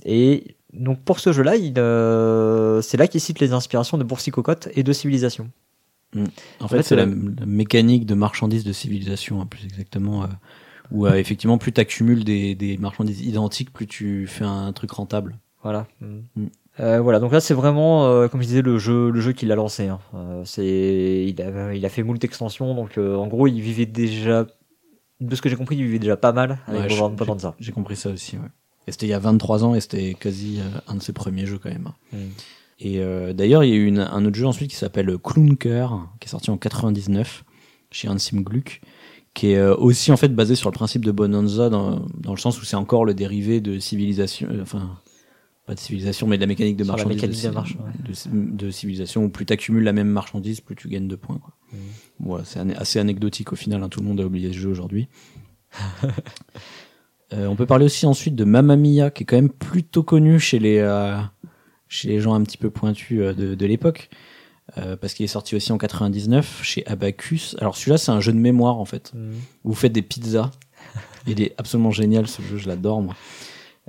[0.06, 4.84] et donc pour ce jeu-là, euh, c'est là qu'il cite les inspirations de Boursicocotte et
[4.84, 5.50] de Civilisation.
[6.62, 10.24] En fait, fait, c'est la, euh, la mécanique de marchandises de civilisation, hein, plus exactement,
[10.24, 10.28] euh,
[10.92, 14.92] où euh, effectivement, plus tu accumules des, des marchandises identiques, plus tu fais un truc
[14.92, 15.38] rentable.
[15.64, 15.86] Voilà.
[16.02, 16.46] Mm.
[16.80, 19.56] Euh, voilà, donc là c'est vraiment, comme je disais, le jeu, le jeu qu'il a
[19.56, 19.88] lancé.
[19.88, 20.00] hein.
[20.46, 24.46] C'est, il a, il a fait moult extensions, donc en gros il vivait déjà,
[25.20, 27.56] de ce que j'ai compris, il vivait déjà pas mal avec Ouais, Bonanza.
[27.60, 28.50] J'ai compris ça aussi, ouais.
[28.88, 31.46] Et c'était il y a 23 ans et c'était quasi euh, un de ses premiers
[31.46, 31.90] jeux quand même.
[32.14, 32.18] Mm.
[32.80, 35.88] Et euh, d'ailleurs, il y a eu une- un autre jeu ensuite qui s'appelle Klunker,
[36.20, 37.44] qui est sorti en 99
[37.92, 38.82] chez Hansim Gluck,
[39.34, 42.38] qui est euh, aussi en fait basé sur le principe de Bonanza dans, dans le
[42.38, 44.98] sens où c'est encore le dérivé de civilisation, euh, enfin
[45.66, 47.76] pas de civilisation mais de la mécanique de Sur la marchandise, mécanique de de, marche,
[47.76, 48.32] ouais.
[48.32, 51.40] de- de civilisation où plus tu accumules la même marchandise, plus tu gagnes de points.
[51.40, 51.54] Quoi.
[52.20, 55.08] Voilà, c'est assez anecdotique au final, hein, tout le monde a oublié ce jeu aujourd'hui.
[57.34, 60.40] Euh, on peut parler aussi ensuite de Mamma Mia, qui est quand même plutôt connu
[60.40, 61.18] chez les, euh,
[61.90, 64.10] chez les gens un petit peu pointus euh, de, de l'époque,
[64.78, 67.56] euh, parce qu'il est sorti aussi en 99 chez Abacus.
[67.60, 69.34] Alors celui-là, c'est un jeu de mémoire en fait, Mhm.
[69.66, 70.52] où vous faites des pizzas.
[71.28, 73.16] Il est absolument génial ce jeu, je l'adore moi.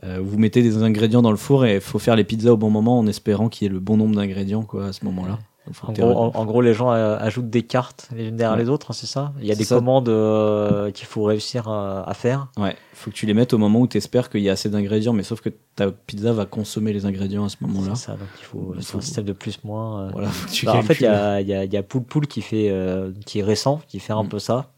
[0.05, 2.57] Euh, vous mettez des ingrédients dans le four et il faut faire les pizzas au
[2.57, 5.39] bon moment en espérant qu'il y ait le bon nombre d'ingrédients quoi à ce moment-là.
[5.82, 8.62] En gros, t'aies- en, en gros, les gens ajoutent des cartes les unes derrière Ouais.
[8.62, 9.32] les autres, hein, c'est ça?
[9.40, 9.76] Il y a des ça.
[9.76, 12.48] commandes euh, qu'il faut réussir à, à faire.
[12.56, 14.68] Ouais, faut que tu les mettes au moment où tu espères qu'il y a assez
[14.70, 17.94] d'ingrédients, mais sauf que ta pizza va consommer les ingrédients à ce moment-là.
[17.94, 20.02] C'est ça, donc il faut, Il faut- un système de plus-moins.
[20.02, 20.10] euh.
[20.12, 22.02] Voilà, faut que tu Bah, en fait, il y a, y a, y a Poul
[22.02, 24.28] Poul qui fait, euh, qui est récent, qui fait un Mm.
[24.28, 24.70] peu ça.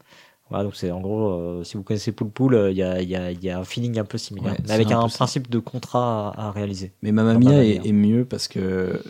[0.51, 3.01] Voilà, donc c'est en gros, euh, si vous connaissez Poul Poul, euh, il y a,
[3.01, 5.07] il y, a, il y a un feeling un peu similaire, Ouais, mais avec un
[5.07, 6.91] principe de contrat à, à réaliser.
[7.01, 9.01] Mais Mamma Mia est, mieux parce que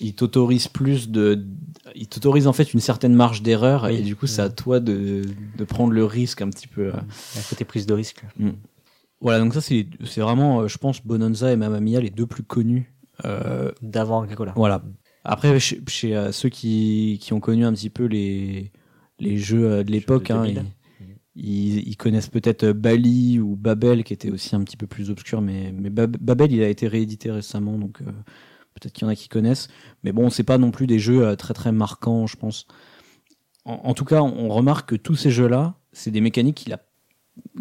[0.00, 1.44] il t'autorise plus de,
[1.96, 3.96] il t'autorise en fait une certaine marge d'erreur Oui.
[3.96, 4.54] et du coup c'est à Mm.
[4.54, 5.22] toi de,
[5.58, 6.86] de prendre le risque un petit peu.
[6.86, 6.92] euh.
[7.36, 8.22] Un côté prise de risque.
[9.20, 9.84] Voilà, donc ça c'est
[10.18, 12.94] vraiment, je pense, Bonanza et Mamma Mia les deux plus connus.
[13.24, 14.52] Euh, D'avant Agricola.
[14.54, 14.80] Voilà.
[15.24, 18.70] Après, chez, chez, euh, ceux qui, qui ont connu un petit peu les,
[19.18, 20.64] les jeux euh, de l'époque, hein, 2000.
[21.34, 24.86] ils, ils, ils connaissent peut-être euh, Bali ou Babel, qui était aussi un petit peu
[24.86, 28.04] plus obscur, mais, mais Bab- Babel, il a été réédité récemment, donc euh,
[28.74, 29.68] peut-être qu'il y en a qui connaissent.
[30.04, 32.66] Mais bon, c'est pas non plus des jeux très très marquants, je pense.
[33.64, 36.80] En, en tout cas, on remarque que tous ces jeux-là, c'est des mécaniques qu'il a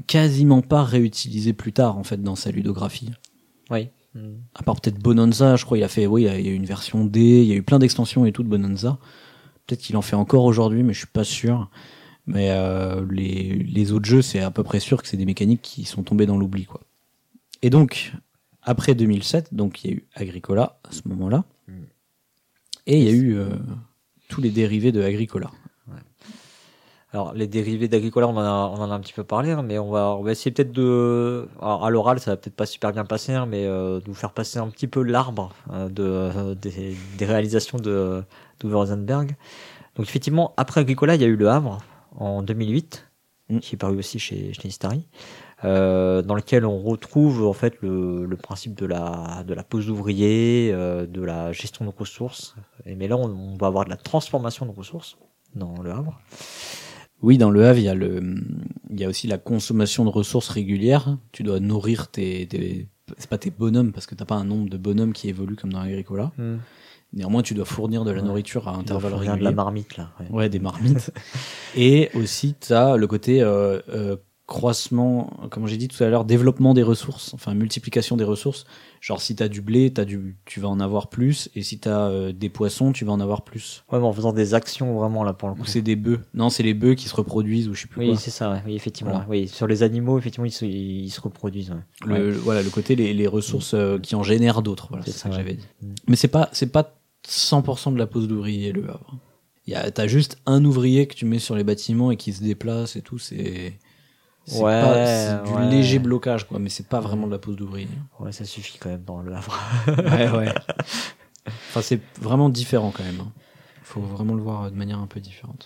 [0.07, 3.11] quasiment pas réutilisées plus tard, en fait, dans sa ludographie
[3.69, 3.89] Oui.
[4.55, 6.49] À part peut-être Bonanza, je crois, il a fait, oui, il y a il y
[6.49, 8.97] a eu une version D, il y a eu plein d'extensions et tout de Bonanza.
[9.67, 11.69] Peut-être qu'il en fait encore aujourd'hui, mais je suis pas sûr.
[12.25, 15.61] Mais euh, les, les autres jeux, c'est à peu près sûr que c'est des mécaniques
[15.61, 16.81] qui sont tombées dans l'oubli, quoi.
[17.61, 18.11] Et donc,
[18.63, 21.43] après 2007, donc il y a eu Agricola à ce moment-là,
[22.85, 23.49] et il y a eu euh,
[24.29, 25.49] tous les dérivés de Agricola.
[27.13, 29.63] Alors, les dérivés d'Agricola, on, en a- on en a un petit peu parlé, hein,
[29.63, 31.47] mais on va, on va essayer peut-être de.
[31.61, 34.13] Alors, à l'oral, ça va peut-être pas super bien passer, hein, mais euh, de vous
[34.13, 35.53] faire passer un petit peu l'arbre
[35.89, 38.23] de, des, des réalisations de
[38.59, 39.35] d'Uwe Rosenberg.
[39.95, 41.79] Donc, effectivement, après Agricola, il y a eu Le Havre
[42.15, 43.07] en 2008,
[43.49, 43.59] Mm.
[43.59, 45.07] qui est paru aussi chez, chez Istari,
[45.63, 49.87] euh, dans lequel on retrouve en fait le, le principe de la, de la pose
[49.87, 52.55] d'ouvrier, euh, de la gestion de ressources.
[52.85, 55.17] Et, mais là, on, on va avoir de la transformation de ressources
[55.55, 56.19] dans Le Havre.
[57.21, 58.21] Oui, dans le Havre, il y a le,
[58.89, 61.17] il y a aussi la consommation de ressources régulières.
[61.31, 64.69] Tu dois nourrir tes, tes c'est pas tes bonhommes parce que t'as pas un nombre
[64.69, 66.33] de bonhommes qui évoluent comme dans Agricola.
[67.13, 69.43] Néanmoins, tu dois fournir de la nourriture à Il intervalles de réguliers.
[69.43, 70.11] la marmite là.
[70.19, 70.27] ouais.
[70.29, 71.11] Ouais, des marmites.
[71.75, 74.17] Et aussi, tu as le côté euh, euh,
[74.47, 78.65] croissement, comme j'ai dit tout à l'heure, développement des ressources, enfin multiplication des ressources.
[79.01, 81.49] Genre, si tu as du blé, as du, tu vas en avoir plus.
[81.53, 83.83] Et si tu as des poissons, tu vas en avoir plus.
[83.91, 85.61] Ouais, mais en faisant des actions vraiment là pour le coup.
[85.61, 86.21] Ou c'est des bœufs.
[86.33, 88.17] Non, c'est les bœufs qui se reproduisent ou je sais plus Oui, quoi.
[88.17, 88.51] c'est ça.
[88.51, 88.63] ouais.
[88.65, 89.11] Oui, effectivement.
[89.11, 89.27] Voilà.
[89.29, 91.71] Oui, sur les animaux, effectivement, ils se, ils se reproduisent.
[91.71, 92.07] ouais.
[92.19, 92.31] Le, Ouais.
[92.31, 94.87] voilà, le côté les, les ressources euh, qui en génèrent d'autres.
[94.89, 95.65] Voilà, C'est ça ça, que j'avais dit.
[96.07, 96.95] Mais c'est pas, c'est pas
[97.27, 99.17] 100% de la pose d'ouvrier, le Havre.
[99.93, 103.01] T'as juste un ouvrier que tu mets sur les bâtiments et qui se déplace et
[103.01, 103.77] tout, c'est,
[104.47, 105.69] c'est Ouais, pas, du ouais.
[105.69, 107.87] léger blocage, quoi, mais c'est pas vraiment de la pose d'ouvrier.
[108.19, 109.59] Ouais, ça suffit quand même dans le Havre.
[109.87, 110.53] ouais, ouais.
[111.69, 113.19] Enfin, c'est vraiment différent quand même.
[113.21, 113.31] hein.
[113.83, 115.65] Faut vraiment le voir de manière un peu différente.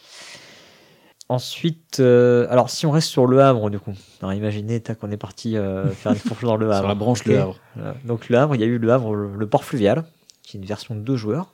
[1.29, 5.09] Ensuite, euh, alors si on reste sur le Havre, du coup, alors, imaginez tac, on
[5.11, 6.79] est parti euh, faire une fourche dans le Havre.
[6.82, 7.55] Sur la branche ok Le Havre.
[7.75, 7.95] Voilà.
[8.05, 10.03] Donc le Havre, il y a eu le Havre, le, le port fluvial,
[10.43, 11.53] qui est une version de deux joueurs,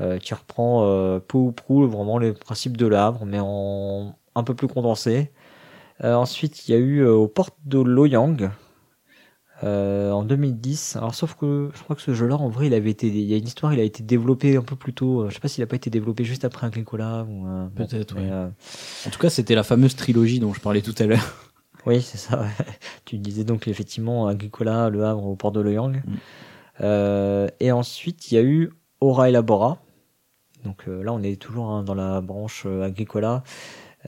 [0.00, 4.14] euh, qui reprend euh, peu ou prou vraiment les principes de le Havre, mais en
[4.36, 5.32] un peu plus condensé.
[6.02, 8.50] Euh, ensuite, il y a eu euh, au port de Loyang.
[9.62, 10.96] euh, en 2010.
[10.96, 13.34] Alors sauf que je crois que ce jeu-là, en vrai, il avait été, il y
[13.34, 15.28] a une histoire, il a été développé un peu plus tôt.
[15.28, 18.16] Je sais pas s'il a pas été développé juste après Agricola ou euh, bon, Peut-être,
[18.16, 18.28] ouais.
[18.30, 18.48] euh,
[19.06, 21.50] En tout cas, c'était la fameuse trilogie dont je parlais tout à l'heure.
[21.86, 22.40] oui, c'est ça.
[22.40, 22.64] ouais.
[23.04, 25.96] tu disais donc effectivement Agricola, Le Havre au port de Loyang.
[25.96, 26.14] Mm.
[26.80, 28.70] Euh, et ensuite, il y a eu
[29.02, 29.82] Aura Elabora.
[30.64, 33.42] Donc là, on est toujours hein, dans la branche Agricola.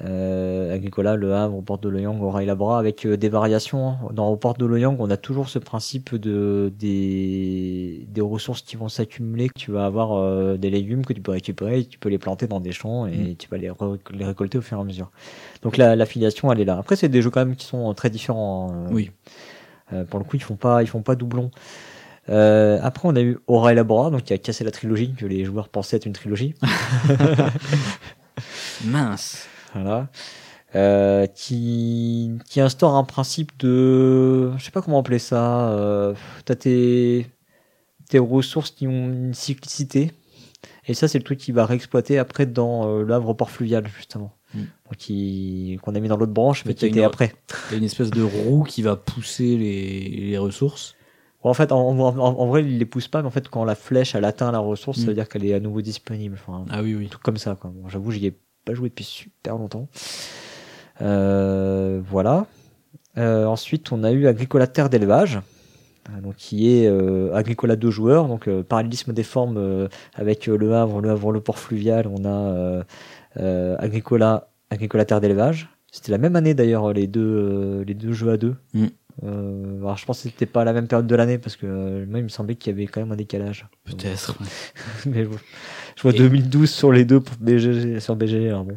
[0.00, 3.88] Euh, Agricola, Le Havre, au port de Loyang, Aura Elabora, avec euh, des variations.
[3.90, 3.98] hein.
[4.12, 8.76] Dans au port de Loyang, on a toujours ce principe de des, des ressources qui
[8.76, 9.48] vont s'accumuler.
[9.48, 12.46] que Tu vas avoir euh, des légumes que tu peux récupérer, tu peux les planter
[12.46, 13.36] dans des champs et Mm.
[13.36, 13.70] tu vas les
[14.24, 15.10] récolter au fur et à mesure.
[15.62, 16.78] Donc la, la filiation, elle est là.
[16.78, 18.72] Après, c'est des jeux quand même qui sont euh, très différents.
[18.72, 18.86] hein.
[18.90, 19.10] Oui.
[19.92, 21.50] Euh, pour le coup, ils font pas, ils font pas doublon.
[22.30, 25.44] Euh, après, on a eu Aura Elabora, donc qui a cassé la trilogie que les
[25.44, 26.54] joueurs pensaient être une trilogie.
[28.84, 29.46] Mince.
[29.74, 30.08] Voilà.
[30.74, 36.54] euh, qui qui instaure un principe de je sais pas comment appeler ça euh, t'as
[36.54, 37.26] tes
[38.08, 40.12] tes ressources qui ont une cyclicité
[40.86, 44.32] et ça c'est le truc qui va réexploiter après dans euh, l'œuvre port fluvial justement
[44.54, 44.64] Mm.
[44.98, 47.32] Qui qu'on a mis dans l'autre branche mais qui était une- après
[47.70, 50.94] Il y a une espèce de roue qui va pousser les, les ressources.
[51.42, 53.74] en fait en, en, en vrai il les pousse pas mais en fait quand la
[53.74, 55.06] flèche elle atteint la ressource ça Mm.
[55.08, 57.08] veut dire qu'elle est à nouveau disponible enfin Ah oui, oui.
[57.08, 57.56] truc comme ça.
[57.64, 59.88] Bon, J'avoue, j'y ai pas joué depuis super longtemps.
[61.00, 62.46] Euh, voilà.
[63.18, 65.40] Euh, ensuite, on a eu Agricola Terre d'élevage,
[66.10, 71.00] euh, donc qui est euh, Agricola deux joueurs, donc parallélisme des formes avec le Havre,
[71.00, 72.06] le Havre, le port fluvial.
[72.06, 72.84] On a
[73.78, 75.68] Agricola, Agricola Terre d'élevage.
[75.90, 78.56] C'était la même année d'ailleurs les deux, les deux jeux à deux.
[78.72, 78.86] Mm.
[79.24, 82.06] Euh, alors je pense que c'était pas la même période de l'année parce que euh,
[82.06, 83.66] moi il me semblait qu'il y avait quand même un décalage.
[83.84, 84.36] Peut-être.
[85.06, 85.26] Mais
[85.96, 88.48] je vois Et- 2012 sur les deux pour BGG, sur BGG.
[88.48, 88.76] alors bon.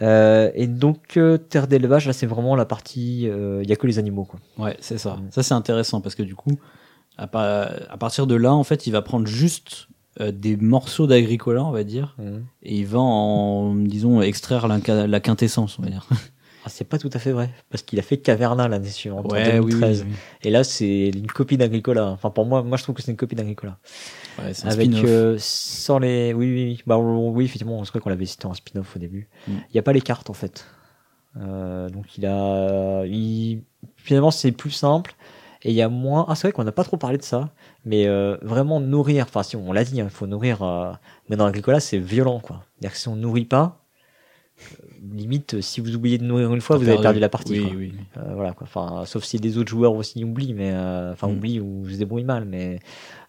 [0.00, 3.86] Euh, et donc euh, terre d'élevage, là c'est vraiment la partie, il y a que
[3.86, 4.38] les animaux quoi.
[4.56, 5.14] Ouais, c'est ça.
[5.16, 5.28] Mm.
[5.30, 6.52] Ça, c'est intéressant parce que du coup,
[7.16, 9.88] à, pa- à partir de là, en fait, il va prendre juste
[10.20, 12.16] euh, des morceaux d'agricola, on va dire,
[12.62, 14.78] et il va en, disons, extraire la,
[15.08, 16.06] la quintessence, on va dire.
[16.64, 19.34] Ah, c'est pas tout à fait vrai parce qu'il a fait Caverna l'année suivante en
[19.34, 20.02] Ouais, oui, 2013.
[20.02, 20.16] oui, oui.
[20.42, 22.06] Et là c'est une copie d'Agricola.
[22.08, 23.78] Enfin pour moi, moi je trouve que c'est une copie d'Agricola.
[24.38, 26.82] Ouais, c'est un Avec euh, sans les, oui oui, oui.
[26.86, 29.28] bah on- oui effectivement, c'est vrai qu'on l'avait cité en spin-off au début.
[29.48, 29.58] Il Mm.
[29.74, 30.66] n'y a pas les cartes en fait.
[31.38, 33.62] Euh, donc il a, il...
[33.96, 35.14] finalement c'est plus simple
[35.62, 36.26] et il y a moins.
[36.28, 37.50] Ah c'est vrai qu'on n'a pas trop parlé de ça,
[37.84, 39.24] mais euh, vraiment nourrir.
[39.28, 40.62] Enfin si on l'a dit, hein, il faut nourrir.
[41.28, 42.62] Mais dans l'agricola c'est violent quoi.
[42.80, 43.80] C'est-à-dire que si on nourrit pas,
[45.14, 47.52] limite si vous oubliez de nourrir une fois, vous avez perdu la partie.
[47.52, 47.72] Oui, quoi.
[47.76, 47.92] oui.
[48.16, 48.66] Euh, voilà quoi.
[48.66, 51.32] Enfin, sauf si les autres joueurs aussi oublient, mais euh, enfin Mm.
[51.36, 52.44] oublient ou se débrouillent mal.
[52.44, 52.80] Mais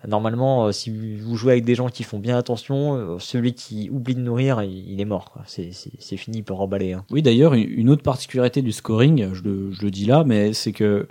[0.08, 3.90] normalement, euh, si vous jouez avec des gens qui font bien attention, euh, celui qui
[3.92, 5.34] oublie de nourrir, il, il est mort.
[5.46, 5.72] C'est
[6.18, 6.94] fini, il peut remballer.
[6.94, 7.06] Hein.
[7.12, 10.54] Oui, d'ailleurs, une- une autre particularité du scoring, je le, je le dis là, mais
[10.54, 11.08] c'est que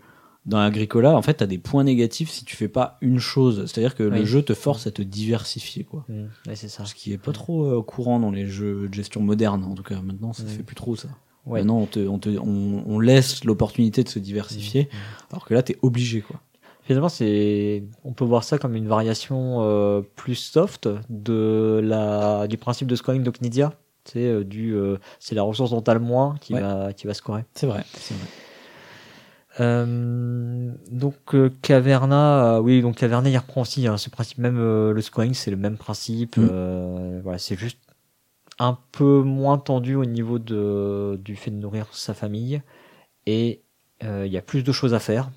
[0.47, 3.67] dans Agricola, en fait, tu as des points négatifs si tu fais pas une chose.
[3.67, 6.05] C'est-à-dire que le jeu te force à te diversifier, quoi.
[6.09, 6.23] Mm.
[6.47, 6.85] Ouais, c'est ça.
[6.87, 9.83] Ce qui est pas trop euh, courant dans les jeux de gestion modernes, en tout
[9.83, 10.01] cas.
[10.01, 10.57] Maintenant, ça se Mm.
[10.57, 11.09] fait plus trop, ça.
[11.45, 11.61] Ouais.
[11.61, 14.97] Maintenant, on, te, on, te, on, on laisse l'opportunité de se diversifier, Mm.
[15.33, 16.41] alors que là, t'es obligé, quoi.
[16.83, 22.57] Finalement, c'est, on peut voir ça comme une variation euh, plus soft de la du
[22.57, 23.75] principe de scoring de Knizia.
[24.07, 26.63] C'est euh, du, euh, c'est la ressource dont t'as le moins qui Ouais.
[26.63, 27.45] va qui va scorer.
[27.55, 28.27] C'est vrai, c'est vrai.
[29.61, 34.59] Euh, donc euh, Caverna, euh, oui, donc Caverna, il reprend aussi hein, ce principe même,
[34.59, 36.37] euh, le scoring, c'est le même principe.
[36.37, 36.49] Mm.
[36.51, 37.79] euh, voilà, c'est juste
[38.59, 42.63] un peu moins tendu au niveau de, du fait de nourrir sa famille
[43.27, 43.63] et
[44.05, 45.31] euh, il y a plus de choses à faire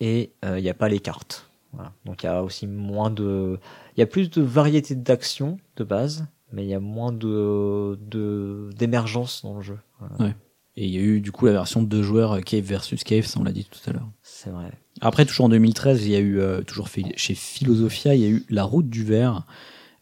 [0.00, 1.50] et euh, il n'y a pas les cartes.
[1.72, 1.92] Voilà.
[2.04, 3.58] Donc il y a aussi moins de,
[3.96, 7.98] il y a plus de variété d'actions de base, mais il y a moins de
[8.00, 9.78] de d'émergence dans le jeu.
[10.00, 10.34] Voilà.
[10.76, 13.02] Et il y a eu, du coup, la version de deux joueurs, euh, Cave versus
[13.04, 14.08] Cave, ça, on l'a dit tout à l'heure.
[14.22, 14.70] C'est vrai.
[15.00, 18.28] Après, toujours en 2013, il y a eu, euh, toujours chez Philosophia, il y a
[18.28, 19.46] eu La Route du Verre,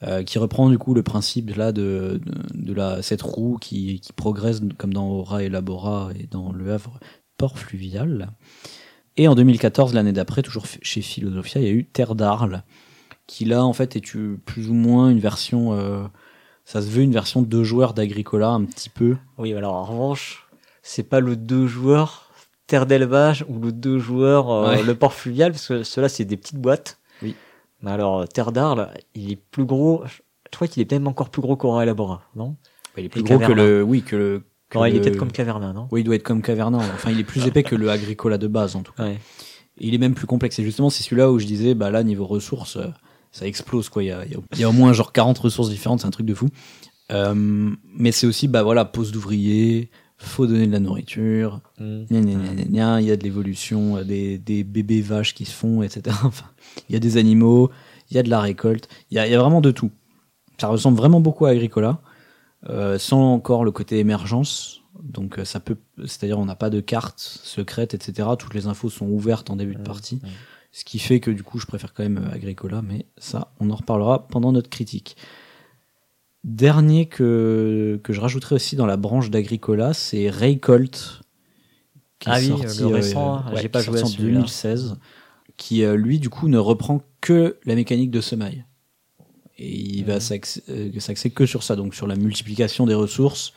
[0.05, 3.99] euh, qui reprend du coup le principe là de, de, de la, cette roue qui,
[4.01, 7.01] qui progresse comme dans Aura et Labora et dans Le Havre,
[7.37, 8.31] port fluvial.
[9.17, 12.63] Et en 2014, l'année d'après, toujours chez Philosophia, il y a eu Terre d'Arles,
[13.27, 16.05] qui là, en fait, est plus ou moins une version, euh,
[16.65, 19.17] ça se veut une version de deux joueurs d'Agricola, un petit peu.
[19.37, 20.48] Oui, alors en revanche,
[20.83, 22.25] c'est pas le deux joueurs
[22.67, 24.83] terre d'élevage ou le deux joueurs euh, Ouais.
[24.83, 26.99] le port fluvial parce que ceux-là c'est des petites boîtes.
[27.23, 27.35] Oui.
[27.83, 30.03] Mais alors terre d'Arles, il est plus gros.
[30.07, 32.57] Je crois qu'il est même encore plus gros qu'Aura Elabora, non?
[32.97, 35.17] Il est plus Et gros que le, oui, que le, que Non, il est peut-être
[35.17, 35.89] comme Caverna, non?
[35.93, 36.79] Oui, il doit être comme Caverna.
[36.79, 39.05] Enfin, il est plus épais que le Agricola de base, en tout cas.
[39.05, 39.19] Ouais.
[39.79, 40.59] Il est même plus complexe.
[40.59, 42.89] Et justement, c'est celui-là où je disais, bah là, niveau ressources, euh,
[43.31, 44.03] ça explose, quoi.
[44.03, 46.35] Il y a, il y au moins genre 40 ressources différentes, c'est un truc de
[46.35, 46.49] fou.
[47.13, 52.05] Euh, mais c'est aussi, bah voilà, pose d'ouvrier, faut donner de la nourriture, Mm.
[52.11, 55.45] gna, gna, gna, gna, gna, il y a de l'évolution, des, des bébés vaches qui
[55.45, 56.17] se font, etc.
[56.25, 56.47] Enfin,
[56.89, 57.71] il y a des animaux,
[58.11, 59.91] il y a de la récolte, il y a, il y a vraiment de tout.
[60.61, 62.01] Ça ressemble vraiment beaucoup à Agricola,
[62.69, 64.81] euh, sans encore le côté émergence.
[65.03, 68.29] Donc euh, ça peut, c'est-à-dire on n'a pas de carte secrète, etc.
[68.37, 69.85] Toutes les infos sont ouvertes en début de Mm.
[69.85, 70.27] partie, Mm.
[70.73, 73.77] ce qui fait que du coup je préfère quand même Agricola, mais ça on en
[73.77, 75.17] reparlera pendant notre critique.
[76.45, 81.21] Dernier que, que je rajouterai aussi dans la branche d'Agricola, c'est Raycolt.
[82.21, 83.45] qui est Ah oui, sorti, le euh, récent, hein.
[83.57, 84.39] j'ai qui pas est joué à en celui-là.
[84.41, 84.97] 2016,
[85.57, 88.65] qui euh, lui du coup ne reprend que la mécanique de semaille.
[89.59, 90.21] Et il va Mhm.
[90.21, 93.53] s'axer euh, s'axer que sur ça, donc sur la multiplication des ressources.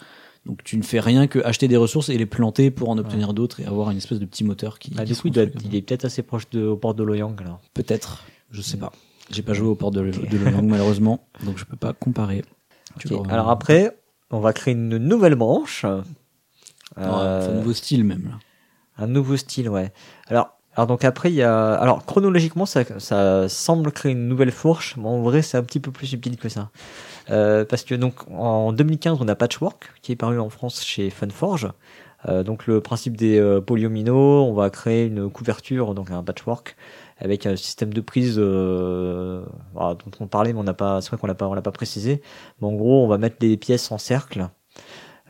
[0.47, 3.35] Donc tu ne fais rien que acheter des ressources et les planter pour en obtenir
[3.35, 4.91] d'autres et avoir une espèce de petit moteur qui.
[4.97, 7.35] Ah, qui du coup, il, doit est peut-être assez proche de, au port de Loyang
[7.39, 7.61] alors.
[7.75, 8.79] Peut-être, je sais Mm.
[8.79, 8.91] pas.
[9.29, 12.43] J'ai pas joué au port de, de Loyang malheureusement, donc je peux pas comparer.
[13.29, 13.97] Alors après,
[14.29, 15.83] on va créer une nouvelle branche.
[15.83, 16.01] Ouais,
[16.97, 18.23] Euh, un nouveau style même.
[18.29, 19.03] Là.
[19.03, 19.91] Un nouveau style, ouais.
[20.27, 21.73] Alors, alors donc après, il y a.
[21.75, 25.79] Alors, chronologiquement, ça, ça semble créer une nouvelle fourche, mais en vrai, c'est un petit
[25.79, 26.69] peu plus subtil que ça.
[27.29, 31.09] Euh, parce que donc, en 2015, on a Patchwork, qui est paru en France chez
[31.09, 31.69] Funforge.
[32.27, 36.75] Euh, donc, le principe des polyomino, on va créer une couverture, donc un patchwork,
[37.21, 41.09] avec un système de prise euh, voilà, dont on parlait, mais on n'a pas, c'est
[41.09, 42.21] vrai qu'on l'a pas, on l'a pas précisé.
[42.59, 44.49] Mais en gros, on va mettre des pièces en cercle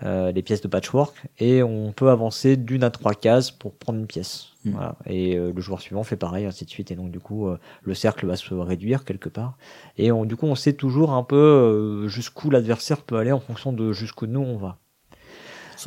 [0.03, 3.99] euh, les pièces de patchwork et on peut avancer d'une à trois cases pour prendre
[3.99, 4.47] une pièce.
[4.65, 4.72] Mm.
[4.72, 4.95] Voilà.
[5.05, 6.91] Et euh, le joueur suivant fait pareil, ainsi de suite.
[6.91, 9.57] Et donc du coup, euh, le cercle va se réduire quelque part.
[9.97, 13.39] Et on, du coup, on sait toujours un peu euh, jusqu'où l'adversaire peut aller en
[13.39, 14.77] fonction de jusqu'où nous on va.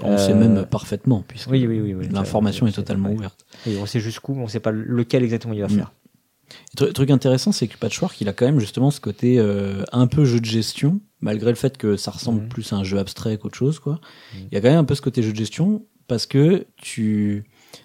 [0.03, 3.45] On sait Euh, même parfaitement, puisque oui, oui, oui, l'information est totalement ouverte.
[3.67, 5.71] On sait jusqu'où, mais on sait pas lequel exactement il va Mm.
[5.77, 5.93] faire.
[6.81, 10.07] Le truc intéressant, c'est que Patchwork, il a quand même justement ce côté euh, un
[10.07, 12.49] peu jeu de gestion, malgré le fait que ça ressemble Mhm.
[12.49, 13.95] plus à un jeu abstrait qu'autre chose, quoi.
[14.35, 14.41] Mhm.
[14.51, 17.45] Il y a quand même un peu ce côté jeu de gestion, parce que tu,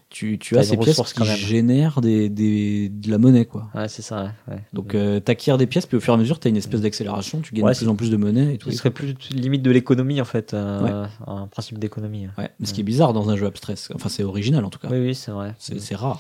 [0.10, 3.70] tu, tu as ces pièces qui génèrent des, des, de la monnaie, quoi.
[3.76, 4.34] Ouais, c'est ça.
[4.48, 4.56] Ouais.
[4.56, 4.64] ouais.
[4.74, 7.42] Donc, euh, t'acquiers des pièces, puis au fur et à mesure, t'as une espèce d'accélération,
[7.42, 8.72] tu gagnes Ouais, de plus en plus de monnaie et tout.
[8.72, 12.28] Ce serait plus limite de l'économie en fait, euh, un principe d'économie.
[12.38, 14.80] Ouais, mais ce qui est bizarre dans un jeu abstrait, enfin, c'est original en tout
[14.80, 14.88] cas.
[14.92, 15.56] Oui, oui, c'est vrai.
[15.60, 16.20] C'est c'est rare.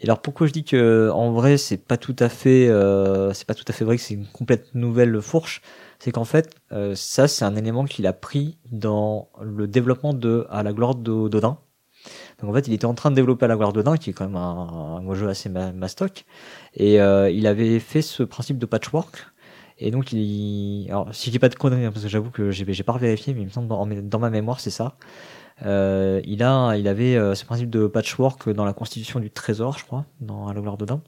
[0.00, 3.46] Et alors pourquoi je dis que en vrai c'est pas tout à fait euh, c'est
[3.46, 5.62] pas tout à fait vrai que c'est une complète nouvelle fourche,
[5.98, 10.46] c'est qu'en fait euh, ça c'est un élément qu'il a pris dans le développement de
[10.50, 11.58] à la gloire d'Odin.
[12.44, 14.26] Donc en fait il était en train de développer la gloire d'Odin qui est quand
[14.26, 16.26] même un, jeu assez ma- mastoc
[16.74, 19.26] et euh, il avait fait ce principe de patchwork.
[19.78, 20.14] Et donc,
[20.88, 23.34] alors, si je dis pas de conneries, hein, parce que j'avoue que j'ai pas vérifié,
[23.34, 24.96] mais il me semble dans, dans ma mémoire, c'est ça.
[25.64, 29.78] Euh, il a, il avait euh, ce principe de patchwork dans la constitution du trésor,
[29.78, 31.00] je crois, dans la gloire d'Odin.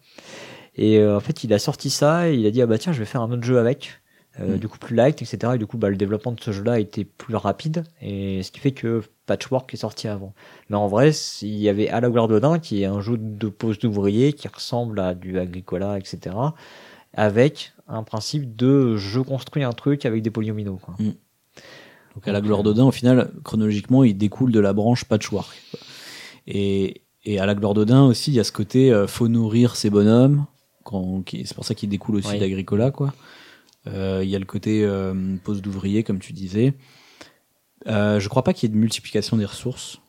[0.74, 2.98] Et en fait, il a sorti ça et il a dit ah bah tiens, je
[2.98, 4.00] vais faire un autre jeu avec,
[4.40, 4.58] euh, Mm.
[4.58, 5.52] du coup plus light, etc.
[5.54, 8.50] Et du coup, bah le développement de ce jeu-là a été plus rapide et ce
[8.50, 10.34] qui fait que Patchwork est sorti avant.
[10.70, 11.10] Mais en vrai,
[11.42, 14.46] il y avait À la gloire d'Odin qui est un jeu de pose d'ouvrier qui
[14.48, 16.36] ressemble à du Agricola, etc.
[17.14, 20.76] Avec un principe de je construis un truc avec des polyomino.
[20.76, 20.94] Quoi.
[20.98, 25.48] Donc à la gloire d'Odin, au final, chronologiquement, il découle de la branche Patchwork.
[26.46, 29.76] Et, et à la gloire d'Odin aussi, il y a ce côté, euh, faut nourrir
[29.76, 30.46] ses bonhommes.
[31.26, 32.38] C'est pour ça qu'il découle aussi Oui.
[32.38, 33.12] d'Agricola, quoi.
[33.88, 36.74] Euh, Il y a le côté euh, pose d'ouvrier, comme tu disais.
[37.86, 40.00] Euh, je crois pas qu'il y ait de multiplication des ressources.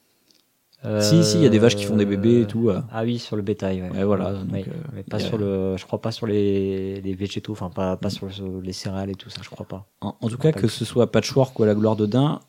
[1.02, 2.70] Si, si, il y a des vaches qui font des bébés et tout.
[2.70, 2.82] euh.
[2.92, 3.82] Ah oui, sur le bétail.
[3.82, 5.76] Ouais, Ouais, voilà, donc, Oui, euh, mais pas a- sur le.
[5.76, 8.28] Je crois pas sur les, les végétaux, enfin pas, pas sur,
[8.64, 9.86] les céréales et tout ça, je crois pas.
[10.02, 12.40] En, en tout cas, que ce soit Patchwork ou à la gloire d'Odin,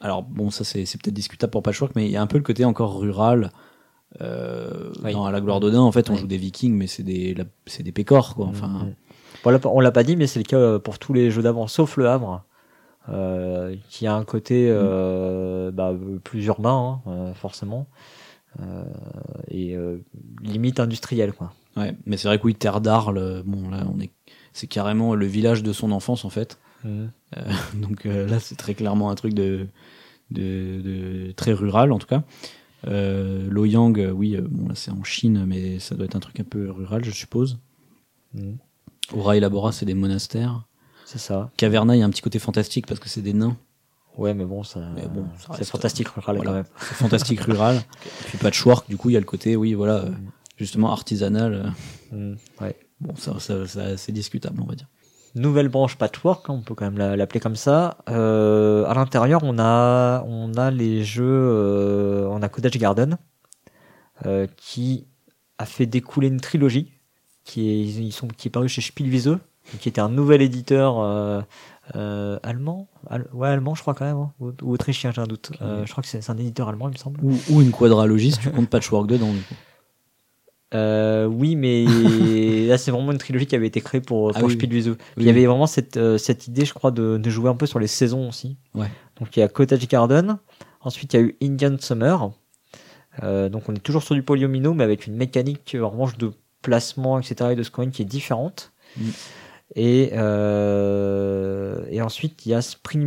[0.00, 2.36] alors bon, ça c'est c'est peut-être discutable pour Patchwork, mais il y a un peu
[2.38, 3.50] le côté encore rural.
[4.20, 5.12] Euh, Oui.
[5.12, 7.44] Dans à la gloire d'Odin, en fait, on joue des vikings, mais c'est des, la-
[7.66, 8.46] c'est des pécores, quoi.
[8.46, 8.94] Enfin, Mm.
[9.44, 11.42] Bon, là, on l'a pas dit, mais c'est le cas euh, pour tous les jeux
[11.42, 12.44] d'avant, sauf le Havre,
[13.08, 14.72] euh, qui a un côté Mm.
[14.74, 15.94] euh, bah,
[16.24, 17.86] plus urbain, hein, forcément,
[18.60, 18.84] euh,
[19.48, 19.76] et
[20.42, 21.52] limite industriel, quoi.
[21.76, 21.94] ouais.
[22.06, 24.10] Mais c'est vrai que oui, Terre d'Arles, bon, là, on est,
[24.52, 26.58] c'est carrément le village de son enfance, en fait.
[27.74, 29.66] Donc euh, là, c'est très clairement un truc de,
[30.30, 32.22] de, de très rural, en tout cas.
[32.86, 36.44] Euh, Loyang, oui, bon, là, c'est en Chine, mais ça doit être un truc un
[36.44, 37.58] peu rural, je suppose.
[38.34, 38.52] Mm.
[39.12, 40.64] Aura et Labora, c'est des monastères.
[41.04, 41.50] C'est ça.
[41.56, 43.56] Caverna, il y a un petit côté fantastique parce que c'est des nains.
[44.16, 46.50] Ouais, mais bon, ça, Mais bon, ça c'est fantastique rural voilà.
[46.50, 46.66] quand même.
[46.80, 47.76] C'est fantastique rural.
[48.26, 50.10] Et puis patchwork, du coup, il y a le côté, oui, voilà, euh,
[50.56, 51.54] justement artisanal.
[51.54, 51.70] euh,
[52.12, 52.36] Mm.
[52.60, 52.76] Ouais.
[53.00, 54.88] Bon, ça, ça, ça- c'est discutable, on va dire.
[55.36, 57.98] nouvelle branche patchwork, hein, on peut quand même la- l'appeler comme ça.
[58.08, 63.16] Euh, à l'intérieur, on a, on a les jeux, euh, on a Cottage Garden,
[64.26, 65.06] euh, qui
[65.58, 66.90] a fait découler une trilogie,
[67.50, 69.38] qui est, ils sont, qui est paru chez Spielwiese,
[69.80, 71.40] qui était un nouvel éditeur euh,
[71.96, 75.26] euh, allemand, Al- ouais allemand, je crois quand même, hein, ou, ou autrichien, j'ai un
[75.26, 75.50] doute.
[75.60, 77.20] Euh, je crois que c'est un éditeur allemand, il me semble.
[77.22, 79.54] Ou, ou une quadralogie si tu comptes patchwork dedans, du coup.
[80.72, 81.84] Euh, oui, mais
[82.68, 84.90] là c'est vraiment une trilogie qui avait été créée pour, Ah pour oui, Spielwiese.
[84.90, 84.96] oui.
[85.16, 87.66] Il y avait vraiment cette, euh, cette idée, je crois, de, de jouer un peu
[87.66, 88.56] sur les saisons aussi.
[88.76, 88.86] Ouais.
[89.18, 90.38] Donc il y a Cottage Garden,
[90.80, 92.30] ensuite il y a eu Indian Summer.
[93.24, 96.30] Euh, donc on est toujours sur du polyomino, mais avec une mécanique en revanche de
[96.62, 97.52] placement, etc.
[97.52, 98.72] et de scoring qui est différente.
[98.96, 99.08] Mm.
[99.76, 103.06] Et, euh, et ensuite il y a Spring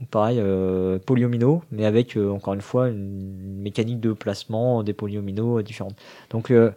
[0.00, 4.94] donc pareil, euh, polyomino, mais avec euh, encore une fois une mécanique de placement des
[4.94, 5.96] polyomino différentes.
[6.30, 6.70] Donc euh,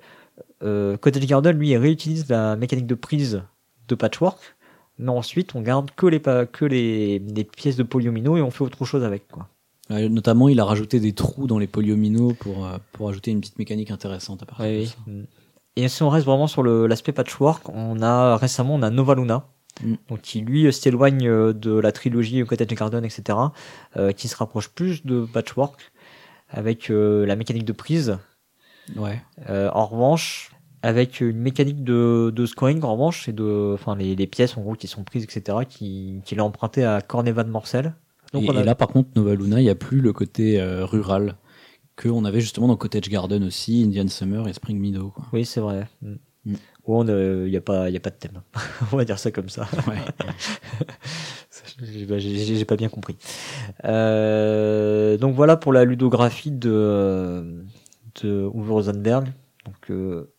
[0.98, 3.42] Cottage Garden, lui, il réutilise la mécanique de prise
[3.88, 4.40] de patchwork,
[4.98, 8.52] mais ensuite on garde que les, pa- que les, les pièces de polyomino et on
[8.52, 9.28] fait autre chose avec.
[9.30, 9.48] Quoi.
[9.90, 13.92] Notamment, il a rajouté des trous dans les polyomino pour, pour ajouter une petite mécanique
[13.92, 14.96] intéressante à partir de ça.
[15.08, 15.24] Mm.
[15.76, 19.16] Et si on reste vraiment sur le- l'aspect patchwork, on a récemment on a Nova
[19.16, 19.46] Luna
[19.84, 19.96] Mm.
[20.08, 23.40] donc qui lui euh, s'éloigne euh, de la trilogie Cottage Garden, etc.,
[23.98, 25.92] euh, qui se rapproche plus de Patchwork
[26.52, 28.20] avec euh, la mécanique de prise.
[28.96, 29.20] Ouais.
[29.50, 30.52] Euh, en revanche,
[30.84, 34.62] avec une mécanique de, de scoring, en revanche, et de, enfin les, les pièces en
[34.62, 37.96] gros qui sont prises, etc., qui, qu'il a emprunté à Cornevan Morcel.
[38.32, 40.14] Donc et, on a- et là, par contre, Nova Luna, il n'y a plus le
[40.14, 41.36] côté euh, rural
[41.96, 45.10] que on avait justement dans Cottage Garden aussi, Indian Summer et Spring Meadow.
[45.10, 45.26] Quoi.
[45.34, 45.88] Oui, c'est vrai.
[46.02, 46.16] Mm.
[46.46, 46.54] Mm.
[46.86, 48.42] Où on, il n'y a pas, y a pas de thème.
[48.92, 49.68] on va dire ça comme ça.
[49.88, 49.98] Ouais.
[52.20, 53.18] J'ai- pas bien compris.
[53.86, 57.64] Euh, donc voilà pour la ludographie de,
[58.22, 59.32] de Uwe Rosenberg.
[59.66, 60.33] Donc euh,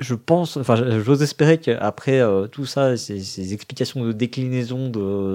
[0.00, 4.88] je pense, enfin j'ose espérer qu'après euh, tout ça, ces, ces explications de déclinaison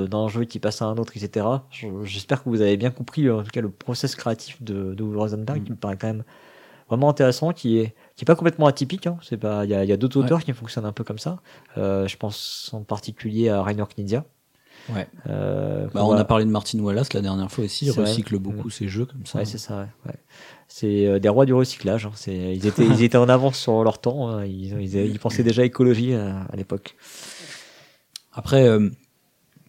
[0.06, 1.46] d'un jeu qui passe à un autre, etc.
[1.72, 4.94] je- J'espère que vous avez bien compris euh, en tout cas le process créatif de,
[4.94, 5.64] de Rosenberg Mm.
[5.64, 6.24] qui me paraît quand même
[6.90, 9.08] vraiment intéressant, qui est qui est pas complètement atypique.
[9.08, 9.18] Hein.
[9.22, 10.26] C'est pas, il y a, il y a d'autres Ouais.
[10.26, 11.40] auteurs qui fonctionnent un peu comme ça.
[11.78, 14.26] Euh, je pense en particulier à Rainer Knizia.
[14.94, 15.08] Ouais.
[15.30, 18.70] Euh, Bah, on a parlé de Martin Wallace la dernière fois aussi, il recycle beaucoup
[18.70, 19.40] ses jeux comme ça.
[19.40, 19.88] Ouais, c'est ça.
[20.06, 20.14] ouais.
[20.72, 22.06] C'est euh, des rois du recyclage.
[22.06, 22.12] hein.
[22.16, 24.30] C'est, ils étaient, ils étaient en avance sur leur temps.
[24.30, 24.46] hein.
[24.46, 26.96] Ils, ils, ils pensaient déjà écologie à, à l'époque.
[28.34, 28.90] Après, euh,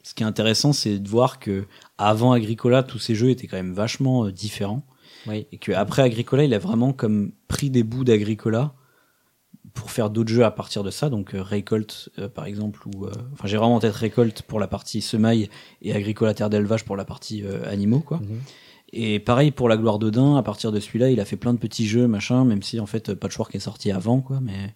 [0.03, 1.65] ce qui est intéressant, c'est de voir que
[1.99, 4.83] avant Agricola, tous ces jeux étaient quand même vachement euh, différents.
[5.27, 5.47] Oui.
[5.53, 8.75] Et qu'après Agricola, il a vraiment comme pris des bouts d'Agricola
[9.75, 11.09] pour faire d'autres jeux à partir de ça.
[11.11, 14.61] Donc euh, Récolte, euh, par exemple, ou euh, enfin j'ai vraiment en tête Récolte pour
[14.61, 15.49] la partie semaille
[15.83, 18.19] et Agricola terre d'élevage pour la partie euh, animaux, quoi.
[18.19, 18.41] Mhm.
[18.93, 21.59] Et pareil pour la gloire d'Odin, à partir de celui-là, il a fait plein de
[21.59, 24.75] petits jeux, machin, même si en fait Patchwork est sorti avant, quoi, mais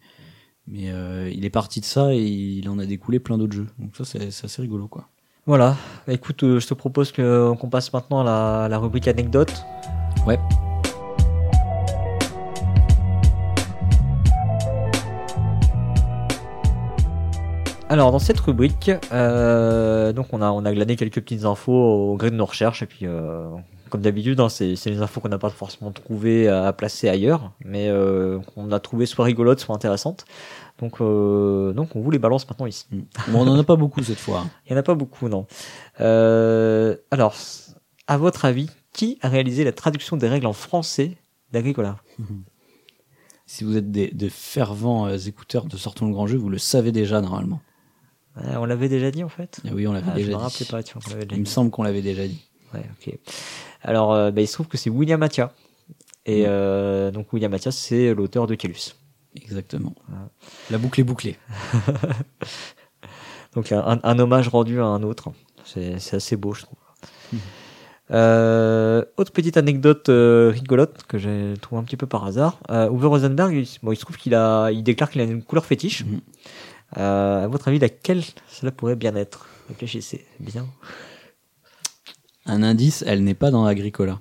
[0.67, 3.67] mais euh, il est parti de ça et il en a découlé plein d'autres jeux.
[3.79, 5.09] Donc ça c'est assez rigolo, quoi.
[5.47, 5.77] Voilà.
[6.07, 9.53] Bah, écoute, euh, je te propose que, qu'on passe maintenant à la, la rubrique anecdote.
[10.27, 10.39] Ouais.
[17.91, 22.17] Alors dans cette rubrique, euh, donc on a on a glané quelques petites infos au
[22.17, 23.51] gré de nos recherches et puis euh,
[23.95, 27.53] comme d'habitude, hein, c'est les infos qu'on n'a pas forcément trouvées à, à placer ailleurs,
[27.65, 30.25] mais euh, qu'on a trouvé soit rigolotes, soit intéressantes.
[30.81, 32.87] Donc euh, donc on vous les balance maintenant ici.
[33.29, 34.41] Bon, on en a pas beaucoup cette fois.
[34.41, 34.51] hein.
[34.67, 35.47] Il y en a pas beaucoup, non.
[36.01, 37.37] Euh, alors,
[38.09, 41.17] à votre avis, qui a réalisé la traduction des règles en français
[41.53, 41.99] d'Agricola?
[43.47, 46.57] Si vous êtes des, des fervents euh, écouteurs de Sortons le Grand Jeu, vous le
[46.59, 47.61] savez déjà normalement.
[48.39, 49.61] Euh, On l'avait déjà dit en fait?
[49.67, 50.43] Et oui, on l'avait Ah, je déjà me dit.
[50.43, 52.43] rappelais pas, tu vois, on l'avait déjà Il me semble qu'on l'avait déjà dit.
[52.73, 53.19] Ouais, ok.
[53.85, 55.53] Alors, euh, bah, il se trouve que c'est William Mattia.
[56.27, 56.47] Et Mm.
[56.49, 58.97] euh, donc William Mattia, c'est l'auteur de Calus.
[59.37, 59.95] Exactement.
[60.09, 60.29] Voilà.
[60.71, 61.37] La boucle est bouclée.
[63.55, 65.31] Donc un, un hommage rendu à un autre.
[65.65, 66.79] C'est assez beau, je trouve.
[67.33, 67.39] Mhm.
[68.11, 72.59] Euh, autre petite anecdote euh, rigolote que j'ai trouvé un petit peu par hasard.
[72.71, 75.43] Euh, Uwe Rosenberg, il, bon, il se trouve qu'il a, il déclare qu'il a une
[75.43, 76.05] couleur fétiche.
[76.99, 79.47] Euh, à votre avis, laquelle cela pourrait bien être?
[79.69, 80.67] Réfléchissez bien.
[82.47, 84.21] Un indice, elle n'est pas dans Agricola.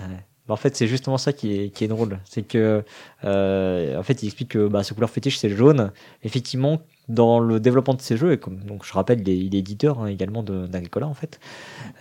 [0.00, 0.16] Ouais.
[0.46, 2.20] Bah, en fait, c'est justement ça qui est, qui est drôle.
[2.24, 2.84] C'est que,
[3.24, 5.90] euh, en fait, il explique que bah, sa couleur fétiche, c'est le jaune.
[6.22, 9.54] Effectivement, dans le développement de ces jeux, et comme donc je rappelle, il est, il
[9.54, 11.38] est éditeur hein, également d'Agricola en fait.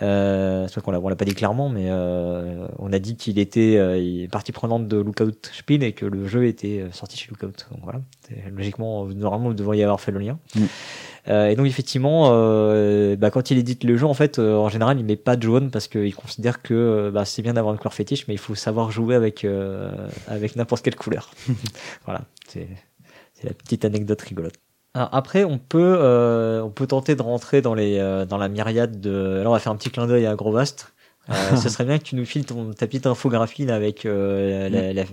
[0.02, 3.38] Euh, c'est vrai qu'on l'a, l'a pas dit clairement, mais euh, on a dit qu'il
[3.38, 7.68] était euh, partie prenante de Lookout Spiel et que le jeu était sorti chez Lookout.
[7.72, 8.02] Donc voilà,
[8.52, 10.40] logiquement, normalement, vous devriez avoir fait le lien.
[10.56, 10.66] Mm.
[11.28, 14.70] Euh, et donc effectivement, euh, bah, quand il édite le jeu, en fait, euh, en
[14.70, 17.74] général, il met pas de jaune parce qu'il considère que euh, bah, c'est bien d'avoir
[17.74, 19.92] une couleur fétiche, mais il faut savoir jouer avec euh,
[20.28, 21.32] avec n'importe quelle couleur.
[22.06, 22.68] voilà, c'est
[23.34, 24.54] c'est la petite anecdote rigolote.
[24.94, 28.48] Alors après, on peut euh, on peut tenter de rentrer dans les euh, dans la
[28.48, 29.40] myriade de.
[29.40, 30.94] Alors on va faire un petit clin d'œil à Grovast.
[31.32, 34.70] Euh, ce serait bien que tu nous files ton, ta petite infographie là, avec euh,
[34.70, 35.06] la, la-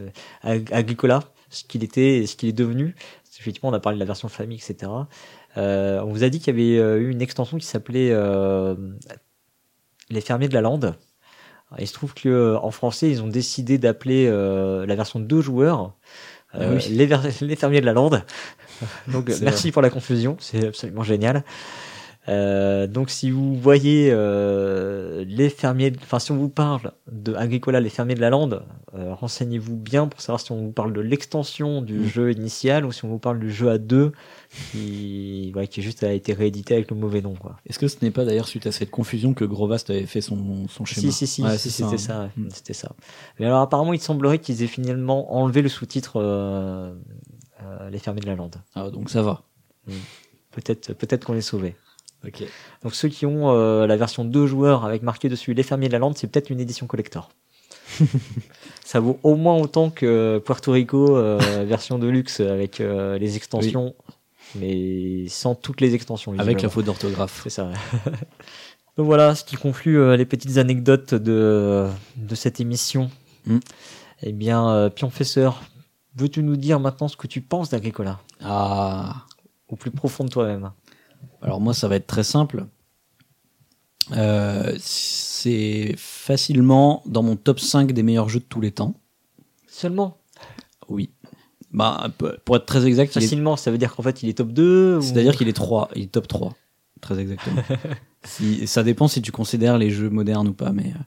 [0.43, 2.95] Ag- Agricola, ce qu'il était et ce qu'il est devenu.
[3.25, 4.93] Parce qu'effectivement, on a parlé de la version famille, etc.
[5.57, 8.75] Euh, on vous a dit qu'il y avait euh, eu une extension qui s'appelait euh,
[10.11, 10.97] Les fermiers de la lande.
[11.79, 15.95] Il se trouve que en français, ils ont décidé d'appeler euh, la version deux joueurs
[16.55, 16.89] euh, Ah oui.
[16.91, 18.25] les, fermiers de la lande.
[19.09, 21.45] Donc merci pour la confusion, c'est absolument génial.
[22.29, 27.81] Euh, donc si vous voyez euh, les fermiers, enfin si on vous parle de Agricola,
[27.81, 28.63] les fermiers de la lande,
[28.95, 32.05] euh, renseignez-vous bien pour savoir si on vous parle de l'extension du Mm.
[32.07, 34.13] jeu initial ou si on vous parle du jeu à deux
[34.71, 37.35] qui, ouais, qui juste a été réédité avec le mauvais nom.
[37.35, 37.57] Quoi.
[37.67, 40.69] Est-ce que ce n'est pas d'ailleurs suite à cette confusion que Grovast avait fait son,
[40.69, 41.01] son schéma?
[41.01, 41.99] Si si si, Ouais, si, c'est c'était hein.
[41.99, 42.49] ça, ouais, Mm.
[42.53, 42.93] c'était ça.
[43.41, 46.93] Mais alors apparemment il semblerait qu'ils aient finalement enlevé le sous-titre euh,
[47.65, 48.57] euh, les fermiers de la lande.
[48.77, 49.43] Ah, donc ça va.
[50.53, 51.75] Peut-être peut-être qu'on est sauvé.
[52.83, 55.93] Donc ceux qui ont euh, la version 2 joueurs avec marqué dessus Les Fermiers de
[55.93, 57.31] la Lande, c'est peut-être une édition collector.
[58.85, 63.37] ça vaut au moins autant que Puerto Rico euh, version de luxe avec euh, les
[63.37, 63.95] extensions.
[64.55, 66.39] mais sans toutes les extensions.
[66.39, 67.41] Avec la faute d'orthographe.
[67.43, 67.71] C'est ça.
[68.97, 73.11] Donc voilà, ce qui conclut les petites anecdotes de, de cette émission.
[73.47, 73.59] Mm.
[74.25, 75.63] Eh bien, Pionfesseur,
[76.15, 78.21] veux-tu nous dire maintenant ce que tu penses d'Agricola?
[78.43, 79.25] Ah.
[79.69, 80.71] Au plus profond de toi-même.
[81.43, 82.67] Alors moi, ça va être très simple.
[84.13, 88.95] Euh, c'est facilement dans mon top 5 des meilleurs jeux de tous les temps.
[89.69, 90.19] Seulement?
[90.89, 91.11] Oui.
[91.73, 92.09] Bah,
[92.45, 94.99] pour être très exact, est- Facilement, ça veut dire qu'en fait il est top 2
[94.99, 96.55] ou- c'est-à-dire qu'il est 3, il est top 3.
[97.01, 97.63] Très exactement.
[98.25, 100.99] si, ça dépend si tu considères les jeux modernes ou pas, mais euh,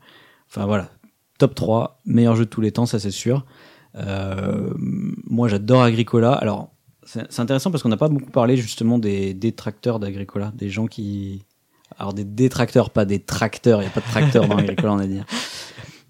[0.50, 0.90] enfin voilà.
[1.38, 3.46] Top 3, meilleur jeu de tous les temps, ça c'est sûr.
[3.96, 4.74] Euh,
[5.26, 6.34] moi j'adore Agricola.
[6.34, 6.72] Alors
[7.06, 11.44] c'est intéressant parce qu'on n'a pas beaucoup parlé justement des détracteurs d'Agricola, des gens qui.
[11.98, 15.00] Alors des détracteurs, pas des tracteurs, il n'y a pas de tracteurs dans Agricola, on
[15.00, 15.20] a dit.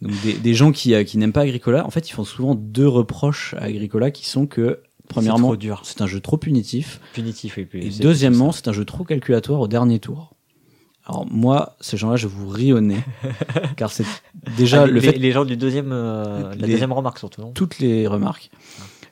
[0.01, 2.55] Donc des, des gens qui, euh, qui n'aiment pas Agricola, en fait ils font souvent
[2.55, 5.53] deux reproches à Agricola qui sont que, premièrement,
[5.83, 6.99] c'est un jeu trop punitif.
[7.13, 7.85] Punitif et puis.
[7.87, 10.33] Et deuxièmement, c'est un jeu trop calculatoire au dernier tour.
[11.05, 12.97] Alors moi, ces gens-là, je vous ris au nez,
[13.77, 14.05] car c'est
[14.57, 17.41] déjà Ah, le les, fait les gens du deuxième, euh, la Les- deuxième remarque surtout,
[17.41, 17.51] non?
[17.51, 18.49] toutes les remarques.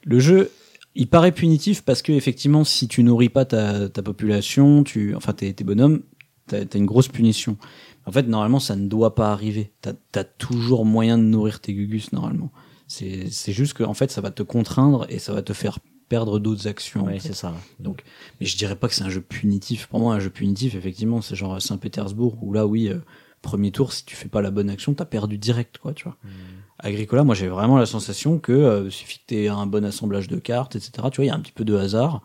[0.03, 0.49] Le jeu,
[0.95, 5.33] il paraît punitif parce que effectivement, si tu nourris pas ta, ta population, tu, enfin
[5.33, 6.01] tes, tes bonhommes,
[6.47, 7.57] t'as as une grosse punition.
[8.05, 9.71] En fait, normalement, ça ne doit pas arriver.
[9.81, 12.51] T'as as toujours moyen de nourrir tes gugus normalement.
[12.87, 15.79] C'est c'est juste que en fait, ça va te contraindre et ça va te faire
[16.09, 17.01] perdre d'autres actions.
[17.03, 17.29] en Oui, fait.
[17.29, 17.53] c'est ça.
[17.79, 18.03] Donc,
[18.39, 19.87] mais je dirais pas que c'est un jeu punitif.
[19.87, 22.97] Pour moi, un jeu punitif, effectivement, c'est genre Saint-Pétersbourg où là, oui, euh,
[23.41, 26.17] premier tour, si tu fais pas la bonne action, t'as perdu direct, quoi, tu vois.
[26.83, 30.37] Agricola, moi, j'ai vraiment la sensation que euh, suffit que t'aies un bon assemblage de
[30.37, 30.91] cartes, etc.
[31.11, 32.21] Tu vois, il y a un petit peu de hasard.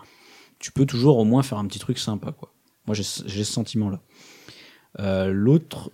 [0.59, 2.53] Tu peux toujours au moins faire un petit truc sympa, quoi.
[2.87, 4.01] Moi, j'ai ce sentiment-là.
[4.99, 5.93] Euh, L'autre,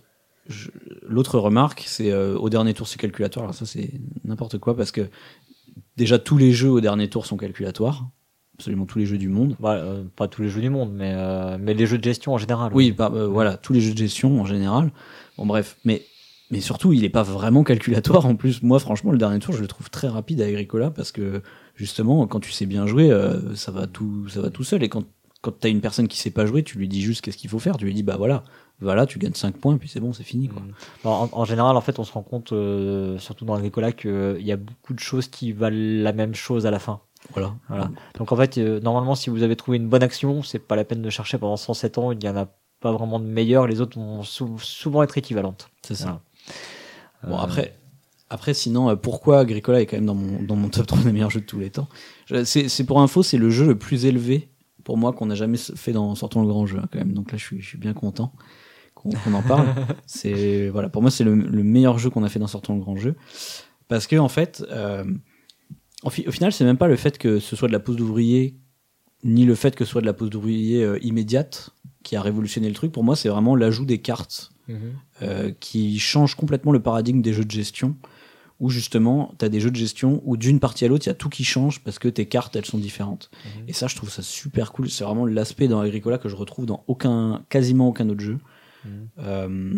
[1.37, 3.43] remarque, c'est euh, au dernier tour, c'est calculatoire.
[3.43, 3.91] Alors ça, c'est
[4.23, 5.09] n'importe quoi parce que
[5.97, 8.07] déjà tous les jeux au dernier tour sont calculatoires.
[8.55, 9.57] Absolument tous les jeux du monde.
[9.59, 11.13] Bah, euh, pas tous les jeux du monde, mais,
[11.59, 12.71] mais les jeux de gestion en général.
[12.73, 14.91] Oui, bah, voilà, tous les jeux de gestion en général.
[15.37, 16.03] Bon, bref, mais,
[16.51, 18.25] mais surtout, il est pas vraiment calculatoire.
[18.25, 21.11] En plus, moi, franchement, le dernier tour, je le trouve très rapide à Agricola parce
[21.11, 21.41] que
[21.75, 24.83] justement, quand tu sais bien jouer, euh, ça va tout, ça va tout seul.
[24.83, 25.03] Et quand,
[25.41, 27.59] quand t'as une personne qui sait pas jouer, tu lui dis juste qu'est-ce qu'il faut
[27.59, 27.77] faire.
[27.77, 28.43] Tu lui dis, bah voilà,
[28.81, 30.61] voilà, tu gagnes 5 points, puis c'est bon, c'est fini, quoi.
[31.03, 34.35] Bon, en, en général, en fait, on se rend compte, euh, surtout dans Agricola, qu'il
[34.41, 36.99] y a beaucoup de choses qui valent la même chose à la fin.
[37.33, 37.55] Voilà.
[37.69, 37.89] Voilà.
[38.19, 40.83] Donc en fait, euh, normalement, si vous avez trouvé une bonne action, c'est pas la
[40.83, 42.11] peine de chercher pendant 107 ans.
[42.11, 42.47] Il y en a
[42.81, 43.65] pas vraiment de meilleures.
[43.65, 45.69] Les autres vont sou- souvent être équivalentes.
[45.81, 46.03] C'est ça.
[46.03, 46.21] Voilà.
[47.27, 47.75] Bon, Euh, après,
[48.29, 51.11] après, sinon, euh, pourquoi Agricola est quand même dans mon, dans mon top 3 des
[51.11, 51.87] meilleurs jeux de tous les temps?
[52.43, 54.49] C'est c'est pour info, c'est le jeu le plus élevé
[54.83, 57.13] pour moi qu'on a jamais fait dans Sortons le grand jeu, hein, quand même.
[57.13, 58.33] Donc là, je suis, je suis bien content
[58.93, 59.67] qu'on en parle.
[60.05, 62.81] c'est voilà, Pour moi, c'est le, le meilleur jeu qu'on a fait dans Sortons le
[62.81, 63.15] grand jeu.
[63.87, 65.03] Parce que, en fait, euh,
[66.03, 67.95] au, fi- au final, c'est même pas le fait que ce soit de la pose
[67.95, 68.57] d'ouvrier,
[69.23, 71.71] ni le fait que ce soit de la pose d'ouvrier euh, immédiate
[72.03, 72.91] qui a révolutionné le truc.
[72.91, 74.93] Pour moi, c'est vraiment l'ajout des cartes mhm.
[75.21, 77.95] euh, qui change complètement le paradigme des jeux de gestion,
[78.59, 81.11] où justement, tu as des jeux de gestion où d'une partie à l'autre, il y
[81.11, 83.29] a tout qui change parce que tes cartes, elles sont différentes.
[83.43, 83.65] Mhm.
[83.67, 84.89] Et ça, je trouve ça super cool.
[84.89, 88.37] C'est vraiment l'aspect dans Agricola que je retrouve dans aucun, quasiment aucun autre jeu.
[88.85, 89.07] Mhm.
[89.19, 89.73] Euh,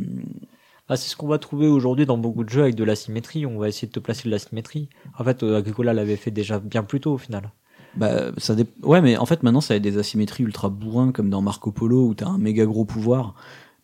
[0.89, 3.45] Ah, c'est ce qu'on va trouver aujourd'hui dans beaucoup de jeux avec de l'asymétrie.
[3.45, 4.88] On va essayer de te placer de l'asymétrie.
[5.18, 7.51] En fait, euh, Agricola l'avait fait déjà bien plus tôt au final.
[7.95, 11.41] bah, ça Ouais, mais en fait, maintenant, ça a des asymétries ultra bourrins, comme dans
[11.41, 13.35] Marco Polo, où tu as un méga gros pouvoir.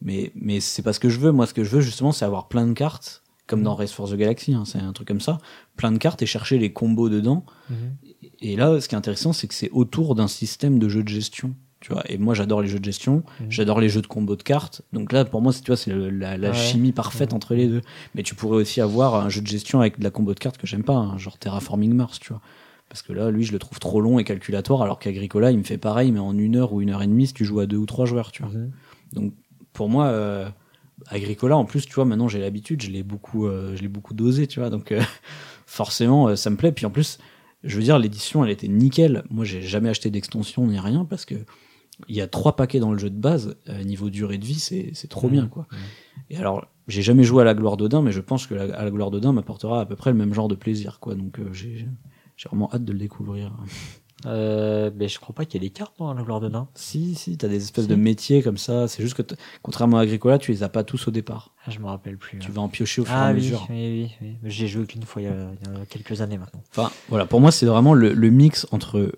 [0.04, 1.32] Mais, mais c'est pas ce que je veux.
[1.32, 4.10] Moi, ce que je veux, justement, c'est avoir plein de cartes, comme dans Race for
[4.10, 5.38] the Galaxy, hein, c'est un truc comme ça.
[5.78, 7.46] Plein de cartes et chercher les combos dedans.
[8.42, 11.08] Et là, ce qui est intéressant, c'est que c'est autour d'un système de jeu de
[11.10, 11.56] gestion.
[11.80, 13.46] Tu vois, et moi j'adore les jeux de gestion, Mhm.
[13.50, 14.84] j'adore les jeux de combo de cartes.
[14.94, 16.56] Donc là, pour moi, c'est tu vois, c'est la, la Ouais.
[16.56, 17.82] chimie parfaite entre les deux.
[18.16, 20.58] Mais tu pourrais aussi avoir un jeu de gestion avec de la combo de cartes
[20.58, 22.42] que j'aime pas, hein, genre Terraforming Mars, tu vois.
[22.88, 25.64] Parce que là, lui, je le trouve trop long et calculatoire, alors qu'Agricola, il me
[25.64, 27.66] fait pareil, mais en une heure ou une heure et demie, si tu joues à
[27.66, 28.52] deux ou trois joueurs, tu vois.
[28.54, 28.72] Mhm.
[29.12, 29.34] Donc
[29.74, 30.48] pour moi, euh,
[31.08, 34.14] Agricola, en plus, tu vois, maintenant j'ai l'habitude, je l'ai beaucoup, euh, je l'ai beaucoup
[34.14, 34.70] dosé, tu vois.
[34.70, 35.02] Donc euh,
[35.66, 36.72] forcément, ça me plaît.
[36.72, 37.18] Puis en plus,
[37.64, 39.24] je veux dire, l'édition, elle était nickel.
[39.30, 41.36] Moi, j'ai jamais acheté d'extension ni rien parce que
[42.08, 43.56] il y a trois paquets dans le jeu de base.
[43.86, 45.68] niveau durée de vie, c'est trop bien, quoi.
[46.30, 48.84] Et alors, j'ai jamais joué à la gloire d'Odin, mais je pense que la, à
[48.84, 51.16] la gloire d'Odin m'apportera à peu près le même genre de plaisir, quoi.
[51.16, 51.88] Donc j'ai
[52.45, 53.54] vraiment hâte de le découvrir.
[54.26, 56.68] Euh, mais je crois pas qu'il y ait des cartes dans la gloire de nain.
[56.76, 57.90] Si, si, t'as des espèces Si.
[57.90, 58.88] de métiers comme ça.
[58.88, 61.52] C'est juste que, contrairement à Agricola, tu les as pas tous au départ.
[61.66, 62.40] Ah, je me rappelle plus.
[62.40, 62.54] Tu hein.
[62.54, 63.68] vas en piocher au fur et Ah à oui, mesure.
[63.70, 64.50] oui, oui, oui.
[64.52, 66.62] J'ai joué qu'une fois il y, a, il y a quelques années maintenant.
[66.72, 69.12] Enfin, voilà, pour moi, c'est vraiment le, le mix entre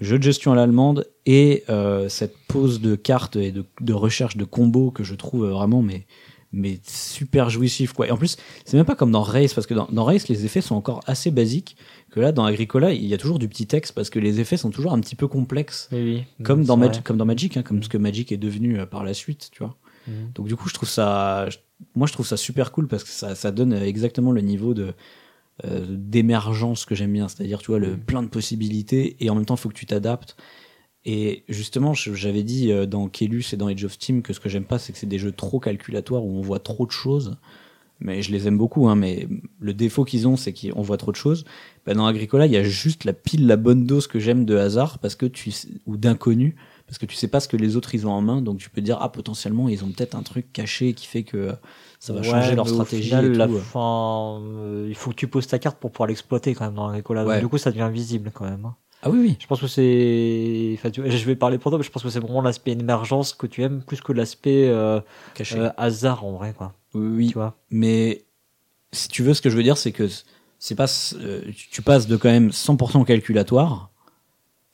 [0.00, 4.36] jeu de gestion à l'allemande et euh, cette pose de cartes et de, de recherche
[4.36, 6.06] de combos que je trouve vraiment mais,
[6.52, 8.06] mais super jouissif quoi.
[8.08, 10.44] Et en plus, c'est même pas comme dans Race parce que dans, dans Race les
[10.46, 11.76] effets sont encore assez basiques
[12.10, 14.56] que là dans Agricola il y a toujours du petit texte parce que les effets
[14.56, 16.02] sont toujours un petit peu complexes Oui,
[16.38, 16.44] oui.
[16.44, 17.02] comme Mm, dans Magic vrai.
[17.04, 17.82] comme dans Magic hein, comme Mm.
[17.82, 19.76] ce que Magic est devenu euh, par la suite tu vois.
[20.06, 20.10] Mm.
[20.34, 21.48] Donc du coup je trouve ça
[21.94, 24.94] moi je trouve ça super cool parce que ça, ça donne exactement le niveau de
[25.64, 28.00] euh, d'émergence que j'aime bien c'est-à-dire tu vois le Mm.
[28.00, 30.36] plein de possibilités et en même temps il faut que tu t'adaptes
[31.10, 34.48] et justement, j'avais dit euh, dans Kelus et dans Age of Steam que ce que
[34.50, 37.36] j'aime pas, c'est que c'est des jeux trop calculatoires où on voit trop de choses.
[38.00, 39.26] Mais je les aime beaucoup, hein, mais
[39.58, 41.44] le défaut qu'ils ont, c'est qu'on voit trop de choses.
[41.84, 44.56] Bah, dans Agricola, il y a juste la pile, la bonne dose que j'aime de
[44.56, 45.52] hasard, parce que tu
[45.86, 46.54] ou d'inconnu,
[46.86, 48.70] parce que tu sais pas ce que les autres ils ont en main, donc tu
[48.70, 51.50] peux dire ah potentiellement ils ont peut-être un truc caché qui fait que
[51.98, 53.08] ça va Ouais, changer leur stratégie.
[53.08, 53.58] final, et la tout.
[53.58, 56.86] fin, euh, il faut que tu poses ta carte pour pouvoir l'exploiter quand même dans
[56.88, 57.24] Agricola.
[57.24, 58.70] Donc, du coup, ça devient visible quand même.
[59.02, 59.36] Ah oui oui.
[59.38, 62.10] Je pense que c'est, enfin, tu je vais parler pour toi, mais je pense que
[62.10, 65.00] c'est vraiment l'aspect émergence que tu aimes plus que l'aspect euh,
[65.52, 66.74] euh, hasard en vrai, quoi.
[66.94, 67.28] oui, oui.
[67.28, 67.56] Tu vois.
[67.70, 68.24] mais
[68.92, 70.08] si tu veux, ce que je veux dire, c'est que
[70.58, 70.86] c'est pas,
[71.20, 73.90] euh, tu passes de quand même 100% calculatoire.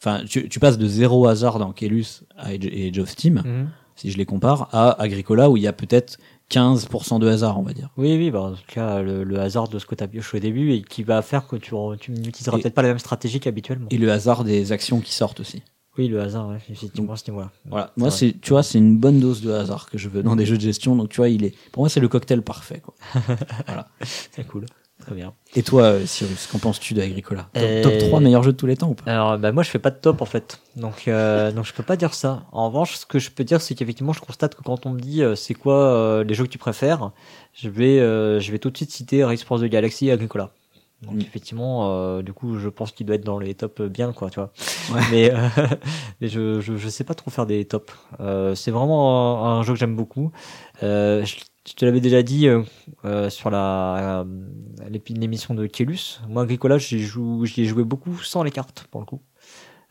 [0.01, 3.69] Enfin, tu, tu passes de zéro hasard dans Kelus et Age of Steam, Mhm.
[3.97, 6.19] si je les compare, à Agricola où il y a peut-être
[6.51, 7.91] 15% de hasard, on va dire.
[7.97, 10.37] Oui, oui, bah, en tout cas, le, le hasard de ce que tu as pioché
[10.37, 13.41] au début et qui va faire que tu, tu n'utiliseras peut-être pas la même stratégie
[13.41, 13.89] qu'habituellement.
[13.91, 15.63] Et le hasard des actions qui sortent aussi.
[15.97, 17.53] Oui, le hasard, ouais, effectivement, à ce niveau-là.
[17.67, 17.93] Voilà.
[17.97, 20.45] Moi, c'est, tu vois, c'est une bonne dose de hasard que je veux dans des
[20.45, 20.97] jeux de gestion.
[20.97, 22.95] Donc, tu vois, il est, pour moi, c'est le cocktail parfait, quoi.
[24.03, 24.67] C'est cool.
[25.01, 25.35] Très bien.
[25.55, 28.67] Et toi, euh, Cyrus, qu'en penses-tu d'Agricola top, Euh, top 3 meilleurs jeux de tous
[28.67, 31.09] les temps ou pas Alors, bah, moi, je fais pas de top en fait, donc
[31.09, 32.45] euh, donc je peux pas dire ça.
[32.53, 35.01] En revanche, ce que je peux dire, c'est qu'effectivement, je constate que quand on me
[35.01, 37.11] dit euh, c'est quoi euh, les jeux que tu préfères,
[37.53, 40.51] je vais euh, je vais tout de suite citer Race for the Galaxy et Agricola.
[41.03, 41.21] Donc Mm.
[41.21, 44.37] effectivement, euh, du coup, je pense qu'il doit être dans les tops bien, quoi, tu
[44.41, 44.53] vois.
[44.91, 45.01] Ouais.
[45.11, 45.49] Mais, euh,
[46.21, 47.93] mais je, je je sais pas trop faire des tops.
[48.21, 50.31] Euh, c'est vraiment un, un jeu que j'aime beaucoup.
[50.83, 51.35] Euh, je,
[51.67, 52.63] je te l'avais déjà dit euh,
[53.05, 54.25] euh, sur la euh,
[55.09, 56.21] l'émission de Kelus.
[56.29, 59.23] Moi, Agricola, j'y joue, ai joué beaucoup sans les cartes pour le coup.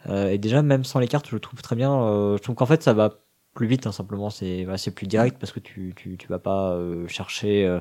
[0.07, 1.93] Euh, et déjà, même sans les cartes, je le trouve très bien.
[1.93, 3.13] Euh, je trouve qu'en fait, ça va
[3.55, 4.29] plus vite, hein, simplement.
[4.29, 6.77] C'est voilà, c'est plus direct parce que tu tu tu vas pas
[7.07, 7.79] chercher.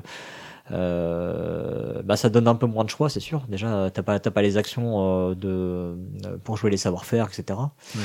[0.71, 3.41] Euh, bah, ça donne un peu moins de choix, c'est sûr.
[3.47, 5.95] Déjà, t'as pas t'as pas les actions de
[6.43, 7.59] pour jouer les savoir-faire, etc.
[7.95, 8.01] Ouais.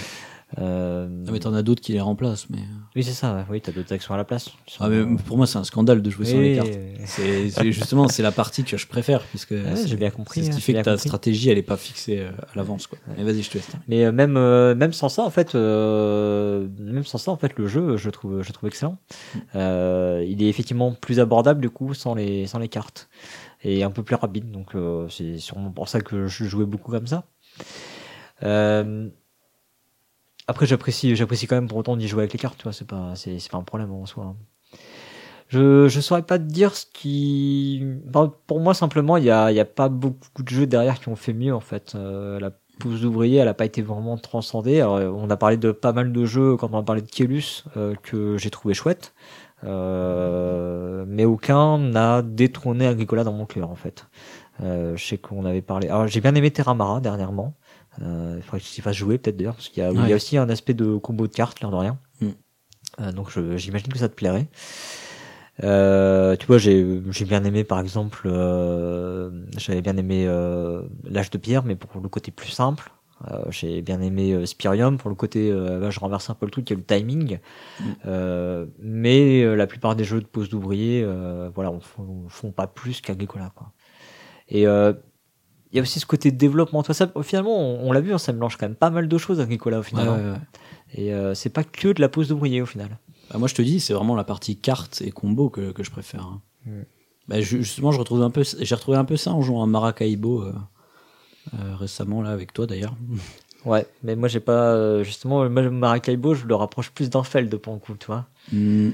[0.57, 2.61] Euh, Ah, mais t'en as d'autres qui les remplacent, mais.
[2.97, 3.45] oui, c'est ça.
[3.51, 4.49] Oui, t'as d'autres actions à la place.
[4.81, 6.69] Ah, mais pour moi, c'est un scandale de jouer sans les Oui, cartes.
[7.19, 7.51] oui, oui.
[7.51, 10.51] C'est justement c'est la partie que je préfère puisque c'est- j'ai bien compris, c'est ce
[10.53, 11.09] hein, qui j'ai fait que ta compris.
[11.09, 12.99] stratégie elle est pas fixée euh, à l'avance quoi.
[13.17, 13.69] Mais vas-y, je te laisse.
[13.89, 17.59] Mais euh, même euh, même sans ça en fait euh, même sans ça en fait
[17.59, 18.97] le jeu je trouve je trouve excellent.
[19.55, 23.11] Euh, il est effectivement plus abordable du coup sans les sans les cartes
[23.63, 26.91] et un peu plus rapide donc euh, c'est sûrement pour ça que je jouais beaucoup
[26.91, 27.25] comme ça.
[28.43, 29.09] Euh,
[30.49, 32.87] après j'apprécie j'apprécie quand même pour autant d'y jouer avec les cartes tu vois c'est
[32.87, 34.35] pas c'est pas un problème en soi.
[35.49, 37.83] Je je saurais pas te dire ce qui
[38.47, 41.17] pour moi simplement il y a y a pas beaucoup de jeux derrière qui ont
[41.17, 44.81] fait mieux en fait Euh, la pousse d'ouvrier, elle a pas été vraiment transcendée.
[44.81, 47.65] Euh, on a parlé de pas mal de jeux quand on a parlé de Kelus
[47.77, 49.15] euh, que j'ai trouvé chouette,
[49.65, 54.07] euh, mais aucun n'a détrôné Agricola dans mon cœur en fait.
[54.61, 55.89] Je sais qu'on avait parlé.
[56.09, 57.55] J'ai bien aimé Terramara dernièrement.
[58.03, 60.13] Euh, il faudrait que j'y fasse jouer peut-être d'ailleurs parce qu'il y a, il y
[60.13, 61.99] a aussi un aspect de combo de cartes l'air de rien.
[62.21, 62.27] Mm.
[63.01, 64.47] Euh, donc je- j'imagine que ça te plairait.
[65.65, 71.31] Euh, tu vois, j'ai j'ai bien aimé par exemple, euh, j'avais bien aimé euh, l'âge
[71.31, 72.93] de pierre, mais pour le côté plus simple.
[73.51, 76.75] J'ai bien aimé Spirium pour le côté, là, je renverse un peu le truc, il
[76.75, 77.41] y a le timing.
[77.81, 78.67] Mm.
[78.79, 81.05] Mais la plupart des jeux de pose d'ouvrier,
[81.53, 83.73] voilà, on, font- on font pas plus qu'Agricola, quoi.
[84.49, 84.67] Et
[85.73, 86.83] il y a aussi ce côté développement.
[86.83, 89.19] Toi, ça, finalement, on, on l'a vu, hein, ça mélange quand même pas mal de
[89.19, 90.09] choses Agricola au final.
[90.09, 90.39] Ouais, ouais, ouais.
[90.95, 92.99] Et euh, c'est pas que de la pose d'ouvrier au final.
[93.31, 95.91] Bah, moi je te dis, c'est vraiment la partie cartes et combo que, que je
[95.91, 96.23] préfère.
[96.23, 96.41] hein.
[96.67, 96.81] Mm.
[97.29, 99.67] Bah, ju- justement, je retrouve un peu, j'ai retrouvé un peu ça en jouant à
[99.67, 100.55] Maracaibo euh,
[101.55, 102.95] euh, récemment là avec toi d'ailleurs.
[103.65, 107.55] Ouais, mais moi j'ai pas euh, justement moi Maracaibo, je le rapproche plus d'un Feld
[107.57, 108.25] pour le coup, tu vois.
[108.53, 108.91] Mm.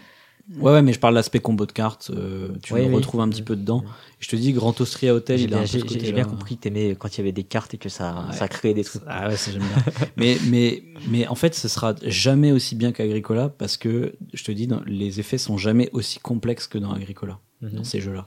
[0.59, 2.11] Ouais, ouais, mais je parle de l'aspect combo de cartes.
[2.15, 2.95] euh, tu Oui, le oui.
[2.95, 3.83] retrouves un petit peu dedans.
[4.21, 7.09] Je te dis, Grand Austria Hotel, il a un j'ai- bien compris que t'aimais quand
[7.15, 8.37] il y avait des cartes et que ça Ouais.
[8.37, 9.03] ça créait des trucs.
[9.07, 9.85] Ah ouais, ça j'aime bien.
[10.16, 14.53] mais, mais, mais en fait, ce sera jamais aussi bien qu'Agricola parce que, je te
[14.53, 17.71] dis, dans- les effets sont jamais aussi complexes que dans Agricola, Mhm.
[17.71, 18.27] dans ces jeux-là.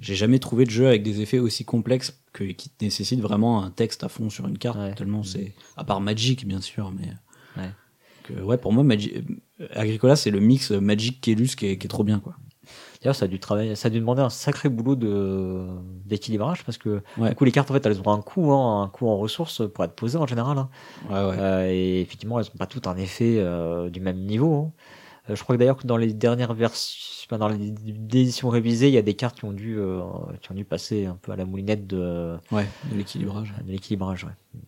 [0.00, 3.70] J'ai jamais trouvé de jeu avec des effets aussi complexes que, qui nécessitent vraiment un
[3.70, 4.78] texte à fond sur une carte.
[4.78, 4.94] Ouais.
[4.94, 5.52] Tellement c'est.
[5.76, 7.64] À part Magic, bien sûr, mais.
[8.28, 8.34] Ouais.
[8.36, 9.24] Que, ouais, pour moi, Magi-
[9.60, 12.34] euh, Agricola, c'est le mix Magic Kelus qui est, qui est trop bien, quoi.
[13.02, 15.66] D'ailleurs, ça a dû travailler, ça a dû demander un sacré boulot de
[16.04, 17.30] d'équilibrage parce que Ouais.
[17.30, 19.62] du coup les cartes en fait elles ont un coût, hein, un coût en ressources
[19.72, 20.58] pour être posées en général.
[20.58, 20.68] hein.
[21.08, 21.36] Ouais, ouais.
[21.38, 24.54] Euh, et effectivement elles ont pas toutes un effet euh, du même niveau.
[24.54, 24.72] hein.
[25.30, 28.88] Euh, je crois que d'ailleurs que dans les dernières versions, enfin, dans les éditions révisées,
[28.88, 30.02] il y a des cartes qui ont dû, euh,
[30.42, 33.54] qui ont dû passer un peu à la moulinette de, Ouais, de l'équilibrage.
[33.66, 34.24] de l'équilibrage.
[34.24, 34.60] Ouais.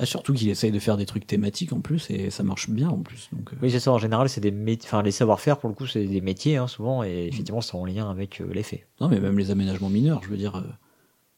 [0.00, 2.88] Ah, surtout qu'il essaye de faire des trucs thématiques en plus et ça marche bien
[2.88, 3.28] en plus.
[3.32, 3.90] Donc, euh, Oui, c'est ça.
[3.92, 4.54] En général, c'est des
[4.84, 7.84] enfin les savoir-faire pour le coup, c'est des métiers hein, souvent, et effectivement, c'est en
[7.84, 8.86] lien avec euh, les faits.
[9.00, 10.62] Non, mais même les aménagements mineurs, je veux dire, euh,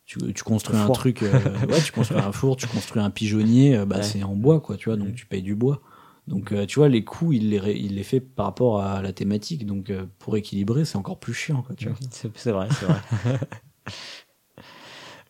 [0.04, 1.22] tu, tu construis un truc,
[1.68, 4.02] ouais, tu construis un four, tu construis un pigeonnier, bah, Ouais.
[4.02, 5.14] c'est en bois, quoi, tu vois, donc Mhm.
[5.14, 5.80] tu payes du bois.
[6.28, 9.12] Donc, tu vois, les coûts, il les, ré- il les fait par rapport à la
[9.12, 11.98] thématique, donc pour équilibrer, c'est encore plus chiant, quoi, tu vois.
[12.10, 13.00] C'est c'est vrai, c'est vrai.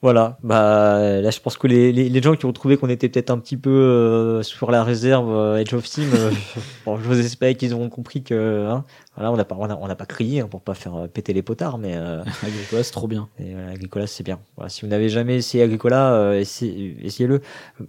[0.03, 3.11] voilà, bah là je pense que les, les, les gens qui ont trouvé qu'on était
[3.11, 6.31] peut-être un petit peu euh, sur la réserve euh, Edge of Steam, euh,
[6.87, 9.77] bon, je vous espère qu'ils auront compris que hein, voilà, on n'a pas on a,
[9.77, 12.83] on n'a pas crié hein, pour pas faire euh, péter les potards, mais euh, Agricola,
[12.83, 13.29] c'est trop bien.
[13.39, 14.41] et, voilà, Agricola c'est bien.
[14.57, 17.43] Voilà, si vous n'avez jamais essayé Agricola, euh, essayez- essayez-le.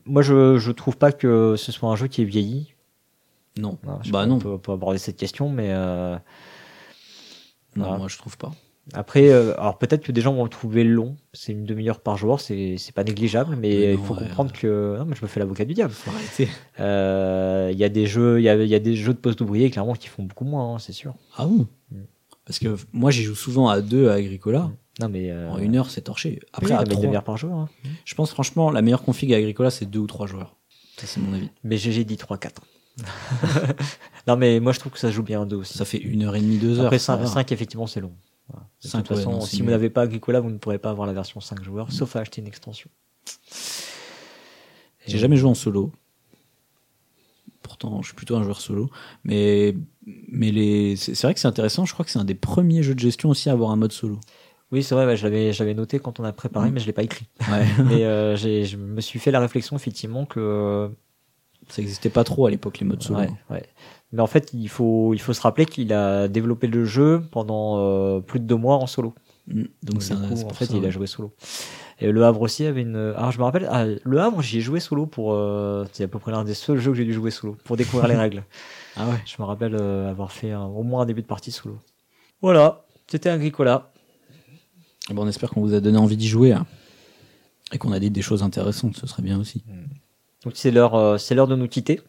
[0.05, 2.73] Moi je je trouve pas que ce soit un jeu qui est vieilli.
[3.57, 3.77] Non.
[3.83, 6.15] Voilà, bah non, on peut, on peut aborder cette question, mais euh,
[7.75, 7.97] non, voilà.
[7.99, 8.51] moi je trouve pas.
[8.93, 11.15] Après, euh, alors peut-être que des gens vont le trouver long.
[11.33, 14.19] C'est une demi-heure par joueur, c'est pas négligeable, mais Mais il faut ouais.
[14.21, 15.93] comprendre que non, mais je me fais l'avocat du diable.
[16.79, 19.39] Euh, Il y a des jeux, il y a, y a des jeux de poste
[19.39, 21.13] d'ouvrier clairement qui font beaucoup moins, hein, c'est sûr.
[21.37, 21.67] Ah bon?
[21.91, 22.01] Mm.
[22.45, 24.71] Parce que moi j'y joue souvent à deux à Agricola.
[24.99, 26.39] Non mais euh, En une heure, c'est torché.
[26.53, 27.55] Après, oui, à trois, demi-heure par joueur.
[27.57, 27.69] hein.
[28.03, 30.57] je pense franchement, la meilleure config à Agricola, c'est deux ou trois joueurs.
[30.97, 31.49] Ça, c'est mon avis.
[31.63, 32.49] Mais GG dit 3-4.
[34.27, 35.77] non mais moi je trouve que ça joue bien à deux aussi.
[35.77, 36.87] Ça fait une heure et demie, deux heures.
[36.87, 37.53] Après ça 5, va.
[37.53, 38.11] effectivement c'est long.
[38.51, 38.67] Voilà.
[38.83, 40.89] De toute façon, ouais, non, c'est si vous n'avez pas Agricola, vous ne pourrez pas
[40.89, 42.89] avoir la version 5 joueurs, sauf à acheter une extension.
[45.07, 45.91] J'ai jamais joué en solo.
[47.61, 48.89] Pourtant, je suis plutôt un joueur solo.
[49.23, 49.75] Mais,
[50.05, 50.95] mais les...
[50.95, 51.85] c'est vrai que c'est intéressant.
[51.85, 53.91] Je crois que c'est un des premiers jeux de gestion aussi à avoir un mode
[53.91, 54.19] solo.
[54.71, 56.73] Oui, c'est vrai, ouais, je l'avais j'avais noté quand on a préparé, Mm.
[56.73, 57.27] mais je l'ai pas écrit.
[57.51, 57.65] Ouais.
[57.85, 60.89] Mais euh, je me suis fait la réflexion effectivement que
[61.71, 63.19] Ça existait pas trop à l'époque, les modes solo.
[63.21, 63.63] ouais, ouais.
[64.13, 67.77] Mais en fait, il faut il faut se rappeler qu'il a développé le jeu pendant
[67.79, 69.15] euh, plus de deux mois en solo.
[69.47, 69.63] Mm.
[69.83, 71.33] Donc, c'est en fait, ça, il a joué solo.
[71.99, 72.95] Et le Havre aussi avait une.
[73.15, 75.33] Alors je me rappelle, ah, le Havre, j'y ai joué solo pour.
[75.33, 77.77] euh, C'est à peu près l'un des seuls jeux que j'ai dû jouer solo pour
[77.77, 78.43] découvrir les règles.
[78.97, 79.15] Ah ouais.
[79.25, 81.77] Je me rappelle euh, avoir fait un- au moins un début de partie solo.
[82.41, 83.91] Voilà, c'était Agricola.
[85.09, 86.51] Eh ben, on espère qu'on vous a donné envie d'y jouer.
[86.51, 86.65] hein.
[87.71, 88.97] Et qu'on a dit des choses intéressantes.
[88.97, 89.63] Ce serait bien aussi.
[90.43, 92.01] Donc c'est l'heure, euh, c'est l'heure de nous quitter.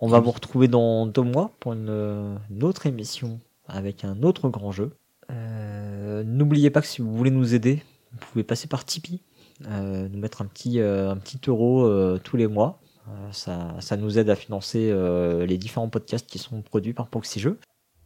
[0.00, 4.22] On va vous retrouver dans deux mois pour une, euh, une autre émission avec un
[4.22, 4.92] autre grand jeu.
[5.30, 7.82] Euh, N'oubliez pas que si vous voulez nous aider,
[8.12, 9.20] vous pouvez passer par Tipeee,
[9.68, 11.88] euh, nous mettre un petit, euh, un petit euro
[12.18, 12.78] tous les mois.
[13.32, 14.94] Ça, ça nous aide à financer
[15.46, 17.58] les différents podcasts qui sont produits par Proxy Jeux.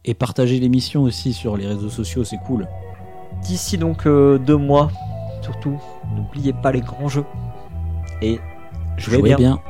[0.05, 2.67] Et partager l'émission aussi sur les réseaux sociaux, c'est cool.
[3.43, 4.89] D'ici donc deux mois,
[5.43, 5.79] surtout,
[6.15, 7.25] n'oubliez pas les grands jeux.
[8.23, 8.39] Et
[8.97, 9.37] jouez Jouez bien.
[9.37, 9.61] bien.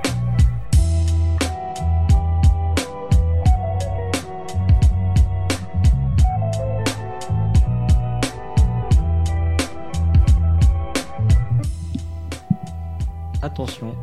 [13.41, 13.95] Attention,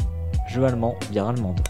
[0.49, 1.61] jeu allemand, bière allemande.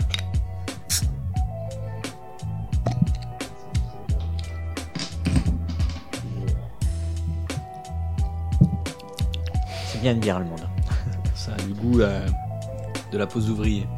[9.87, 10.69] C'est bien une bière allemande.
[11.35, 12.27] Ça a le goût euh,
[13.15, 13.86] de la pause ouvrier.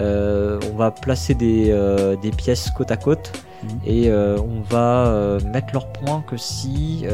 [0.00, 3.80] Euh, on va placer des, euh, des pièces côte à côte Mhm.
[3.86, 7.06] et euh, on va euh, mettre leur point que si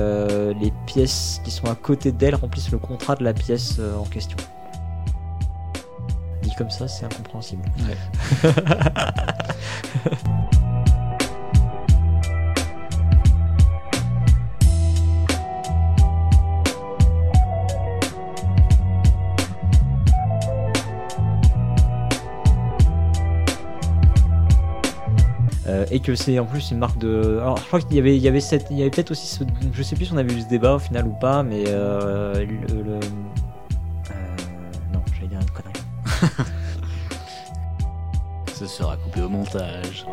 [0.60, 4.38] les pièces qui sont à côté d'elles remplissent le contrat de la pièce en question.
[6.60, 7.62] Comme ça, c'est incompréhensible.
[25.66, 27.38] Euh, et que c'est en plus une marque de.
[27.40, 29.26] Alors je crois qu'il y avait, il y avait cette, il y avait peut-être aussi,
[29.26, 29.44] ce...
[29.72, 32.34] je sais plus si on avait eu ce débat au final ou pas, mais euh,
[32.46, 33.00] le, le-
[38.70, 40.06] sera coupé au montage.